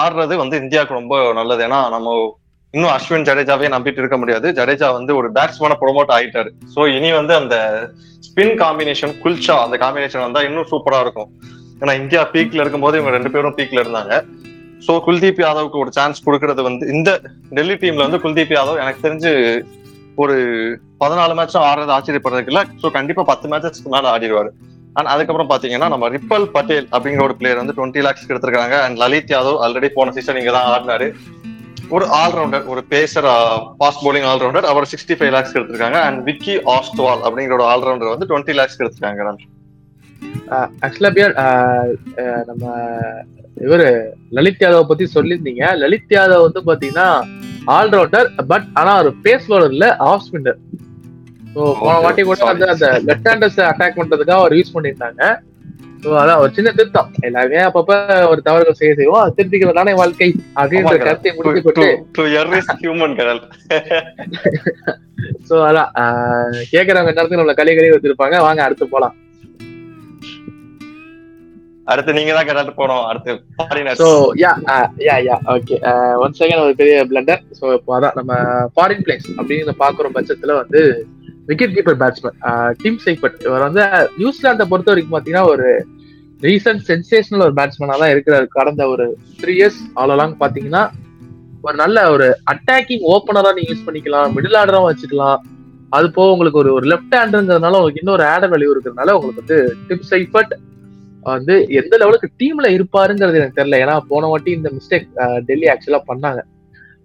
ஆடுறது 0.00 0.34
வந்து 0.42 0.56
இந்தியாவுக்கு 0.64 1.00
ரொம்ப 1.00 1.16
நல்லது. 1.40 1.62
ஏன்னா 1.68 1.80
நம்ம 1.94 2.16
இன்னும் 2.74 2.92
அஸ்வின் 2.94 3.26
ஜடேஜாவே 3.28 3.68
நம்பிட்டு 3.74 4.00
இருக்க 4.02 4.16
முடியாது. 4.22 4.48
ஜடேஜா 4.58 4.88
வந்து 4.96 5.12
ஒரு 5.20 5.28
பேட்ஸ்மேன 5.36 5.76
ப்ரொமோட் 5.82 6.10
ஆயிட்டாரு. 6.16 6.50
சோ 6.74 6.80
இனி 6.96 7.10
வந்து 7.20 7.34
அந்த 7.40 7.56
ஸ்பின் 8.26 8.56
காம்பினேஷன் 8.62 9.14
குல்ச்சா 9.22 9.56
அந்த 9.66 9.76
காம்பினேஷன் 9.84 10.24
வந்தா 10.26 10.42
இன்னும் 10.48 10.68
சூப்பரா 10.72 10.98
இருக்கும். 11.04 11.30
ஏன்னா 11.80 11.94
இந்தியா 12.02 12.22
பீக்ல 12.34 12.62
இருக்கும்போது 12.64 12.98
இவங்க 12.98 13.14
ரெண்டு 13.16 13.32
பேரும் 13.34 13.56
பீக்ல 13.58 13.82
இருந்தாங்க. 13.84 14.14
சோ 14.86 14.94
குல்தீப் 15.06 15.42
யாதவுக்கு 15.44 15.82
ஒரு 15.84 15.90
சான்ஸ் 15.98 16.24
கொடுக்கறது 16.26 16.62
வந்து 16.68 16.84
இந்த 16.96 17.10
டெல்லி 17.56 17.76
டீம்ல 17.82 18.04
வந்து 18.06 18.22
குல்தீப் 18.24 18.54
யாதவ் 18.56 18.82
எனக்கு 18.84 19.04
தெரிஞ்சு 19.06 19.32
ஒரு 20.22 20.36
பதினாலு 21.02 21.34
மேட்சும் 21.38 21.66
ஆடுறது 21.68 21.92
ஆச்சரியப்படுறதுக்கு 21.96 22.52
இல்ல 22.52 22.62
ஸோ 22.82 22.90
கண்டிப்பா 22.98 23.22
பத்து 23.30 23.46
மேட்சஸ்க்கு 23.52 23.92
மேல 23.94 24.10
ஆடிடுவாரு. 24.14 24.50
அண்ட் 24.98 25.10
அதுக்கப்புறம் 25.12 25.50
பாத்தீங்கன்னா 25.50 25.88
நம்ம 25.94 26.06
ரிப்பல் 26.14 26.46
பட்டேல் 26.54 26.86
அப்படிங்கிற 26.94 27.24
ஒரு 27.28 27.34
பிளேயர் 27.40 27.60
வந்து 27.62 27.76
டுவெண்ட்டி 27.76 28.02
லேக்ஸ் 28.06 28.30
எடுத்திருக்காங்க. 28.30 28.76
அண்ட் 28.86 28.98
லலித் 29.02 29.32
யாதவ் 29.34 29.58
ஆல்ரெடி 29.64 29.90
போன 29.98 30.12
சீசன் 30.16 30.40
இங்க 30.40 30.52
தான் 30.56 30.70
ஆடினாரு. 30.74 31.08
ஒரு 31.96 32.06
ஆல்ரவுண்டர் 32.22 32.64
ஒரு 32.72 32.80
பேசர் 32.94 33.28
ஃபாஸ்ட் 33.76 34.02
போலிங் 34.06 34.26
ஆல்ரவுண்டர் 34.30 34.66
அவர் 34.70 34.90
சிக்ஸ்டி 34.92 35.16
ஃபைவ் 35.18 35.32
லேக்ஸ் 35.36 35.54
எடுத்திருக்காங்க. 35.56 36.00
அண்ட் 36.06 36.18
விக்கி 36.28 36.56
ஆஸ்ட்வால் 36.76 37.22
அப்படிங்கிற 37.26 37.56
ஒரு 37.58 37.66
ஆல்ரவுண்டர் 37.74 38.12
வந்து 38.14 38.28
டுவெண்ட்டி 38.32 38.56
லேக்ஸ் 38.60 38.80
எடுத்திருக்காங்க. 38.82 39.22
ஆக்சுவலா 40.86 41.12
நம்ம 42.50 42.64
இவரு 43.56 43.88
லலித் 44.30 44.62
யாதவ் 44.62 44.90
பத்தி 44.90 45.04
சொல்லியிருந்தீங்க. 45.14 45.64
லலித் 45.76 46.14
யாதவ் 46.16 46.46
வந்து 46.46 46.62
பாத்தீங்கன்னா 46.68 47.08
ஆல்ரவுண்டர் 47.76 48.28
பட் 48.46 48.66
ஆனா 48.74 48.92
ஒரு 48.98 49.10
பேஸ் 49.24 49.48
பவுலர் 49.48 49.72
இல்ல 49.72 49.88
ஆஃப் 50.06 50.24
ஸ்பின்னர் 50.26 50.60
ஸோ 51.54 51.60
போன 51.80 51.94
வாட்டி 51.98 52.22
கூட. 52.22 52.40
வந்து 52.44 52.66
அந்த 52.68 52.86
லெஃப்ட் 53.06 53.28
ஹேண்டர்ஸ் 53.30 53.60
அட்டாக் 53.68 53.98
பண்றதுக்காக 53.98 54.40
அவர் 54.40 54.56
யூஸ் 54.58 54.74
பண்ணியிருந்தாங்க. 54.74 55.22
ஸோ 56.02 56.08
அதான் 56.18 56.40
ஒரு 56.42 56.50
சின்ன 56.56 56.70
திருத்தம். 56.72 57.08
எல்லாருமே 57.20 57.60
அப்பப்ப 57.60 57.92
ஒரு 58.28 58.40
தவறுகள் 58.42 58.78
செய்ய 58.80 58.92
செய்வோம். 58.94 59.32
திருத்திக்கிறதானே 59.36 59.94
வாழ்க்கை 59.94 60.28
அப்படின்ற. 60.56 60.92
கருத்தை 61.00 61.30
கடல். 63.16 63.40
ஸோ 65.48 65.54
அதான் 65.68 65.90
ஆஹ் 66.00 66.58
கேக்குறவங்க 66.72 67.10
நேரத்துக்கு 67.10 67.40
நம்மள 67.40 67.54
களி 67.54 67.72
களி 67.74 67.90
வச்சிருப்பாங்க. 67.90 68.36
வாங்க 68.40 68.62
அடுத்து 68.62 68.86
போலாம். 68.88 69.14
அடுத்து 71.92 72.16
நீங்க 72.16 72.32
தான் 72.36 72.48
கடல் 72.48 72.78
போறோம் 72.80 73.04
அடுத்து 73.10 73.32
foreigners. 73.60 73.98
So 74.02 74.08
ya 74.42 74.50
ya 75.06 75.16
ya 75.28 75.36
okay 75.54 75.76
one 76.24 76.34
second 76.40 76.62
ஒரு 76.64 76.74
பெரிய 76.80 76.96
பிளண்டர் 77.10 77.42
ஸோ 77.58 77.66
இப்போ 77.76 77.92
அதான் 77.98 78.16
நம்ம 78.18 78.32
ஃபாரின் 78.74 79.04
பிளேஸ் 79.06 79.28
அப்படின்னு 79.38 79.74
பாக்குற 79.84 80.10
பட்சத்துல 80.16 80.56
வந்து 80.60 80.82
wicket 81.50 81.74
keeper 81.76 81.98
batsman 82.02 82.36
Tim 82.82 83.00
Seifert 83.06 83.38
இவர் 83.46 83.66
வந்து 83.68 83.84
நியூசிலாந்தை 84.20 84.66
பொறுத்த 84.72 84.92
வரைக்கும் 84.92 85.14
பார்த்தீங்கன்னா 85.14 85.46
ஒரு 85.54 85.68
ரீசன்ட் 86.40 86.82
சென்சேஷனல் 86.90 87.44
ஒரு 87.46 87.54
பேட்ஸ்மேனா 87.58 87.94
தான் 88.02 88.12
இருக்கிறாரு. 88.14 88.46
கடந்த 88.58 88.82
ஒரு 88.94 89.06
த்ரீ 89.40 89.54
இயர்ஸ் 89.60 89.80
ஆல் 90.00 90.12
அலாங் 90.16 90.36
பார்த்தீங்கன்னா 90.42 90.82
ஒரு 91.66 91.76
நல்ல 91.82 91.98
ஒரு 92.14 92.26
அட்டாக்கிங் 92.52 93.06
ஓப்பனரா 93.14 93.50
நீங்க 93.56 93.70
யூஸ் 93.72 93.86
பண்ணிக்கலாம். 93.86 94.28
மிடில் 94.36 94.58
ஆர்டரா 94.60 94.82
வச்சுக்கலாம். 94.84 95.40
அது 95.96 96.06
போக 96.16 96.34
உங்களுக்கு 96.34 96.60
ஒரு 96.62 96.70
ஒரு 96.78 96.86
லெஃப்ட் 96.92 97.16
ஹேண்டுங்கிறதுனால 97.18 97.78
உங்களுக்கு 97.80 98.02
இன்னொரு 98.02 98.24
ஆட 98.32 98.46
வேல்யூ 98.52 98.72
இருக்கிறதுனால 98.74 99.14
உங்களுக்கு 99.16 99.42
வந்து 99.42 99.58
டிம் 99.88 100.06
சைபட் 100.12 100.52
வந்து 101.22 101.54
எந்த 101.80 101.94
லெவலுக்கு 102.00 102.28
டீம்ல 102.40 102.66
இருப்பாருங்கிறது 102.76 103.40
எனக்கு 103.40 103.58
தெரியல. 103.60 103.80
ஏன்னா 103.84 103.96
போன 104.12 104.28
வாட்டி 104.32 104.50
இந்த 104.58 104.70
மிஸ்டேக் 104.76 105.08
டெல்லி 105.48 105.66
ஆக்சுவலா 105.72 106.00
பண்ணாங்க. 106.10 106.40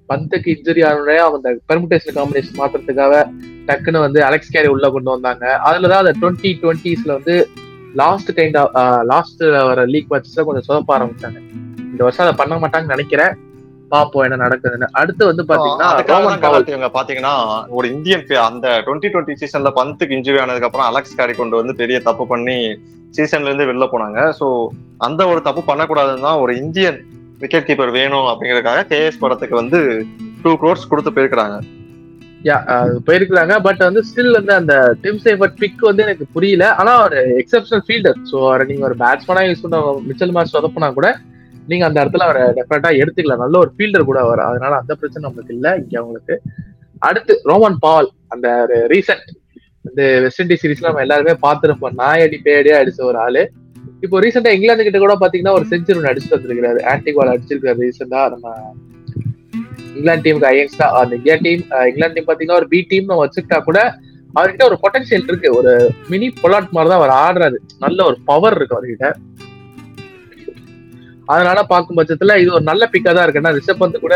பந்துக்கு 0.09 0.49
இன்ஜுரி 0.53 0.81
ஆனோடனே 0.87 1.17
அந்த 1.27 1.51
பெர்முடேஷன் 1.69 2.17
காம்பினேஷன் 2.17 2.59
மாத்துறதுக்காக 2.61 3.15
டக்குன்னு 3.67 4.05
வந்து 4.05 4.19
அலெக்ஸ் 4.27 4.53
கேரி 4.55 4.69
உள்ள 4.75 4.89
கொண்டு 4.95 5.09
வந்தாங்க. 5.15 5.45
அதுலதான் 5.69 6.03
அந்த 6.03 6.13
டுவெண்ட்டி 6.21 6.51
டுவெண்ட்டிஸ்ல 6.63 7.11
வந்து 7.17 7.35
லாஸ்ட் 8.01 8.31
கைண்ட் 8.37 8.57
ஆஃப் 8.61 8.71
லாஸ்ட் 9.11 9.43
வர 9.69 9.85
லீக் 9.93 10.11
மேட்சஸ்ல 10.11 10.45
கொஞ்சம் 10.49 10.67
சொதப்ப 10.69 10.95
ஆரம்பிச்சாங்க. 10.97 11.39
இந்த 11.91 12.01
வருஷம் 12.05 12.25
அதை 12.25 12.35
பண்ண 12.41 12.55
மாட்டாங்கன்னு 12.61 12.95
நினைக்கிறேன். 12.95 13.33
பாப்போம் 13.93 14.25
என்ன 14.25 14.37
நடக்குதுன்னு. 14.43 14.87
அடுத்து 14.99 15.23
வந்து 15.29 15.43
பாத்தீங்கன்னா 15.49 16.89
பாத்தீங்கன்னா 16.97 17.33
ஒரு 17.77 17.87
இந்தியன் 17.95 18.23
அந்த 18.49 18.67
டுவெண்ட்டி 18.85 19.11
டுவெண்ட்டி 19.13 19.35
சீசன்ல 19.41 19.71
பந்துக்கு 19.79 20.17
இன்ஜுரி 20.17 20.39
ஆனதுக்கு 20.43 20.69
அப்புறம் 20.69 20.87
அலெக்ஸ் 20.91 21.17
கேரி 21.19 21.33
கொண்டு 21.41 21.55
வந்து 21.61 21.75
பெரிய 21.81 21.99
தப்பு 22.07 22.25
பண்ணி 22.31 22.57
சீசன்ல 23.17 23.49
இருந்து 23.49 23.69
வெளில 23.69 23.85
போனாங்க. 23.93 24.19
சோ 24.39 24.47
அந்த 25.07 25.21
ஒரு 25.31 25.41
தப்பு 25.47 25.61
பண்ணக்கூடாதுன்னு 25.69 26.27
தான் 26.27 26.41
ஒரு 26.43 26.53
இந்தியன் 26.63 26.99
விக்கெட் 27.41 27.67
கீப்பர் 27.69 27.95
வேணும் 27.99 28.27
அப்படிங்கறதுக்காக 28.31 28.83
கேஎஸ் 28.91 29.21
படத்துக்கு 29.23 29.55
வந்து 29.61 29.79
டூ 30.43 30.51
க்ரோர்ஸ் 30.61 30.89
கொடுத்து 30.91 31.13
போயிருக்கிறாங்க. 31.15 31.57
யா 32.47 32.55
போயிருக்கிறாங்க. 33.07 33.53
பட் 33.67 33.81
வந்து 33.87 34.01
ஸ்டில் 34.07 34.37
வந்து 34.37 34.53
அந்த 34.61 34.73
டிம் 35.03 35.21
சேஃபர்ட் 35.25 35.59
பிக் 35.61 35.83
வந்து 35.89 36.03
எனக்கு 36.05 36.25
புரியல. 36.35 36.65
ஆனா 36.81 36.93
ஒரு 37.05 37.19
எக்ஸப்ஷனல் 37.41 37.83
ஃபீல்டர் 37.87 38.17
ஸோ 38.31 38.37
அவரை 38.47 38.65
நீங்க 38.71 38.85
ஒரு 38.89 38.97
பேட்ஸ்மேனா 39.03 39.43
யூஸ் 39.49 39.63
பண்ண 39.65 39.77
மிச்சல் 40.09 40.33
மேட்ச் 40.37 40.55
சொதப்பினா 40.55 40.89
கூட 40.97 41.09
நீங்க 41.71 41.83
அந்த 41.87 41.97
இடத்துல 42.03 42.25
அவரை 42.27 42.43
டெஃபினட்டா 42.57 42.91
எடுத்துக்கலாம் 43.01 43.43
நல்ல 43.43 43.57
ஒரு 43.63 43.71
ஃபீல்டர் 43.75 44.09
கூட 44.09 44.19
அவர். 44.25 44.41
அதனால 44.49 44.73
அந்த 44.81 44.93
பிரச்சனை 45.01 45.23
நம்மளுக்கு 45.27 45.55
இல்லை. 45.57 45.71
இங்க 45.83 45.95
அவங்களுக்கு 46.01 46.35
அடுத்து 47.09 47.33
ரோமன் 47.51 47.79
பால் 47.85 48.09
அந்த 48.33 48.47
ஒரு 48.65 48.77
ரீசெண்ட் 48.93 49.29
இந்த 49.87 50.03
வெஸ்ட் 50.23 50.41
இண்டீஸ் 50.43 50.61
சீரீஸ்ல 50.63 50.87
நம்ம 50.89 51.03
எல்லாருமே 51.05 51.33
பார்த்திருப்போம். 51.45 51.95
நாயடி 52.01 52.37
பேடியா 52.47 52.75
அடிச்ச 52.81 53.01
ஒரு 53.09 53.19
ஆளு. 53.25 53.43
இப்போ 54.05 54.19
ரீசெண்டா 54.23 54.53
இங்கிலாந்து 54.55 54.85
கிட்ட 54.87 54.99
கூட 55.03 55.13
பாத்தீங்கன்னா 55.21 55.53
ஒரு 55.57 55.65
செஞ்சுரி 55.71 55.97
ஒன்று 55.99 56.11
அடிச்சுட்டு 56.11 56.37
வந்திருக்காரு 56.37 56.79
ஆன்டிகால் 56.93 57.31
அடிச்சிருக்காரு 57.33 57.79
ரீசெண்டா 57.85 58.21
நம்ம 58.33 58.55
இங்கிலாந்து 59.95 60.25
டீமுக்கு 60.25 60.49
அயன்ஸ்டா 60.51 60.87
அந்த 61.01 61.13
இந்தியா 61.19 61.35
டீம் 61.45 61.63
இங்கிலாந்து 61.89 62.15
டீம் 62.17 62.29
பாத்தீங்கன்னா 62.29 62.59
ஒரு 62.61 62.67
பி 62.73 62.79
டீம் 62.91 63.09
நம்ம 63.09 63.21
வச்சுக்கிட்டா 63.25 63.59
கூட 63.69 63.79
அவர்கிட்ட 64.37 64.63
ஒரு 64.69 64.77
பொட்டன்சியல் 64.83 65.27
இருக்கு. 65.29 65.49
ஒரு 65.59 65.71
மினி 66.11 66.27
பொலாட் 66.43 66.73
மாதிரி 66.75 66.89
தான் 66.91 66.99
அவர் 67.01 67.15
ஆடுறாரு. 67.23 67.57
நல்ல 67.83 67.99
ஒரு 68.09 68.17
பவர் 68.29 68.57
இருக்கு 68.59 68.77
அவர்கிட்ட. 68.77 69.09
அதனால 71.33 71.59
பார்க்கும் 71.71 71.97
பட்சத்துல 71.97 72.35
இது 72.43 72.49
ஒரு 72.57 72.65
நல்ல 72.71 72.83
பிக்கா 72.93 73.11
தான் 73.17 73.25
இருக்குன்னா 73.25 73.51
ரிஷப் 73.57 73.81
பந்த் 73.81 74.05
கூட 74.05 74.15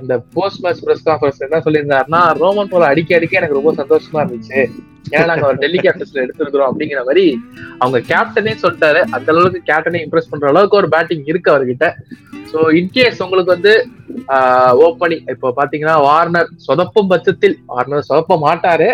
அந்த 0.00 0.14
போஸ்ட் 0.34 0.62
மேட்ச் 0.64 0.82
பிரஸ் 0.84 1.06
கான்ஃபரன்ஸ் 1.06 1.44
என்ன 1.46 1.60
சொல்லியிருந்தாருன்னா 1.64 2.20
ரோமன் 2.40 2.72
போல 2.72 2.88
அடிக்க 2.92 3.16
அடிக்க 3.16 3.40
எனக்கு 3.40 3.58
ரொம்ப 3.58 3.72
சந்தோஷமா 3.80 4.20
இருந்துச்சு. 4.22 4.60
ஏன்னா 5.10 5.24
நாங்க 5.30 5.46
ஒரு 5.46 5.58
டெல்லி 5.62 5.78
கேப்டன்ஸ்ல 5.78 6.24
எடுத்திருக்கிறோம் 6.24 6.70
அப்படிங்கிற 6.70 7.00
மாதிரி 7.06 7.24
அவங்க 7.80 7.98
கேப்டனே 8.10 8.54
சொல்லிட்டாரு. 8.62 9.00
அந்த 9.16 9.28
அளவுக்கு 9.34 9.60
கேப்டனே 9.70 10.02
இம்ப்ரெஸ் 10.04 10.30
பண்ற 10.32 10.50
அளவுக்கு 10.52 10.80
ஒரு 10.80 10.90
பேட்டிங் 10.94 11.24
இருக்கு 11.26 11.52
அவர்கிட்ட. 11.52 11.86
ஸோ 12.50 12.60
இன்கேஸ் 12.78 13.22
உங்களுக்கு 13.24 13.54
வந்து 13.56 13.72
ஓப்பனிங் 14.86 15.24
இப்போ 15.34 15.48
பாத்தீங்கன்னா 15.58 15.96
வார்னர் 16.04 16.50
சொதப்பும் 16.66 17.10
பட்சத்தில் 17.12 17.56
வார்னர் 17.70 18.08
சொதப்ப 18.08 18.38
மாட்டாரு. 18.46 18.88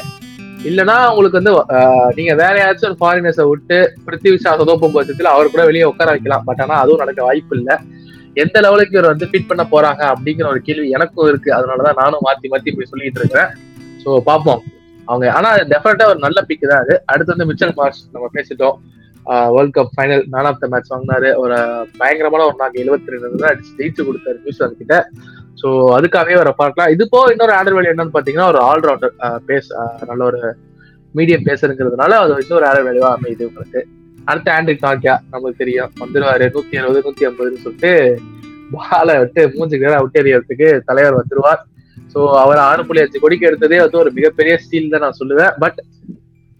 இல்லைன்னா 0.68 0.96
உங்களுக்கு 1.10 1.38
வந்து 1.38 1.52
ஆஹ், 1.74 2.10
நீங்க 2.14 2.32
வேற 2.34 2.54
யாராச்சும் 2.58 2.90
ஒரு 2.90 2.98
ஃபாரினர்ஸை 3.00 3.44
விட்டு 3.48 3.76
பிருத்திவிஷா 4.06 4.52
சொதப்பும் 4.60 4.94
பட்சத்தில் 4.94 5.32
அவர் 5.32 5.50
கூட 5.50 5.64
வெளியே 5.64 5.86
உட்கார 5.90 6.08
வைக்கலாம். 6.10 6.44
பட் 6.44 6.62
ஆனா 6.64 6.76
அதுவும் 6.82 7.02
நடக்க 7.02 7.20
வாய்ப்பு 7.22 7.56
இல்லை. 7.58 7.76
எந்த 8.42 8.56
லெவலுக்கு 8.64 8.96
இவர் 8.96 9.12
வந்து 9.12 9.28
ஃபிட் 9.30 9.50
பண்ண 9.50 9.62
போறாங்க 9.74 10.02
அப்படிங்கிற 10.12 10.46
ஒரு 10.54 10.60
கேள்வி 10.68 10.88
எனக்கும் 10.96 11.28
இருக்கு. 11.32 11.50
அதனாலதான் 11.58 12.00
நானும் 12.02 12.24
மாத்தி 12.26 12.48
மாத்தி 12.52 12.74
போய் 12.76 12.90
சொல்லிட்டு 12.92 13.20
இருக்கிறேன். 13.22 13.52
ஸோ 14.02 14.10
பார்ப்போம். 14.28 14.60
அவங்க 15.10 15.26
ஆனா 15.38 15.48
டெஃபினட்டா 15.72 16.06
ஒரு 16.12 16.20
நல்ல 16.26 16.38
பிக் 16.50 16.68
தான் 16.72 16.82
அது. 16.84 16.94
அடுத்து 17.12 17.34
வந்து 17.34 17.48
மிச்சல் 17.50 17.74
மார்ச் 17.80 18.02
நம்ம 18.14 18.28
பேசிட்டோம். 18.36 18.76
World 19.54 19.74
cup 19.76 19.94
final 19.94 20.24
man 20.32 20.48
of 20.50 20.60
the 20.62 20.66
match 20.72 20.92
வாங்கினாரு. 20.92 21.28
ஒரு 21.42 21.56
பயங்கரமான 22.00 22.44
ஒரு 22.48 22.56
நாங்க 22.62 22.76
எழுபத்தி 22.82 23.14
ரெண்டு 23.14 23.42
தான் 23.42 23.52
அடிச்சு 23.52 23.72
ஜெயிச்சு 23.78 24.06
கொடுத்தாரு 24.08 24.38
நியூசிலாந்து 24.44 24.80
கிட்ட. 24.82 24.96
ஸோ 25.60 25.68
அதுக்காகவே 25.96 26.38
அவரை 26.38 26.52
பார்க்கலாம். 26.62 26.90
இது 26.94 27.04
போக 27.14 27.32
இன்னொரு 27.34 27.54
ஆடர் 27.58 27.76
வேலை 27.76 27.90
என்னன்னு 27.92 28.16
பாத்தீங்கன்னா 28.16 28.48
ஒரு 28.52 28.60
ஆல்ரவுண்டர் 28.70 29.14
பேஸ் 29.48 29.70
நல்ல 30.10 30.22
ஒரு 30.30 30.40
மீடியம் 31.14 31.46
பேசுறதுங்கிறதுனால 31.48 32.18
அது 32.22 32.42
இன்னொரு 32.44 32.66
ஆடர் 32.70 32.86
வேலையா 32.88 33.10
அமையுது 33.16 33.48
உங்களுக்கு. 33.50 33.82
அடுத்து 34.30 34.50
ஆண்ட்ரிக் 34.56 34.84
நாக்கியா 34.86 35.14
நமக்கு 35.32 35.60
தெரியும். 35.62 35.90
வந்துருவாரு. 36.02 36.46
நூத்தி 36.54 36.80
அறுபது 36.82 37.04
நூத்தி 37.06 37.26
ஐம்பதுன்னு 37.28 37.64
சொல்லிட்டு 37.64 37.92
பாலை 38.74 39.14
விட்டு 39.22 39.42
மூஞ்சு 39.56 39.80
நேரம் 39.82 39.98
அவுட் 40.00 40.20
எறியறதுக்கு 40.20 40.68
தலைவர் 40.88 41.18
வந்துருவார் 41.20 41.60
ஸோ 42.12 42.20
அவர் 42.44 42.60
ஆறு 42.68 42.82
புள்ளி 42.86 43.02
அஞ்சு 43.02 43.20
கோடிக்கு 43.22 43.48
எடுத்ததே 43.48 43.78
வந்து 43.82 43.98
ஒரு 44.02 44.10
மிகப்பெரிய 44.16 44.54
ஸ்டீல் 44.62 44.92
தான் 44.94 45.04
நான் 45.04 45.18
சொல்லுவேன். 45.20 45.52
பட் 45.62 45.78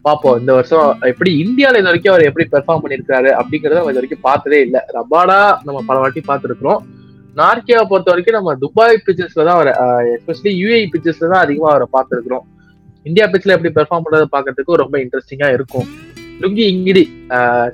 பார்ப்போம். 0.05 0.37
இந்த 0.40 0.52
வருஷம் 0.57 0.88
எப்படி 1.11 1.31
இந்தியாவில் 1.44 1.79
இது 1.81 1.88
வரைக்கும் 1.90 2.12
அவர் 2.12 2.29
எப்படி 2.29 2.44
பெர்ஃபார்ம் 2.52 2.83
பண்ணியிருக்காரு 2.83 3.31
அப்படிங்கறத 3.38 3.79
நம்ம 3.79 3.92
இது 3.92 4.00
வரைக்கும் 4.00 4.26
பார்த்ததே 4.29 4.59
இல்லை. 4.66 4.81
ரபாடா 4.96 5.38
நம்ம 5.66 5.79
பல 5.88 5.96
வாட்டி 6.02 6.22
பார்த்துருக்கிறோம். 6.29 6.83
நார்க்கியாவை 7.40 7.87
பொறுத்த 7.92 8.11
வரைக்கும் 8.12 8.38
நம்ம 8.38 8.55
துபாய் 8.64 9.02
பிச்சர்ஸ்ல 9.07 9.46
தான் 9.48 9.57
அவரை 9.59 9.72
எஸ்பெஷலி 10.16 10.52
யூஏ 10.61 10.79
பிச்சர்ஸ்ல 10.92 11.31
தான் 11.33 11.44
அதிகமாக 11.46 11.72
அவரை 11.74 11.88
பார்த்துருக்கிறோம். 11.96 12.44
இந்தியா 13.11 13.26
பிச்சில் 13.33 13.55
எப்படி 13.57 13.72
பெர்ஃபார்ம் 13.79 14.05
பண்றதை 14.07 14.29
பார்க்கறதுக்கு 14.37 14.83
ரொம்ப 14.83 14.96
இன்ட்ரெஸ்டிங்கா 15.05 15.50
இருக்கும். 15.57 15.88
லுங்கி 16.40 16.64
இங்கிடி 16.72 17.05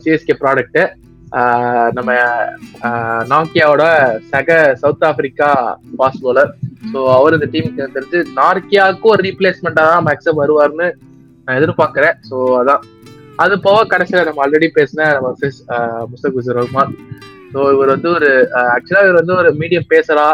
சிஎஸ்கே 0.03 0.35
ப்ராடக்ட் 0.40 0.81
நம்ம 1.92 2.11
நாக்கியாவோட 3.31 3.85
சக 4.31 4.48
south 4.83 5.07
Africa 5.09 5.48
pace 5.96 6.22
bowler 6.22 6.51
so 6.92 7.01
அவர் 7.11 7.37
இந்த 7.37 7.48
டீமுக்கு 7.53 7.87
தெரிஞ்சு 7.96 8.20
நார்க்கியாவுக்கும் 8.38 9.12
ஒரு 9.12 9.22
ரீப்ளேஸ்மெண்டா 9.22 9.85
தான் 9.90 10.07
மேக்ஸிமம் 10.09 10.40
வருவார்னு 10.42 10.88
நான் 11.46 11.59
எதிர்பார்க்குறேன். 11.59 12.16
ஸோ 12.29 12.37
அதான். 12.59 12.83
அது 13.38 13.55
போக 13.61 13.79
கடைசியில் 13.87 14.27
நம்ம 14.27 14.42
ஆல்ரெடி 14.44 14.68
பேசின 14.75 15.07
நம்ம 15.14 15.29
முஸ்தகுசர் 16.11 16.59
ரஹ்மான் 16.59 16.92
ஸோ 17.53 17.61
இவர் 17.75 17.92
வந்து 17.94 18.09
ஒரு 18.16 18.29
ஆக்சுவலாக 18.75 19.07
இவர் 19.07 19.20
வந்து 19.20 19.35
ஒரு 19.40 19.51
மீடியம் 19.61 19.88
பேசரா 19.90 20.27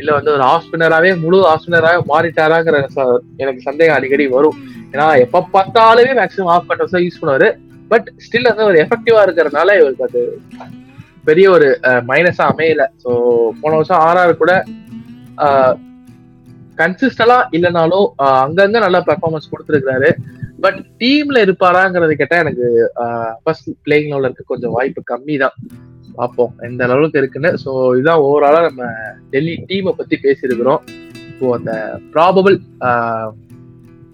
இல்ல 0.00 0.10
வந்து 0.18 0.30
ஒரு 0.36 0.44
ஆஃப் 0.50 0.64
ஸ்பின்னராகவே 0.66 1.10
முழு 1.24 1.38
ஆஃப் 1.50 1.62
ஸ்பின்னராகவே 1.62 2.00
மாறிட்டாராங்கிற 2.12 2.76
எனக்கு 3.42 3.62
சந்தேகம் 3.68 3.96
அடிக்கடி 3.98 4.26
வரும். 4.36 4.56
ஏன்னா 4.92 5.06
எப்ப 5.24 5.44
பார்த்தாலுமே 5.56 6.12
மேக்ஸிமம் 6.20 6.52
ஆஃப் 6.54 6.68
கட்டர்ஸ் 6.70 6.96
யூஸ் 7.06 7.20
பண்ணுவாரு. 7.22 7.48
பட் 7.92 8.08
ஸ்டில் 8.24 8.50
வந்து 8.50 8.68
ஒரு 8.70 8.78
எஃபெக்டிவா 8.84 9.20
இருக்கிறதுனால 9.26 9.76
இவருக்கு 9.80 10.06
அது 10.08 10.22
பெரிய 11.28 11.46
ஒரு 11.56 11.68
மைனஸா 12.10 12.44
அமையல. 12.52 12.82
ஸோ 13.02 13.10
போன 13.60 13.72
வருஷம் 13.78 14.02
ஆர்ஆர் 14.08 14.40
கூட 14.42 14.52
கன்சிஸ்டலா 16.80 17.38
இல்லைனாலும் 17.56 18.06
அங்கங்க 18.44 18.78
நல்ல 18.86 18.98
பெர்ஃபார்மன்ஸ் 19.08 19.50
கொடுத்துருக்காரு 19.52 20.10
பட் 20.64 20.78
டீம்ல 21.00 21.38
இருப்பாராங்கிறது 21.46 22.12
கேட்டா 22.20 22.36
எனக்கு 22.44 22.66
ஃபர்ஸ்ட் 23.42 23.68
பிளேயிங் 23.84 24.08
லெவலில் 24.12 24.28
இருக்க 24.28 24.44
கொஞ்சம் 24.52 24.74
வாய்ப்பு 24.76 25.02
கம்மி 25.10 25.36
தான் 25.44 25.56
பார்ப்போம். 26.20 26.52
எந்த 26.68 26.86
அளவுக்கு 26.86 27.20
இருக்குன்னு. 27.22 27.50
ஸோ 27.64 27.70
இதுதான் 27.98 28.22
ஓவராலா 28.28 28.60
நம்ம 28.68 28.84
டெல்லி 29.34 29.54
டீமை 29.70 29.92
பத்தி 30.00 30.16
பேசியிருக்கிறோம். 30.24 30.82
இப்போ 31.32 31.46
அந்த 31.58 31.72
ப்ராபபிள் 32.14 32.56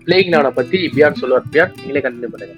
பிளேயிங் 0.06 0.32
லெவனை 0.34 0.52
பத்தி 0.60 0.78
பியான் 0.96 1.20
சொல்லுவார். 1.22 1.48
பியான் 1.54 1.74
நீங்களே 1.80 2.04
கண்டினியூ 2.06 2.32
பண்ணுங்க. 2.34 2.56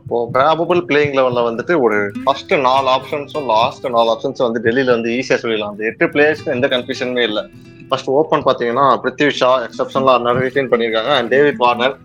இப்போ 0.00 0.16
ப்ராபபிள் 0.34 0.80
பிளேயிங் 0.88 1.14
லெவலில் 1.18 1.46
வந்துட்டு 1.48 1.74
ஒரு 1.84 1.98
ஃபர்ஸ்ட் 2.24 2.52
நாலு 2.68 2.88
ஆப்ஷன்ஸும் 2.94 3.46
லாஸ்ட் 3.54 3.86
நாலு 3.96 4.08
ஆப்ஷன்ஸும் 4.14 4.46
வந்து 4.48 4.62
டெல்லியில் 4.66 4.94
வந்து 4.96 5.10
ஈஸியாக 5.18 5.38
சொல்லிடலாம். 5.42 5.72
அந்த 5.74 5.84
எட்டு 5.90 6.06
பிளேயர்ஸ்க்கு 6.14 6.54
எந்த 6.56 6.68
கன்ஃபியூஷனுமே 6.74 7.24
இல்லை. 7.30 7.44
ஃபர்ஸ்ட் 7.88 8.10
ஓப்பன் 8.18 8.44
பார்த்தீங்கன்னா 8.48 8.86
பிருத்வி 9.04 9.30
ஷா 9.40 9.50
எக்ஸப்ஷன்லாம் 9.66 10.26
நிறைய 10.26 10.44
ரிட்டைன் 10.48 10.70
பண்ணியிருக்காங்க. 10.72 11.12
அண்ட் 11.20 11.30
டேவிட் 11.34 11.60
வார்னர் 11.64 11.96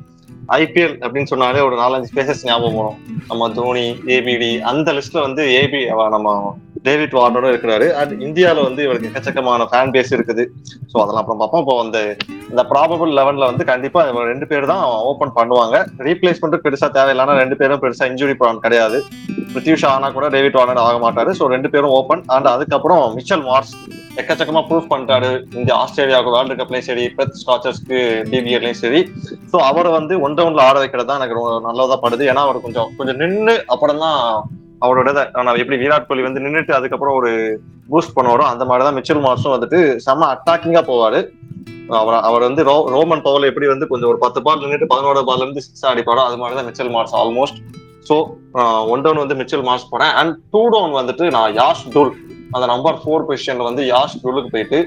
ஐபிஎல் 0.50 0.96
அப்படின்னு 1.06 1.24
சொன்னாலே 1.24 1.60
ஒரு 1.60 1.76
நாலஞ்சு 1.76 2.06
பேசஸ் 2.16 2.44
ஞாபகம் 2.44 2.76
வரும். 2.76 3.00
நம்ம 3.28 3.50
தோனி 3.52 3.92
ஏபிடி 3.92 4.60
அந்த 4.60 4.94
லிஸ்ட்ல 4.94 5.22
வந்து 5.22 5.46
ஏபி 5.46 6.10
நம்ம 6.10 6.58
டேவிட் 6.88 7.16
வார்னரும் 7.20 7.52
இருக்கிறாரு. 7.54 7.88
அண்ட் 8.00 8.14
இந்தியாவில் 8.28 8.68
வந்து 8.68 8.82
இவருக்கு 8.88 9.10
எக்கச்சக்கமான 9.12 9.68
ஃபேன் 9.72 9.94
பேஸ் 9.96 10.14
இருக்குது. 10.18 10.46
ஸோ 10.92 10.96
அதெல்லாம் 11.04 11.24
அப்புறம் 11.24 11.42
பார்ப்போம். 11.44 11.64
இப்போ 11.66 11.78
வந்து 11.84 12.02
இந்த 12.52 12.64
ப்ராபபிள் 12.72 13.12
லெவனில் 13.20 13.50
வந்து 13.52 13.64
கண்டிப்பாக 13.72 14.10
இவங்க 14.10 14.26
ரெண்டு 14.34 14.46
பேர் 14.52 14.72
தான் 14.74 14.84
ஓப்பன் 15.12 15.36
பண்ணுவாங்க. 15.40 15.78
ரீப்ளேஸ்மெண்ட்டும் 16.08 16.66
பெருசாக 16.66 16.92
தேவையில்லாம 16.98 17.38
ரெண்டு 17.44 17.58
பேரும் 17.62 17.82
பெருசாக 17.84 18.12
இன்ஜுரி 18.12 18.36
ப்ராப்ளம் 18.42 18.66
கிடையாது. 18.66 19.00
பிருத்யூஷ் 19.54 19.86
ஆனா 19.94 20.10
கூட 20.18 20.28
டேவிட் 20.36 20.58
வார்னர் 20.60 20.84
ஆக 20.88 20.98
மாட்டாரு. 21.06 21.32
ஸோ 21.40 21.46
ரெண்டு 21.56 21.72
பேரும் 21.74 21.96
ஓப்பன் 22.00 22.24
அண்ட் 22.36 22.50
அதுக்கப்புறம் 22.56 23.04
மிச்சல் 23.18 23.46
மார்ஸ் 23.50 23.74
எக்கச்சக்கமா 24.22 24.62
ப்ரூவ் 24.68 24.92
பண்ணிட்டாரு 24.92 25.28
இந்த 25.60 25.72
ஆஸ்திரேலியாவுக்கு 25.82 26.36
வேர்ல்டு 26.36 26.56
கப்லயும் 26.60 26.88
சரி 26.88 27.04
பெத் 27.18 27.36
ஸ்காச்சர்ஸ்க்கு 27.42 27.98
டிபிஎர்லயும் 28.32 28.80
சரி. 28.84 29.02
ஸோ 29.52 29.58
அவரை 29.70 29.90
வந்து 29.98 30.14
ஒன் 30.28 30.38
டவுனில் 30.40 30.64
ஆட 30.68 30.78
வைக்கிறது 30.84 31.10
தான் 31.10 31.20
எனக்கு 31.22 31.38
ரொம்ப 31.40 31.52
நல்லதா 31.68 31.98
படுது. 32.06 32.24
ஏன்னா 32.32 32.46
அவர் 32.48 32.66
கொஞ்சம் 32.66 32.90
கொஞ்சம் 33.00 33.20
நின்று 33.24 33.56
அப்புறம் 33.76 34.02
தான் 34.06 34.20
அவரோட 34.86 35.10
நான் 35.46 35.60
எப்படி 35.62 35.78
விராட் 35.82 36.08
கோலி 36.10 36.24
வந்து 36.28 36.44
நின்றுட்டு 36.46 36.74
அதுக்கப்புறம் 36.78 37.18
ஒரு 37.20 37.32
பூஸ்ட் 37.92 38.16
பண்ணுவாரோ 38.18 38.44
அந்த 38.52 38.64
மாதிரி 38.70 38.86
தான் 38.88 38.98
மிச்சல் 38.98 39.24
மார்ஸும் 39.26 39.54
வந்துட்டு 39.56 39.80
செம்ம 40.06 40.28
அட்டாக்கிங்கா 40.34 40.84
போவாரு. 40.90 41.20
அவர் 42.00 42.18
அவர் 42.30 42.44
வந்து 42.48 42.62
ரோ 42.70 42.76
ரோமன் 42.96 43.24
பவர்ல 43.26 43.50
எப்படி 43.52 43.68
வந்து 43.74 43.86
கொஞ்சம் 43.92 44.10
ஒரு 44.12 44.20
பத்து 44.24 44.40
பால் 44.46 44.62
நின்றுட்டு 44.64 44.92
பதினோரு 44.94 45.22
பால்ல 45.30 45.46
இருந்து 45.46 45.64
சிக்ஸ் 45.66 45.90
அடிப்பாரோ 45.92 46.24
அது 46.30 46.40
மாதிரி 46.42 46.58
தான் 46.60 46.68
Mitchell 46.70 46.94
Marsh 46.96 47.16
almost 47.22 47.60
so 48.10 48.16
one 48.94 49.04
down 49.06 49.22
வந்து 49.24 49.38
மிச்சல் 49.42 49.66
மார்ஸ் 49.68 49.90
போனேன் 49.94 50.14
அண்ட் 50.20 50.34
டூ 50.54 50.62
டவுன் 50.76 50.96
வந்துட்டு 51.00 51.26
நான் 51.38 51.56
யாஷ் 51.60 51.86
டூல் 51.96 52.12
அந்த 52.56 52.66
நம்பர் 52.74 53.00
ஃபோர் 53.04 53.28
பொசிஷன்ல 53.30 53.68
வந்து 53.70 53.84
யாஷ் 53.94 54.18
டூலுக்கு 54.24 54.52
போயிட்டு 54.56 54.80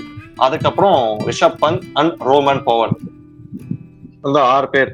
அதுக்கப்புறம் 0.47 1.01
Rishabh 1.29 1.59
Pant 1.65 1.85
and 2.01 2.15
Rovman 2.29 2.63
Powell. 2.69 2.95
இந்த 4.27 4.39
ஆறு 4.55 4.69
பேர். 4.75 4.93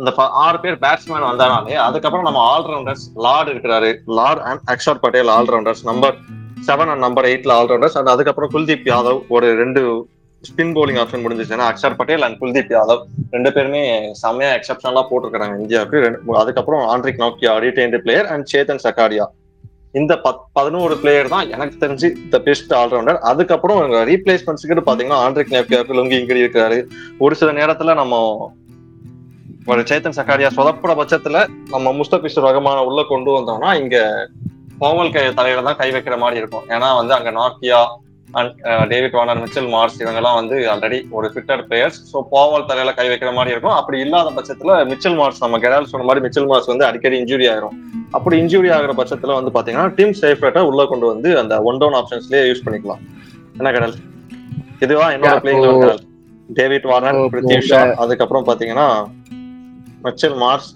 இந்த 0.00 0.10
ஆறு 0.42 0.58
பேர் 0.64 0.82
பேட்ஸ்மேன் 0.82 1.28
வந்தாலே 1.28 1.76
அதுக்கப்புறம் 1.86 2.26
நம்ம 2.26 2.42
ஆல்ரவுண்டர்ஸ் 2.56 3.06
லார்டு 3.24 3.50
இருக்கிறாரு. 3.54 3.88
Lord 4.18 4.42
and 4.48 4.60
Akshar 4.74 5.00
Patel 5.04 5.30
allrounders 5.36 5.82
number 5.88 6.16
seven 6.68 6.90
and 6.92 7.04
number 7.06 7.26
எயிட்ல 7.30 7.52
ஆல்ரவுண்டர்ஸ் 7.60 7.96
அண்ட் 8.00 8.12
அதுக்கப்புறம் 8.12 8.52
குல்தீப் 8.54 8.86
யாதவ் 8.92 9.18
ஒரு 9.36 9.48
ரெண்டு 9.62 9.82
ஸ்பின் 10.44 10.72
போலிங் 10.76 11.00
ஆப்ஷன் 11.02 11.22
முடிஞ்சிச்சுன்னா 11.24 11.66
அக்ஷர் 11.70 11.96
பட்டேல் 12.00 12.24
அண்ட் 12.26 12.38
குல்தீப் 12.42 12.72
யாதவ். 12.76 13.02
ரெண்டு 13.34 13.50
பேருமே 13.56 13.82
செம்மையா 14.22 14.50
எக்ஸப்ஷனலா 14.58 15.02
போட்டிருக்காங்க 15.10 15.56
இந்தியாவுக்கு. 15.64 16.00
அதுக்கப்புறம் 16.42 16.84
Anrich 16.92 17.22
Nokia 17.24 17.54
retained 17.64 18.00
player 18.04 18.30
and 18.34 18.46
Chetan 18.52 18.84
Sakariya 18.86 19.26
இந்த 19.98 20.14
பத் 20.24 20.40
பதினோரு 20.56 20.94
பிளேயர் 21.02 21.32
தான் 21.34 21.50
எனக்கு 21.54 21.76
தெரிஞ்சு 21.84 22.08
த 22.32 22.38
பெஸ்ட் 22.48 22.72
ஆல்ரவுண்டர் 22.80 23.18
அதுக்கப்புறம் 23.30 23.78
ரீப்ளேஸ்மெண்ட்ஸ்க்கு 24.10 24.86
பாத்தீங்கன்னா 24.88 25.20
ஆண்ட்ரிக் 25.26 25.54
நோக்கியாவுக்கு 25.56 25.98
லுங்கி 25.98 26.18
இங்கிரி 26.22 26.42
இருக்கிறாரு. 26.44 26.78
ஒரு 27.18 27.34
சில 27.40 27.52
நேரத்துல 27.60 27.94
நம்ம 28.02 28.16
ஒரு 29.72 29.80
சேத்தன் 29.88 30.16
சக்காரியா 30.16 30.48
சொதப்புற 30.56 30.92
பட்சத்துல 30.98 31.38
நம்ம 31.72 31.90
முஸ்தபிஷ் 32.00 32.36
ரகமான 32.44 32.78
உள்ள 32.88 33.00
கொண்டு 33.10 33.30
வந்தோம்னா 33.36 33.70
இங்க 33.80 33.96
பவல் 34.82 35.10
கை 35.14 35.22
தலையில 35.38 35.64
தான் 35.66 35.78
கை 35.80 35.88
வைக்கிற 35.94 36.16
மாதிரி 36.22 36.40
இருக்கும். 36.42 36.64
ஏன்னா 36.74 36.88
வந்து 36.98 37.12
அங்க 37.16 37.30
நாக்கியா 37.38 37.80
and 38.38 38.54
David 38.92 39.16
Warner 39.18 39.42
Mitchell 39.42 39.68
Marsh 39.74 39.98
இவங்கெல்லாம் 40.02 40.38
வந்து 40.40 40.56
ஆல்ரெடி 40.72 40.98
ஒரு 41.18 41.26
ஃபிட்டர் 41.34 41.62
பிளேயர்ஸ் 41.68 41.98
ஸோ 42.12 42.20
பாவல் 42.32 42.66
தலையில 42.70 42.94
கை 42.98 43.06
வைக்கிற 43.12 43.30
மாதிரி 43.38 43.54
இருக்கும். 43.54 43.76
அப்படி 43.80 43.98
இல்லாத 44.04 44.32
பட்சத்துல 44.38 44.78
மிச்சல் 44.92 45.18
மார்ஸ் 45.20 45.42
நம்ம 45.44 45.60
கெடால் 45.64 45.90
சொன்ன 45.92 46.06
மாதிரி 46.10 46.24
மிச்சல் 46.26 46.48
மார்ஸ் 46.52 46.70
வந்து 46.72 46.86
அடிக்கடி 46.88 47.18
இன்ஜுரி 47.22 47.46
ஆயிரும். 47.52 47.76
அப்படி 48.18 48.36
இன்ஜுரி 48.42 48.70
ஆகிற 48.76 48.94
பட்சத்துல 49.00 49.36
வந்து 49.38 49.52
பாத்தீங்கன்னா 49.56 49.88
டீம் 49.98 50.14
சேஃப்ரேட்டா 50.22 50.62
உள்ள 50.70 50.84
கொண்டு 50.92 51.08
வந்து 51.12 51.30
அந்த 51.42 51.56
ஒன் 51.70 51.80
டவுன் 51.82 51.98
ஆப்ஷன்ஸ்லயே 52.00 52.44
யூஸ் 52.50 52.64
பண்ணிக்கலாம். 52.66 53.02
என்ன 53.60 53.72
கடல்? 53.78 53.96
இதுவா 54.86 55.08
என்னோட 55.16 55.36
playing 55.44 55.88
David 56.60 56.86
Warner 56.92 57.22
Prithvi 57.32 57.66
Shaw 57.70 57.80
அதுக்கப்புறம் 58.04 58.46
பாத்தீங்கன்னா 58.50 58.88
மிச்சல் 60.06 60.38
மார்ஸ் 60.42 60.70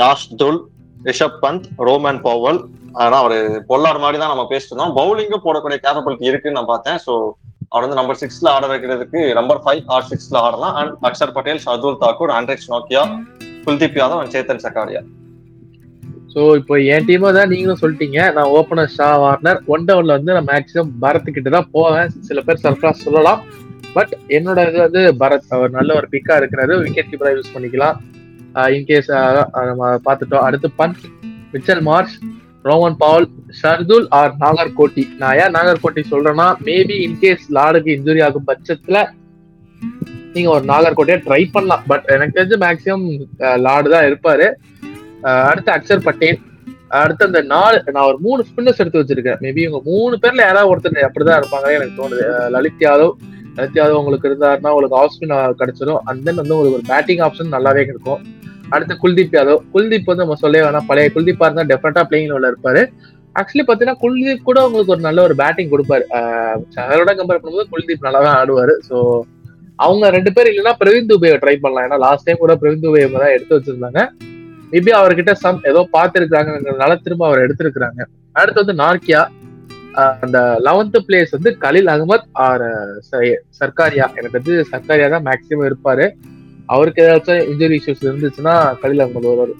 யாஷ் 0.00 0.26
துல் 0.42 0.60
ரிஷப் 1.08 1.38
பந்த் 1.44 1.66
ரோமன் 1.88 2.20
பவல். 2.26 2.60
ஆனா 3.02 3.16
அவரு 3.22 3.38
பொல்லார் 3.70 4.02
மாதிரி 4.02 4.16
தான் 4.22 4.32
நம்ம 4.32 4.44
பேசிட்டு 4.50 4.72
இருந்தோம். 4.72 4.96
பவுலிங்கும் 4.98 5.44
போடக்கூடிய 5.46 5.78
கேப்பபிலிட்டி 5.84 6.30
இருக்குன்னு 6.30 6.58
நான் 6.58 6.72
பார்த்தேன். 6.72 7.00
ஸோ 7.06 7.12
அவர் 7.72 7.84
வந்து 7.84 7.98
நம்பர் 8.00 8.20
சிக்ஸ்ல 8.22 8.48
ஆட 8.54 8.64
வைக்கிறதுக்கு 8.72 9.20
நம்பர் 9.38 9.60
ஃபைவ் 9.64 9.82
ஆர் 9.94 10.06
சிக்ஸ்ல 10.10 10.36
ஆடலாம். 10.46 10.74
அண்ட் 10.80 10.92
அக்ஷர் 11.08 11.34
பட்டேல் 11.36 11.62
ஷர்துல் 11.64 11.98
தாக்கூர் 12.04 12.32
ஆண்ட்ரிக்ஸ் 12.38 12.70
நோக்கியா 12.74 13.02
குல்தீப் 13.66 13.98
யாதவ் 14.00 14.20
அண்ட் 14.22 14.34
சேத்தன் 14.36 14.62
சக்காரியா. 14.66 15.02
ஸோ 16.32 16.42
இப்போ 16.60 16.74
என் 16.94 17.06
டீமை 17.08 17.30
தான் 17.38 17.50
நீங்களும் 17.52 17.80
சொல்லிட்டீங்க. 17.80 18.20
நான் 18.36 18.52
ஓப்பனர் 18.58 18.92
ஷா 18.96 19.08
வார்னர். 19.22 19.58
ஒன் 19.74 19.86
டவுன்ல 19.88 20.14
வந்து 20.18 20.34
நான் 20.36 20.48
மேக்ஸிமம் 20.52 20.92
பரத் 21.02 21.34
கிட்ட 21.36 21.48
தான் 21.56 21.68
போவேன். 21.76 22.12
சில 22.28 22.40
பேர் 22.46 22.62
சர்ப்ராஸ் 22.64 23.04
சொல்லலாம். 23.06 23.40
பட் 23.96 24.12
என்னோட 24.36 24.60
இது 24.70 24.78
வந்து 24.86 25.02
பரத். 25.22 25.50
அவர் 25.56 25.76
நல்ல 25.78 25.90
ஒரு 26.00 26.06
பிக்கா 26.14 26.36
இருக்கிறாரு. 26.40 26.74
விக்கெட் 26.84 27.10
கீப்பரா 27.10 27.32
யூஸ் 27.36 27.54
பண்ணிக்கலாம். 27.56 27.98
Uh, 28.60 28.68
இன்கேஸ் 28.76 29.06
uh, 29.16 29.20
uh, 29.58 29.64
நம்ம 29.68 29.90
பார்த்துட்டோம். 30.06 30.44
அடுத்து 30.46 30.68
Pant 30.78 31.04
Mitchell 31.52 31.80
Marsh 31.88 32.16
Rovman 32.68 32.96
Powell 33.02 33.26
Shardul 33.60 34.06
or 34.18 34.34
Nagarkoti. 34.40 35.04
நான் 35.20 35.38
ஏன் 35.42 35.54
நாகர்கோட்டி 35.56 36.02
சொல்றேன்னா 36.10 36.46
மேபி 36.68 36.96
இன்கேஸ் 37.06 37.44
லாடுக்கு 37.58 37.90
இன்ஜுரி 37.96 38.20
ஆகும் 38.26 38.46
பட்சத்துல 38.50 38.98
நீங்க 40.34 40.50
ஒரு 40.56 40.64
நாகர்கோட்டையை 40.72 41.18
ட்ரை 41.28 41.40
பண்ணலாம். 41.54 41.82
பட் 41.90 42.06
எனக்கு 42.14 42.36
தெரிஞ்சு 42.38 42.58
மேக்சிமம் 42.64 43.06
லாடு 43.66 43.88
தான் 43.94 44.06
இருப்பாரு. 44.10 44.48
அடுத்து 45.50 45.72
அக்ஷர் 45.76 46.04
பட்டேல். 46.08 46.38
அடுத்து 47.00 47.26
அந்த 47.28 47.42
நாலு 47.54 47.76
நான் 47.96 48.08
ஒரு 48.10 48.18
மூணு 48.26 48.40
ஸ்பின்னர்ஸ் 48.50 48.80
எடுத்து 48.82 49.02
வச்சிருக்கேன். 49.02 49.40
மேபி 49.44 49.60
இவங்க 49.66 49.80
மூணு 49.90 50.14
பேர்ல 50.22 50.46
யாராவது 50.48 50.70
ஒருத்தர் 50.72 51.06
அப்படிதான் 51.08 51.40
இருப்பாங்க 51.42 51.68
எனக்கு 51.78 51.96
தோணுது. 52.00 52.24
லலித் 52.56 52.84
யாதவ் 52.88 53.12
லலித் 53.56 53.78
யாதவ் 53.80 53.98
உங்களுக்கு 54.02 54.30
இருந்தாருன்னா 54.30 54.74
உங்களுக்கு 54.74 55.00
ஆஃப் 55.00 55.14
ஸ்பின் 55.16 55.34
கிடைச்சிடும் 55.62 56.00
அண்ட் 56.10 56.24
தென் 56.28 56.40
வந்து 56.42 56.56
உங்களுக்கு 56.56 56.78
ஒரு 56.80 56.88
பேட்டிங் 56.92 57.24
ஆப்ஷன் 57.28 57.54
நல்லாவே 57.56 57.84
கிடைக்கும். 57.90 58.22
அடுத்து 58.74 58.94
குல்தீப் 59.02 59.34
யாதவ். 59.36 59.62
குல்தீப் 59.74 60.08
வந்து 60.10 60.24
நம்ம 60.24 60.36
சொல்லவே 60.44 60.64
வேணாம். 60.66 60.86
பழைய 60.90 61.08
குல்தீப்பா 61.16 61.46
இருந்தா 61.48 61.64
டெஃபினட்டா 61.72 62.02
பிளேயிங் 62.10 62.34
உள்ள 62.38 62.52
இருப்பாரு. 62.52 62.82
ஆக்சுவலி 63.40 63.64
பாத்தீங்கன்னா 63.68 64.00
குல்தீப் 64.04 64.48
கூட 64.48 64.58
உங்களுக்கு 64.68 64.94
ஒரு 64.94 65.02
நல்ல 65.08 65.20
ஒரு 65.28 65.34
பேட்டிங் 65.42 65.70
கொடுப்பாரு. 65.74 66.04
சகலோட 66.76 67.12
கம்பேர் 67.20 67.40
பண்ணும்போது 67.42 67.70
குல்தீப் 67.74 68.06
நல்லா 68.06 68.20
தான் 68.26 68.38
ஆடுவாரு. 68.40 68.74
ஸோ 68.88 68.96
அவங்க 69.84 70.10
ரெண்டு 70.16 70.30
பேர் 70.36 70.50
இல்லைன்னா 70.50 70.74
பிரவீன் 70.80 71.08
துபையை 71.10 71.36
ட்ரை 71.44 71.54
பண்ணலாம். 71.62 71.86
ஏன்னா 71.88 71.98
லாஸ்ட் 72.06 72.26
டைம் 72.26 72.42
கூட 72.42 72.54
பிரவீன் 72.62 72.84
துபை 72.86 73.02
தான் 73.14 73.34
எடுத்து 73.36 73.56
வச்சிருந்தாங்க. 73.56 74.02
மேபி 74.72 74.90
அவர்கிட்ட 74.98 75.32
சம் 75.44 75.62
ஏதோ 75.70 75.80
பார்த்துருக்காங்கிறதுனால 75.96 76.92
திரும்ப 77.06 77.24
அவர் 77.28 77.44
எடுத்திருக்கிறாங்க. 77.46 78.02
அடுத்து 78.40 78.62
வந்து 78.62 78.76
நார்கியா 78.82 79.22
அந்த 80.24 80.38
லெவன்த் 80.66 80.98
பிளேஸ் 81.06 81.34
வந்து 81.36 81.50
கலில் 81.64 81.90
அகமத் 81.94 82.28
ஆர் 82.44 82.64
சர்க்காரியா 83.58 84.06
எனக்கு 84.18 84.38
வந்து 84.38 84.54
சர்க்காரியா 84.70 85.08
தான் 85.14 85.26
மேக்சிமம் 85.26 85.66
இருப்பாரு. 85.70 86.06
அவருக்கு 86.74 87.02
ஏதாச்சும் 87.06 87.44
இன்ஜுரி 87.52 87.76
இஷ்யூஸ் 87.80 88.06
இருந்துச்சுன்னா 88.08 88.54
கலில் 88.82 89.04
அகமது 89.04 89.30
வருவார். 89.30 89.54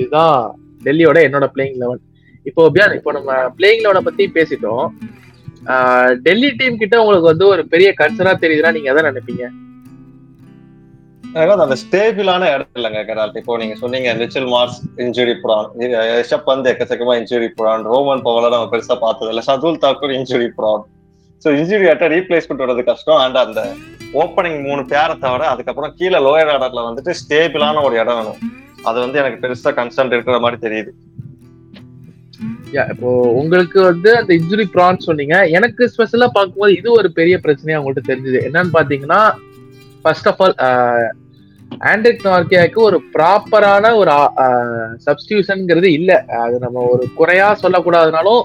இதுதான் 0.00 0.36
டெல்லியோட 0.86 1.18
என்னோட 1.28 1.46
பிளேயிங் 1.54 1.80
லெவன் 1.82 2.02
இப்போ 2.48 2.62
பியான் 2.76 2.94
இப்போ 2.98 3.10
நம்ம 3.16 3.32
பிளேயிங் 3.58 3.82
லெவனை 3.84 4.00
பத்தி 4.06 4.24
பேசிட்டோம். 4.36 4.86
டெல்லி 6.26 6.48
டீம் 6.60 6.80
கிட்ட 6.80 6.94
உங்களுக்கு 7.02 7.32
வந்து 7.32 7.44
ஒரு 7.54 7.62
பெரிய 7.74 7.88
கன்சர்னா 8.00 8.32
தெரியுதுன்னா 8.44 8.72
நீங்க 8.76 8.90
எதை 8.92 9.02
நினைப்பீங்க? 9.10 9.44
எனக்கு 11.40 11.64
அந்த 11.64 11.76
ஸ்டேபிளான 11.82 12.48
இடம் 12.54 12.78
இல்லைங்க 12.78 13.02
கரால் 13.10 13.36
இப்போ 13.40 13.54
நீங்க 13.60 13.76
சொன்னீங்க 13.82 14.08
Mitchell 14.22 14.48
Marsh 14.54 14.78
injury 15.04 15.34
prone 15.42 15.68
Rishabh 16.18 16.48
Pant 16.48 16.70
எக்கச்சக்கமா 16.72 17.14
இன்ஜுரி 17.20 17.48
புறான் 17.58 17.84
ரோமன் 17.92 18.24
பவல 18.26 18.50
நம்ம 18.54 18.66
பெருசா 18.72 18.96
பார்த்தது 19.04 19.30
இல்ல 19.34 19.44
Shardul 19.48 19.80
Thakur 19.84 20.16
injury 20.18 20.48
prone 20.58 20.82
so 21.42 21.50
injury 21.60 21.86
ஆட்டை 21.92 22.08
ரீப்ளேஸ்மெண்ட் 22.16 22.62
வர்றது 22.64 22.82
கஷ்டம். 22.90 23.20
அண்ட் 23.24 23.38
அந்த 23.44 23.60
ஓப்பனிங் 24.22 24.58
மூணு 24.66 24.82
பேரை 24.92 25.14
தவிர 25.24 25.42
அதுக்கப்புறம் 25.52 25.94
கீழே 26.00 26.18
லோயர் 26.26 26.50
ஆர்டர்ல 26.54 26.82
வந்துட்டு 26.88 27.12
ஸ்டேபிளான 27.20 27.82
ஒரு 27.88 27.94
இடம் 28.02 28.18
வேணும். 28.18 28.42
அது 28.88 28.98
வந்து 29.04 29.20
எனக்கு 29.22 29.40
பெருசா 29.44 29.70
கன்சர்ன் 29.78 30.14
இருக்கிற 30.16 30.38
மாதிரி 30.44 30.58
தெரியுது. 30.66 30.92
இப்போ 32.92 33.08
உங்களுக்கு 33.40 33.78
வந்து 33.88 34.10
அந்த 34.18 34.30
இன்ஜுரி 34.38 34.64
ப்ரான் 34.74 35.04
சொன்னீங்க. 35.06 35.36
எனக்கு 35.56 35.82
ஸ்பெஷலா 35.94 36.28
பார்க்கும்போது 36.36 36.72
இது 36.78 36.88
ஒரு 37.00 37.08
பெரிய 37.18 37.36
பிரச்சனையா 37.46 37.78
உங்கள்ட்ட 37.80 38.02
தெரிஞ்சது. 38.10 38.38
என்னன்னு 38.48 38.72
பாத்தீங்கன்னா 38.76 39.20
ஃபர்ஸ்ட் 40.04 40.28
ஆஃப் 40.30 40.40
ஆல் 40.44 40.56
ஆண்ட்ரிக் 41.90 42.24
நார்கியாக்கு 42.28 42.80
ஒரு 42.88 42.98
ப்ராப்பரான 43.14 43.92
ஒரு 44.00 44.12
சப்ஸ்டியூஷன்ங்கிறது 45.06 45.90
இல்ல. 45.98 46.12
அது 46.44 46.56
நம்ம 46.64 46.84
ஒரு 46.94 47.06
குறையா 47.20 47.48
சொல்லக்கூடாதுனாலும் 47.64 48.42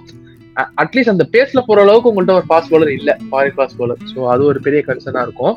அட்லீஸ்ட் 0.82 1.13
அந்த 1.13 1.26
பேஸ்ல 1.34 1.62
போற 1.67 1.82
அளவுக்கு 1.82 2.10
உங்கள்கிட்ட 2.12 2.36
ஒரு 2.39 2.48
ஃபாஸ்ட் 2.50 2.72
பவுலர் 2.74 2.91
இல்ல 2.98 3.12
ஃபாரின் 3.30 3.56
ஃபாஸ்ட் 3.58 3.78
பவுலர் 3.80 4.04
ஸோ 4.13 4.20
அது 4.34 4.43
ஒரு 4.46 4.60
பெரிய 4.67 4.82
கன்சர்னா 4.88 5.24
இருக்கும். 5.28 5.56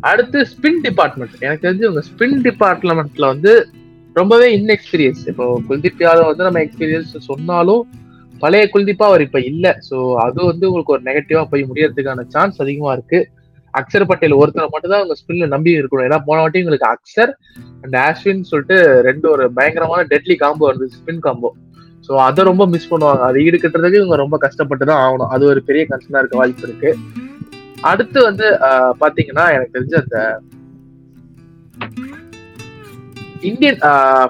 அடுத்து 0.00 0.38
ஸ்பின் 0.52 0.80
டிபார்ட்மெண்ட் 0.86 1.36
எனக்கு 1.44 1.64
தெரிஞ்சு 1.66 1.90
உங்க 1.90 2.02
ஸ்பின் 2.10 2.40
டிபார்ட்மெண்ட்ல 2.46 3.26
வந்து 3.34 3.52
ரொம்பவே 4.16 4.48
இன்எக்ஸ்பீரியன்ஸ் 4.58 5.22
இப்போ 5.30 5.46
குல்தீப் 5.68 6.02
யாதவ் 6.06 6.28
வந்து 6.30 6.46
நம்ம 6.48 6.60
எக்ஸ்பீரியன்ஸ் 6.66 7.12
சொன்னாலும் 7.30 7.82
பழைய 8.42 8.64
குல்தீப்பா 8.72 9.06
அவர் 9.10 9.24
இப்ப 9.26 9.38
இல்ல. 9.50 9.66
சோ 9.88 9.96
அது 10.24 10.38
வந்து 10.50 10.64
உங்களுக்கு 10.68 10.94
ஒரு 10.96 11.02
நெகட்டிவா 11.08 11.42
போய் 11.52 11.68
முடியறதுக்கான 11.70 12.24
சான்ஸ் 12.34 12.60
அதிகமா 12.64 12.92
இருக்கு. 12.92 13.18
அக்ஷர் 13.74 14.08
பட்டேல் 14.10 14.38
ஒருத்தரை 14.40 14.66
மட்டும் 14.72 14.92
தான் 14.92 15.02
உங்க 15.04 15.14
ஸ்பின்ல 15.20 15.46
நம்பி 15.54 15.72
இருக்கணும். 15.80 16.06
ஏன்னா 16.08 16.18
போன 16.28 16.40
வாட்டி 16.40 16.62
உங்களுக்கு 16.64 16.88
அக்ஷர் 16.94 17.32
அண்ட் 17.82 17.96
ஆஷ்வின் 18.06 18.48
சொல்லிட்டு 18.50 18.76
ரெண்டு 19.08 19.26
ஒரு 19.30 19.46
பயங்கரமான 19.58 20.02
டெட்லி 20.12 20.36
காம்போ 20.44 20.68
இருந்துச்சு 20.70 21.00
ஸ்பின் 21.00 21.24
காம்போ 21.26 21.50
ஸோ 22.06 22.12
அதை 22.26 22.40
ரொம்ப 22.50 22.64
மிஸ் 22.72 22.90
பண்ணுவாங்க. 22.90 23.22
அதை 23.28 23.38
ஈடுகட்டுறதுக்கு 23.46 24.00
இவங்க 24.00 24.16
ரொம்ப 24.24 24.36
கஷ்டப்பட்டு 24.44 24.84
தான் 24.90 25.02
ஆகணும். 25.04 25.30
அது 25.36 25.44
ஒரு 25.52 25.62
பெரிய 25.68 25.84
கன்சர்னா 25.92 26.20
இருக்க 26.22 26.36
வாய்ப்பு 26.40 26.66
இருக்கு. 26.68 26.90
அடுத்து 27.90 28.18
வந்து 28.28 28.46
பார்த்தீங்கன்னா 29.02 29.46
பாத்தீங்கன்னா 29.46 29.46
எனக்கு 29.56 29.74
தெரிஞ்ச 29.76 29.96
அந்த 30.04 30.18
இந்தியன் 33.48 33.80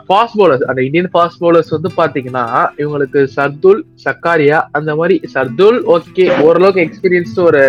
ஃபாஸ்ட் 0.06 0.36
பவுலர்ஸ் 0.38 0.64
அந்த 0.70 0.80
இந்தியன் 0.86 1.10
ஃபாஸ்ட் 1.12 1.40
பவுலர்ஸ் 1.42 1.70
வந்து 1.74 1.90
பாத்தீங்கன்னா 1.98 2.44
இவங்களுக்கு 2.82 3.20
சர்துல் 3.36 3.82
சக்காரியா 4.04 4.58
அந்த 4.78 4.90
மாதிரி 5.00 5.16
சர்துல் 5.34 5.78
ஓகே 5.96 6.26
ஓரளவுக்கு 6.46 6.84
எக்ஸ்பீரியன்ஸ்டு 6.86 7.46
ஒரு 7.50 7.62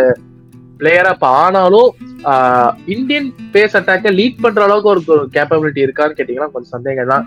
பிளேயரா 0.79 1.11
இப்ப 1.13 1.27
ஆனாலும் 1.39 1.89
இந்தியன் 2.87 3.29
பேஸ் 3.53 3.75
அட்டாக்க 3.75 4.11
லீட் 4.11 4.41
பண்ற 4.41 4.63
அளவுக்கு 4.63 4.89
ஒரு 4.89 5.23
கேப்பபிலிட்டி 5.33 5.81
இருக்கான்னு 5.85 6.17
கேட்டீங்கன்னா 6.17 6.51
கொஞ்சம் 6.51 6.73
சந்தேகம் 6.75 7.07
தான் 7.07 7.25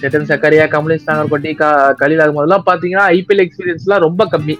சேத்தன் 0.00 0.28
சக்காரியா 0.28 0.66
கமலேஷ் 0.70 1.08
நாகர்கோட்டி 1.08 1.52
க- 1.54 1.70
கலீல் 1.94 2.24
போதெல்லாம் 2.30 2.66
பாத்தீங்கன்னா 2.66 3.06
ஐபிஎல் 3.12 3.44
எக்ஸ்பீரியன்ஸ்லாம் 3.44 3.98
ரொம்ப 3.98 4.24
கம்மி. 4.26 4.56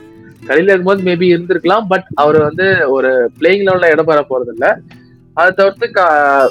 கலீல் 0.46 0.70
அகமது 0.70 1.02
மேபி 1.02 1.26
இருந்திருக்கலாம் 1.30 1.86
பட் 1.86 2.06
அவர் 2.14 2.38
வந்து 2.38 2.66
ஒரு 2.88 3.10
பிளேயிங் 3.38 3.66
லெவல்ல 3.66 3.90
இடம் 3.90 4.04
பெற 4.04 4.20
போறது 4.28 4.52
இல்ல 4.52 4.66
அதை 5.36 5.50
தவிர்த்து 5.52 5.86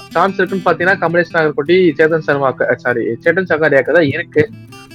சான்ஸ் 0.09 0.37
இருக்குன்னு 0.37 0.67
பாத்தீங்கன்னா 0.67 0.99
கமலேஷ் 0.99 1.33
நாகர்கோட்டி 1.33 1.77
சேத்தன் 1.97 2.19
சர்மா 2.19 2.49
சாரி 2.77 3.03
சேத்தன் 3.23 3.49
சக்காரியாக்கு 3.49 3.91
தான் 3.91 4.09
இருக்கு. 4.09 4.43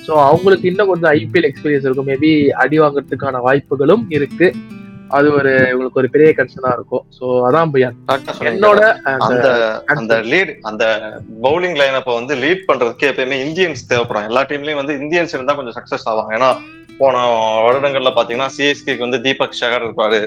ஸோ 0.06 0.12
அவங்களுக்கு 0.24 0.68
இன்னும் 0.68 0.88
கொஞ்சம் 0.88 1.12
ஐபிஎல் 1.12 1.48
எக்ஸ்பீரியன்ஸ் 1.48 1.84
இருக்கும். 1.84 2.06
மேபி 2.06 2.30
அடி 2.54 2.80
வாங்குறதுக்கான 2.80 3.40
வாய்ப்புகளும் 3.40 4.06
இருக்கு. 4.10 4.48
அது 5.16 5.28
ஒரு 5.38 5.52
உங்களுக்கு 5.72 6.00
ஒரு 6.02 6.08
பெரிய 6.14 6.28
கன்சர்னா 6.36 6.72
இருக்கும். 6.76 7.04
ஸோ 7.18 7.24
அதான். 7.48 7.72
என்னோட 8.50 8.82
அந்த 9.94 10.14
லீட் 10.32 10.52
அந்த 10.70 10.84
பவுலிங் 11.46 11.76
லைனப்ப 11.80 12.14
வந்து 12.20 12.36
லீட் 12.44 12.64
பண்றதுக்கு 12.70 13.10
எப்பயுமே 13.10 13.38
இந்தியன்ஸ் 13.46 13.88
தேவைப்படும். 13.92 14.28
எல்லா 14.30 14.42
டீம்லயும் 14.50 14.80
வந்து 14.82 14.96
இந்தியன்ஸ் 15.02 15.34
இருந்தா 15.36 15.56
கொஞ்சம் 15.58 15.76
சக்சஸ் 15.78 16.08
ஆவாங்க. 16.12 16.32
ஏன்னா 16.38 16.50
போன 17.00 17.22
வருடங்கள்ல 17.66 18.12
பாத்தீங்கன்னா 18.18 18.50
சிஎஸ்கேக்கு 18.56 19.06
வந்து 19.06 19.20
தீபக் 19.26 19.58
ஷகர் 19.60 19.84
இருப்பாரு. 19.86 20.20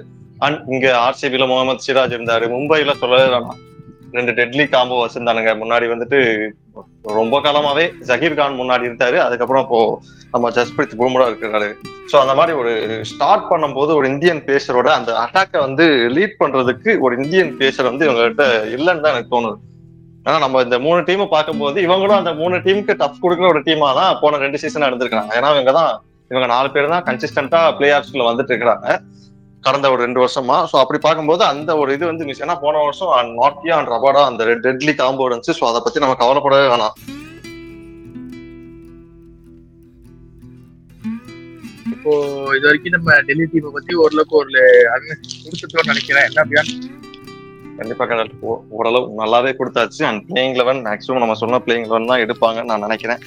அண்ட் 0.46 0.60
இங்க 0.76 0.88
ஆர்சிபில 1.06 1.48
முகமது 1.52 1.86
சிராஜ் 1.88 2.16
இருந்தாரு. 2.18 2.46
மும்பைல 2.56 2.96
சொல்லவே 3.04 3.28
வேணாம். 3.36 3.60
ரெண்டு 4.18 4.32
டெட்லி 4.40 4.66
காம்போ 4.74 4.98
வச்சிருந்தானுங்க. 5.04 5.54
முன்னாடி 5.62 5.86
வந்துட்டு 5.94 6.20
ரொம்ப 7.20 7.36
காலமாவே 7.46 7.86
ஜஹீர் 8.10 8.38
கான் 8.40 8.60
முன்னாடி 8.62 8.88
இருந்தாரு. 8.90 9.18
அதுக்கப்புறம் 9.26 9.64
இப்போ 9.66 9.80
நம்ம 10.34 10.50
ஜஸ்பிரித் 10.58 10.98
பும்ரா 11.02 11.28
இருக்கிறாரு. 11.30 11.70
சோ 12.12 12.16
அந்த 12.24 12.34
மாதிரி 12.40 12.54
ஒரு 12.62 12.74
ஸ்டார்ட் 13.12 13.48
பண்ணும்போது 13.52 13.92
ஒரு 14.00 14.08
இந்தியன் 14.14 14.42
பேசரோட 14.50 14.90
அந்த 14.98 15.12
அட்டாக்கை 15.24 15.62
வந்து 15.68 15.86
லீட் 16.16 16.36
பண்றதுக்கு 16.42 16.94
ஒரு 17.06 17.16
இந்தியன் 17.22 17.52
பேசர் 17.62 17.90
வந்து 17.92 18.06
இவங்ககிட்ட 18.08 18.46
இல்லைன்னு 18.78 19.04
தான் 19.06 19.14
எனக்கு 19.16 19.34
தோணுது. 19.36 19.58
ஆனா 20.28 20.38
நம்ம 20.46 20.62
இந்த 20.68 20.78
மூணு 20.86 21.00
டீம் 21.08 21.22
பார்க்கும்போது 21.36 21.78
இவங்களும் 21.88 22.20
அந்த 22.22 22.32
மூணு 22.42 22.56
டீமுக்கு 22.66 23.00
டஃப் 23.02 23.22
கொடுக்குற 23.26 23.48
ஒரு 23.54 23.62
டீமா 23.68 23.90
தான் 24.00 24.18
போன 24.24 24.40
ரெண்டு 24.46 24.62
சீசன் 24.64 24.86
நடந்திருக்காங்க 24.88 25.32
ஏன்னா 25.40 25.52
இவங்க 25.56 25.74
தான் 25.80 25.92
இவங்க 26.32 26.48
நாலு 26.54 26.70
பேர் 26.74 26.94
தான் 26.96 27.06
கன்சிஸ்டன்டா 27.10 27.62
பிளே 27.78 27.90
ஆஃப்ஸ்ல 27.98 28.26
வந்துட்டு 28.30 28.52
இருக்கிறாங்க. 28.54 28.88
கடந்த 29.68 29.92
ஒரு 29.92 30.04
ரெண்டு 30.04 30.22
வருஷமா. 30.22 30.56
சோ 30.72 30.76
அப்படி 30.84 31.00
பார்க்கும்போது 31.00 31.44
அந்த 31.44 31.78
ஒரு 31.78 31.94
இது 31.94 32.06
வந்து 32.06 32.26
மிஸ் 32.26 32.44
ஏன்னா 32.44 32.58
போன 32.62 32.78
வருஷம் 32.78 33.14
நார்த்தியா 33.42 33.76
அண்ட் 33.80 33.88
ரபாடா 33.88 34.24
அந்த 34.26 34.46
டெட்லி 34.46 34.96
காம்போ 34.96 35.30
இருந்துச்சு. 35.30 35.56
சோ 35.60 35.64
அதை 35.72 35.82
பத்தி 35.84 36.00
நம்ம 36.00 36.16
கவலைப்படவே 36.20 36.66
வேணாம். 36.74 36.96
இப்போ 41.92 42.12
இது 42.58 42.62
வரைக்கும் 42.62 42.92
நம்ம 42.92 43.22
டெல்லி 43.22 43.44
டீமை 43.44 43.70
பத்தி 43.78 43.96
ஓரளவுக்கு 43.96 44.36
ஒரு 44.36 44.50
கொடுத்துட்டோம்னு 45.44 45.92
நினைக்கிறேன். 45.94 46.30
என்ன 46.30 46.44
பியான் 46.44 46.72
கண்டிப்பா 47.78 48.06
ஓ- 48.40 48.62
ஓரளவு 48.70 49.26
நல்லாவே 49.26 49.54
கொடுத்தாச்சு. 49.54 50.04
அண்ட் 50.04 50.30
பிளேயிங் 50.30 50.56
லெவன் 50.56 50.82
மேக்ஸிமம் 50.86 51.18
நம்ம 51.18 51.34
சொன்ன 51.34 51.62
பிளேயிங் 51.66 51.88
லெவன் 51.88 52.06
தான் 52.06 52.22
எடுப்பாங்கன்னு 52.22 52.66
நான் 52.66 52.80
நினைக்கிறேன். 52.80 53.20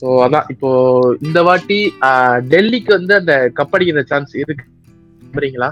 ஸோ 0.00 0.04
அதான். 0.04 0.44
இப்போ 0.48 0.70
இந்த 1.20 1.42
வாட்டி 1.42 1.94
டெல்லிக்கு 2.50 2.90
வந்து 2.90 3.14
அந்த 3.14 3.50
கப் 3.56 3.68
அடிக்கிற 3.70 4.02
சான்ஸ் 4.02 4.34
இருக்கு. 4.34 4.64
நம்புறீங்களா? 5.28 5.68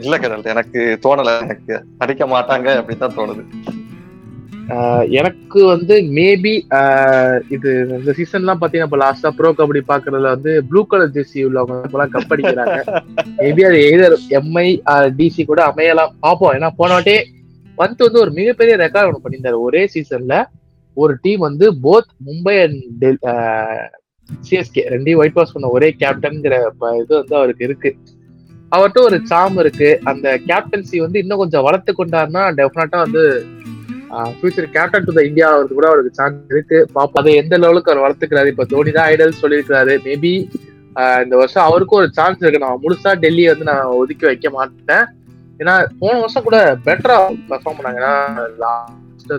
இல்ல 0.00 0.16
கடல் 0.18 0.50
எனக்கு 0.52 0.80
தோணல. 1.04 1.30
எனக்கு 1.44 1.72
அடிக்க 1.98 2.24
மாட்டாங்க 2.28 2.68
அப்படித்தான் 2.78 3.16
தோணுது. 3.16 3.42
ஆஹ், 4.72 5.04
எனக்கு 5.20 5.60
வந்து 5.70 5.94
மேபி 6.16 6.52
இது 7.48 7.70
இந்த 7.96 8.12
சீசன்லாம் 8.18 8.60
பாத்தீங்கன்னா 8.60 8.88
இப்போ 8.88 9.00
லாஸ்டா 9.02 9.30
ப்ரோ 9.38 9.50
கபடி 9.58 9.80
பாக்குறதுல 9.88 10.30
வந்து 10.34 10.52
ப்ளூ 10.68 10.82
கலர் 10.84 11.14
ஜெர்சி 11.16 11.40
உள்ளவங்க 11.46 11.86
இப்பெல்லாம் 11.86 12.12
கப் 12.12 12.32
அடிக்கிறாங்க. 12.34 12.76
மேபி 13.40 13.64
அது 13.68 13.78
எய்தர் 13.86 14.14
எம்ஐ 14.38 14.66
டிசி 15.18 15.44
கூட 15.44 15.60
அமையலாம். 15.70 16.14
பார்ப்போம் 16.20 16.54
ஏன்னா 16.56 16.70
போன 16.78 16.90
வாட்டி 16.92 17.16
பந்த் 17.78 18.06
வந்து 18.06 18.22
ஒரு 18.22 18.32
மிகப்பெரிய 18.38 18.74
ரெக்கார்ட் 18.84 19.10
ஒன்று 19.10 19.24
பண்ணியிருந்தாரு. 19.24 19.58
ஒரே 19.66 19.82
சீசன்ல 19.94 20.36
ஒரு 20.96 21.12
டீம் 21.24 21.42
வந்து 21.48 21.66
போத் 21.84 22.10
மும்பை 22.26 22.56
அண்ட் 22.62 23.04
சிஎஸ்கே 24.28 24.82
ரெண்டையும் 24.92 25.20
ஒயிட் 25.20 25.38
வாஷ் 25.38 25.54
பண்ண 25.54 25.68
ஒரே 25.76 25.90
கேப்டன்ங்கிற 26.00 26.56
இது 27.00 27.12
வந்து 27.20 27.34
அவருக்கு 27.38 27.66
இருக்கு. 27.68 27.90
அவர்கிட்ட 28.72 29.00
ஒரு 29.08 29.16
சாம் 29.30 29.56
இருக்கு. 29.62 29.88
அந்த 30.10 30.26
கேப்டன்சி 30.48 30.96
வந்து 31.04 31.20
இன்னும் 31.22 31.42
கொஞ்சம் 31.42 31.64
வளர்த்து 31.68 31.92
கொண்டாருன்னா 32.00 32.42
டெஃபினட்டா 32.58 32.98
வந்து 33.06 33.22
future 34.38 34.68
captain 34.76 35.06
to 35.06 35.12
the 35.16 35.22
India 35.28 35.48
அவருக்கு 35.54 35.76
கூட 35.78 35.88
அவருக்கு 35.90 36.18
சான்ஸ் 36.18 36.52
இருக்கு. 36.54 36.78
பாப்போம். 36.96 37.20
அதை 37.22 37.32
எந்த 37.42 37.54
லெவலுக்கு 37.64 37.90
அவர் 37.92 38.04
வளர்த்துக்கிறாரு? 38.04 38.52
இப்ப 38.54 38.66
தோனி 38.72 38.92
தான் 38.96 39.08
ஐடல் 39.12 39.40
சொல்லியிருக்காரு 39.42 39.94
மேபி 40.06 40.32
இந்த 41.24 41.34
வருஷம் 41.40 41.66
அவருக்கும் 41.68 42.00
ஒரு 42.02 42.08
சான்ஸ் 42.18 42.42
இருக்கு. 42.42 42.62
நான் 42.64 42.80
முழுசா 42.84 43.10
டெல்லியை 43.24 43.50
வந்து 43.52 43.68
நான் 43.70 43.94
ஒதுக்கி 44.00 44.24
வைக்க 44.30 44.48
மாட்டேன். 44.56 45.04
ஏன்னா 45.60 45.74
போன 46.00 46.14
வருஷம் 46.22 46.46
கூட 46.48 46.58
பெட்டரா 46.86 47.16
பெர்ஃபார்ம் 47.50 47.78
பண்ணாங்க. 47.78 48.00
ஏன்னா 48.02 48.14
லாஸ்ட் 48.64 49.32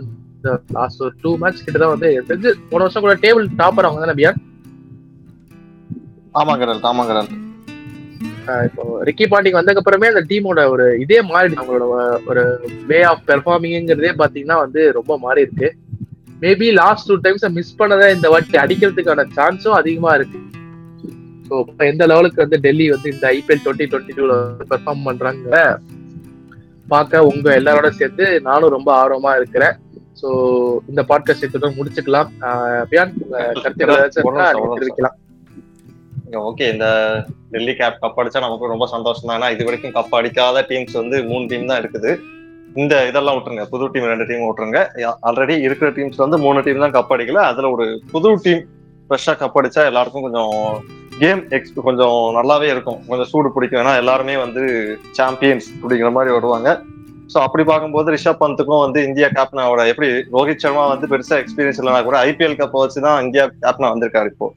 லாஸ்ட் 0.77 1.01
ஒரு 1.05 1.13
டூ 1.23 1.31
மேட்ச் 1.41 1.63
கிட்ட 1.65 1.77
தான் 1.83 1.93
வந்து 1.93 2.09
தெரிஞ்சு 2.29 2.51
போன 2.71 2.81
வருஷம் 2.85 3.05
கூட 3.05 3.15
டேபிள் 3.25 3.47
டாப்பர் 3.61 3.87
அவங்க 3.87 4.03
தானே 4.05 4.17
பியான்? 4.19 4.39
ஆமா 6.39 6.53
கடல் 6.61 6.81
ஆமா 6.91 7.05
கடல் 7.09 7.29
ஆஹ் 7.29 7.50
இப்போ 8.67 8.83
ரிக்கி 9.07 9.25
பாண்டிங் 9.31 9.57
வந்ததுக்கு 9.57 9.81
அப்புறமே 9.81 10.07
அந்த 10.11 10.21
டீமோட 10.29 10.61
ஒரு 10.73 10.85
இதே 11.03 11.19
மாறிடுச்சு. 11.31 11.59
அவங்களோட 11.61 11.85
ஒரு 12.31 12.43
வே 12.89 12.99
ஆஃப் 13.11 13.25
பெர்ஃபார்மிங்கிறதே 13.29 14.11
பாத்தீங்கன்னா 14.21 14.57
வந்து 14.63 14.81
ரொம்ப 14.97 15.17
மாறி 15.25 15.45
இருக்கு 15.45 15.69
maybe 16.45 16.67
last 16.79 17.09
two 17.09 17.15
times 17.25 17.45
miss 17.57 17.77
பண்ணதை 17.81 18.07
இந்த 18.15 18.29
வாட்டி 18.33 18.57
அடிக்கிறதுக்கான 18.63 19.25
சான்ஸும் 19.37 19.77
அதிகமா 19.81 20.13
இருக்கு. 20.19 20.39
ஸோ 21.47 21.55
எந்த 21.91 22.03
லெவலுக்கு 22.11 22.43
வந்து 22.43 22.59
டெல்லி 22.65 22.85
வந்து 22.95 23.07
இந்த 23.13 23.25
ஐபிஎல் 23.37 23.63
டுவெண்ட்டி 23.65 23.87
டுவெண்ட்டி 23.91 24.15
டூல 24.19 24.35
பெர்ஃபார்ம் 24.71 25.07
பண்றாங்க 25.07 25.61
பார்க்க 26.93 27.25
உங்க 27.31 27.47
எல்லாரோட 27.59 27.89
சேர்த்து 27.99 28.25
நானும் 28.47 28.75
ரொம்ப 28.77 28.89
ஆர்வமா 29.01 29.33
இருக்கிறேன். 29.39 29.75
ஸோ 30.21 30.29
இந்த 30.91 31.01
பாட்காஸ்ட் 31.09 31.45
இத்துடன் 31.45 31.77
முடிச்சுக்கலாம். 31.79 32.31
பியான் 32.91 33.13
உங்க 33.23 33.37
கருத்துக்கள் 33.61 33.99
ஏதாச்சும் 33.99 34.77
தெரிவிக்கலாம். 34.77 35.17
ஓகே 36.39 36.65
இந்த 36.73 36.87
டெல்லி 37.53 37.73
கேப் 37.79 37.97
கப் 38.03 38.19
அடிச்சா 38.21 38.39
நமக்கு 38.43 38.71
ரொம்ப 38.73 38.85
சந்தோஷம் 38.93 39.27
தான் 39.29 39.37
ஏன்னா 39.37 39.49
இது 39.55 39.63
வரைக்கும் 39.67 39.95
கப் 39.95 40.13
அடிக்காத 40.17 40.63
டீம்ஸ் 40.69 40.95
வந்து 40.99 41.17
மூணு 41.31 41.43
டீம் 41.51 41.69
தான் 41.71 41.81
இருக்குது. 41.83 42.11
இந்த 42.81 42.93
இதெல்லாம் 43.09 43.35
விட்டுருங்க. 43.37 43.65
புது 43.71 43.89
டீம் 43.93 44.07
ரெண்டு 44.11 44.27
டீம் 44.29 44.45
விட்டுருங்க. 44.47 44.81
ஆல்ரெடி 45.29 45.55
இருக்கிற 45.67 45.89
டீம்ஸ் 45.97 46.23
வந்து 46.23 46.37
மூணு 46.45 46.59
டீம் 46.65 46.83
தான் 46.85 46.95
கப் 46.97 47.11
அடிக்கல. 47.15 47.41
அதுல 47.51 47.69
ஒரு 47.75 47.85
புது 48.13 48.29
டீம் 48.45 48.61
ஃப்ரெஷ்ஷாக 49.07 49.37
கப் 49.41 49.57
அடிச்சா 49.61 49.83
எல்லாருக்கும் 49.91 50.25
கொஞ்சம் 50.27 50.53
கேம் 51.21 51.41
எக்ஸ் 51.55 51.73
கொஞ்சம் 51.89 52.17
நல்லாவே 52.37 52.69
இருக்கும். 52.75 53.01
கொஞ்சம் 53.09 53.29
சூடு 53.31 53.49
பிடிக்கும். 53.55 53.81
ஏன்னா 53.83 53.95
எல்லாருமே 54.03 54.37
வந்து 54.45 54.63
சாம்பியன்ஸ் 55.19 55.69
அப்படிங்கிற 55.81 56.11
மாதிரி 56.17 56.33
வருவாங்க. 56.37 56.69
ஸோ 57.33 57.39
அப்படி 57.47 57.63
பார்க்கும்போது 57.71 58.13
ரிஷப் 58.13 58.41
பந்துக்கும் 58.43 58.83
வந்து 58.85 58.99
இந்தியா 59.09 59.27
கேப்டனோட 59.35 59.81
எப்படி 59.91 60.07
ரோஹித் 60.35 60.63
சர்மா 60.63 60.85
வந்து 60.93 61.09
பெருசா 61.11 61.35
எக்ஸ்பீரியன்ஸ் 61.41 61.79
இல்லைனா 61.81 62.01
கூட 62.07 62.17
ஐபிஎல் 62.29 62.59
கப்பை 62.61 62.79
வச்சு 62.83 63.05
தான் 63.07 63.21
இந்தியா 63.25 63.45
கேப்டனா 63.63 63.91
வந்திருக்காரு 63.93 64.29
இப்போ. 64.33 64.47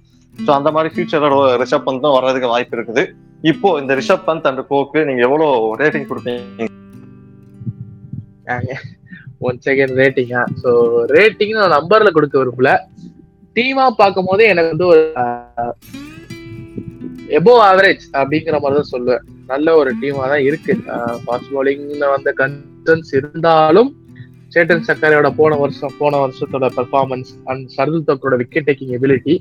ஸோ 0.44 0.50
அந்த 0.58 0.70
மாதிரி 0.74 0.92
ஃபியூச்சரோட 0.94 1.36
ரிஷப் 1.62 1.86
பந்தும் 1.88 2.16
வர்றதுக்கு 2.16 2.52
வாய்ப்பு 2.52 2.76
இருக்குது. 2.76 3.02
இப்போ 3.50 3.68
இந்த 3.80 3.92
ரிஷப் 4.00 4.26
பந்த் 4.28 4.46
அண்ட் 4.50 4.62
கோக்கு 4.70 5.00
நீங்க 5.08 5.22
எவ்வளவு 5.28 5.76
ரேட்டிங் 5.80 6.08
கொடுப்பீங்க? 6.10 6.68
ஒன் 9.48 9.58
செகண்ட் 9.66 9.94
ரேட்டிங்கா 10.00 10.42
ஸோ 10.62 10.70
ரேட்டிங் 11.16 11.54
நான் 11.58 11.76
நம்பர்ல 11.78 12.10
கொடுக்க 12.16 12.36
விரும்பல. 12.40 12.70
டீமா 13.56 13.86
பார்க்கும் 14.00 14.28
போதே 14.30 14.46
எனக்கு 14.52 14.72
வந்து 14.72 14.86
ஒரு 14.92 15.02
எபோ 17.38 17.52
ஆவரேஜ் 17.68 18.04
அப்படிங்கிற 18.20 18.56
மாதிரி 18.62 18.78
தான் 18.80 18.92
சொல்லுவேன். 18.94 19.22
நல்ல 19.52 19.68
ஒரு 19.80 19.90
டீமா 20.00 20.24
தான் 20.32 20.44
இருக்கு. 20.48 20.74
ஃபாஸ்ட் 21.24 21.52
பவுலிங்ல 21.52 22.06
வந்த 22.14 22.32
கன்சர்ன்ஸ் 22.40 23.12
இருந்தாலும் 23.18 23.90
சேட்டன் 24.54 24.86
சக்கரையோட 24.88 25.28
போன 25.38 25.56
வருஷம் 25.62 25.94
போன 26.00 26.18
வருஷத்தோட 26.24 26.66
பெர்ஃபார்மன்ஸ் 26.78 27.30
அண்ட் 27.52 27.64
சர்துல் 27.76 28.08
தக்கரோட 28.08 28.36
விக்கெட் 28.42 28.68
டேக்கிங் 28.68 28.92
எபிலிட்டி 28.98 29.34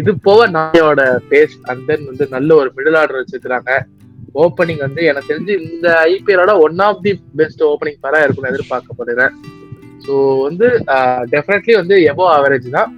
இது 0.00 0.10
போக 0.26 0.40
நாயோட 0.56 1.02
பேஸ் 1.30 1.54
அண்ட் 1.70 1.84
தென் 1.88 2.08
வந்து 2.10 2.24
நல்ல 2.34 2.50
ஒரு 2.60 2.70
மிடில் 2.76 2.98
ஆர்டர் 3.00 3.20
வச்சிருக்கிறாங்க. 3.20 3.70
ஓப்பனிங் 4.42 4.82
வந்து 4.86 5.02
எனக்கு 5.10 5.30
தெரிஞ்சு 5.32 5.52
இந்த 5.66 5.88
ஐபிஎலோட 6.14 6.54
one 6.64 6.82
of 6.86 7.02
the 7.06 7.12
best 7.40 7.62
opening 7.68 8.00
பேரா 8.04 8.20
இருக்கும்னு 8.24 8.52
எதிர்பார்க்கப்படுறேன் 8.52 9.34
ஸோ 10.06 10.14
வந்து 10.46 10.66
டெஃபினெட்லி 11.34 11.74
வந்து 11.80 11.96
எபோ 12.10 12.24
ஆவரேஜ் 12.34 12.68
தான். 12.76 12.90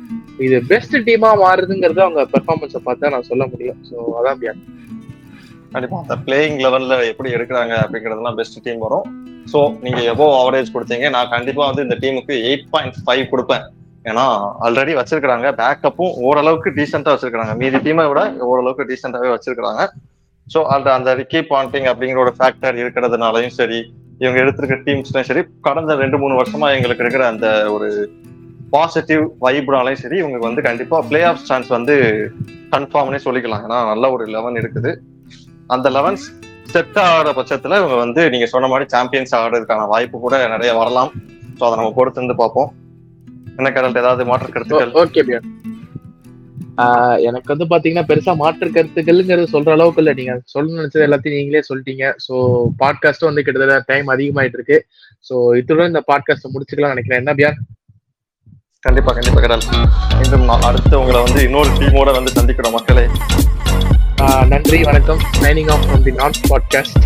இது 0.47 0.57
பெஸ்ட் 0.73 0.97
டீமா 1.07 1.31
மாறுதுங்கிறது 1.45 2.03
அவங்க 2.07 2.23
பெர்ஃபார்மன்ஸை 2.35 2.81
பார்த்தா 2.89 3.13
நான் 3.15 3.29
சொல்ல 3.31 3.45
முடியும். 3.53 3.79
ஸோ 3.91 3.97
அதான் 4.19 4.41
பியான் 4.43 4.61
கண்டிப்பா 5.73 5.97
அந்த 6.03 6.17
பிளேயிங் 6.27 6.59
லெவல்ல 6.65 6.95
எப்படி 7.13 7.31
எடுக்கிறாங்க 7.37 7.75
அப்படிங்கறதெல்லாம் 7.85 8.39
பெஸ்ட் 8.41 8.63
டீம் 8.67 8.85
வரும். 8.87 9.09
ஸோ 9.53 9.61
நீங்க 9.85 10.01
எவ்வளோ 10.13 10.31
ஆவரேஜ் 10.43 10.75
கொடுத்தீங்க. 10.75 11.09
நான் 11.17 11.33
கண்டிப்பா 11.37 11.63
வந்து 11.71 11.85
இந்த 11.87 11.99
டீமுக்கு 12.03 12.35
எயிட் 12.49 12.69
பாயிண்ட் 12.75 12.99
ஃபைவ் 13.07 13.25
கொடுப்பேன். 13.33 13.65
ஏன்னா 14.11 14.25
ஆல்ரெடி 14.67 14.93
வச்சிருக்கிறாங்க. 14.99 15.49
பேக்கப்பும் 15.61 16.13
ஓரளவுக்கு 16.29 16.71
டீசெண்டா 16.79 17.13
வச்சிருக்காங்க 17.15 17.55
மீதி 17.63 17.79
டீமை 17.87 18.07
விட 18.11 18.21
ஓரளவுக்கு 18.51 18.89
டீசெண்டாவே 18.91 19.31
வச்சிருக்காங்க 19.35 19.85
ஸோ 20.47 20.61
அந்த 20.75 20.89
அந்த 20.99 21.11
ரிக்கி 21.21 21.41
பாண்டிங் 21.53 21.89
அப்படிங்கிற 21.93 22.21
ஒரு 22.27 22.33
ஃபேக்டர் 22.39 22.77
இருக்கிறதுனாலையும் 22.83 23.57
சரி 23.61 23.81
இவங்க 24.23 24.39
எடுத்திருக்க 24.43 24.77
டீம்ஸ்லையும் 24.87 25.29
சரி 25.31 25.43
கடந்த 25.67 25.95
ரெண்டு 26.03 26.19
மூணு 26.23 26.35
வருஷமா 26.41 26.69
எங்களுக்கு 26.77 27.05
இருக்கிற 27.05 27.25
அந்த 27.33 27.49
ஒரு 27.75 27.89
பாசிட்டிவ் 28.75 29.23
வைப்னாலையும் 29.45 30.03
சரி 30.05 30.17
இவங்க 30.23 30.39
வந்து 30.47 30.63
கண்டிப்பா 30.69 30.97
பிளே 31.11 31.21
ஆஃப் 31.29 31.45
சான்ஸ் 31.51 31.69
வந்து 31.77 31.95
கன்ஃபார்ம்னே 32.75 33.21
சொல்லிக்கலாம். 33.27 33.63
ஏன்னா 33.67 33.79
நல்ல 33.93 34.11
ஒரு 34.15 34.25
லெவன் 34.35 34.59
இருக்குது 34.63 34.91
அந்த 35.75 35.89
லெவன்ஸ் 35.97 36.25
செட் 36.73 36.99
ஆகிற 37.05 37.31
பட்சத்துல 37.39 37.79
இவங்க 37.81 37.97
வந்து 38.05 38.23
நீங்க 38.33 38.47
சொன்ன 38.55 38.69
மாதிரி 38.73 38.87
சாம்பியன்ஸ் 38.95 39.35
ஆகிறதுக்கான 39.39 39.87
வாய்ப்பு 39.93 40.19
கூட 40.25 40.37
நிறைய 40.55 40.73
வரலாம். 40.81 41.11
ஸோ 41.59 41.63
அதை 41.69 41.75
நம்ம 41.81 41.93
பொறுத்து 41.99 42.21
இருந்து 42.21 42.37
பார்ப்போம். 42.43 42.71
என்ன 43.57 43.69
கரண்ட் 43.77 44.01
ஏதாவது 44.03 44.29
மாற்று 44.31 44.55
கருத்துக்கள்? 44.55 44.93
ஓகே 45.03 45.23
பியான் 45.29 45.49
எனக்கு 47.29 47.51
வந்து 47.53 47.67
பாத்தீங்கன்னா 47.71 48.05
பெருசா 48.09 48.33
மாற்று 48.43 48.69
கருத்துக்கள்ங்கிறது 48.75 49.53
சொல்ற 49.55 49.71
அளவுக்கு 49.77 50.01
இல்ல. 50.03 50.13
நீங்க 50.19 50.35
சொல்ல 50.53 50.77
நினைச்சது 50.81 51.07
எல்லாத்தையும் 51.07 51.39
நீங்களே 51.39 51.63
சொல்லிட்டீங்க. 51.69 52.05
ஸோ 52.27 52.35
பாட்காஸ்டும் 52.83 53.31
வந்து 53.31 53.45
கிட்டத்தட்ட 53.47 53.79
டைம் 53.91 54.13
அதிகமாயிட்டு 54.15 54.59
இருக்கு 54.59 54.79
ஸோ 55.29 55.35
இத்துடன் 55.61 55.91
இந்த 55.93 56.03
பாட்காஸ்ட் 56.11 56.53
முடிச்சுக்கலாம் 56.55 56.95
நினைக்கிறேன். 56.95 57.23
என்ன 57.23 57.35
பியான் 57.41 57.59
கண்டிப்பா 58.87 59.13
கண்டிப்பா 59.17 59.41
கடல் 59.47 59.65
மீண்டும் 60.19 60.47
அடுத்து 60.69 60.95
உங்களை 61.01 61.21
வந்து 61.27 61.41
இன்னொரு 61.49 61.71
டீமோட 61.81 62.13
வந்து 62.19 62.37
சந்திக்கிறோம் 62.39 62.77
மக்களே. 62.79 63.07
நன்றி 64.53 64.79
வணக்கம். 64.89 65.21
சைனிங் 65.43 65.71
ஆஃப் 65.75 65.85
ஃப்ரம் 65.87 66.05
தி 66.07 66.15
நான் 66.23 66.41
பாட்காஸ்ட் 66.51 66.99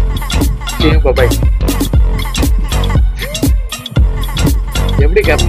பை 1.19 1.27
எப்படி 5.05 5.23
கேப் 5.29 5.45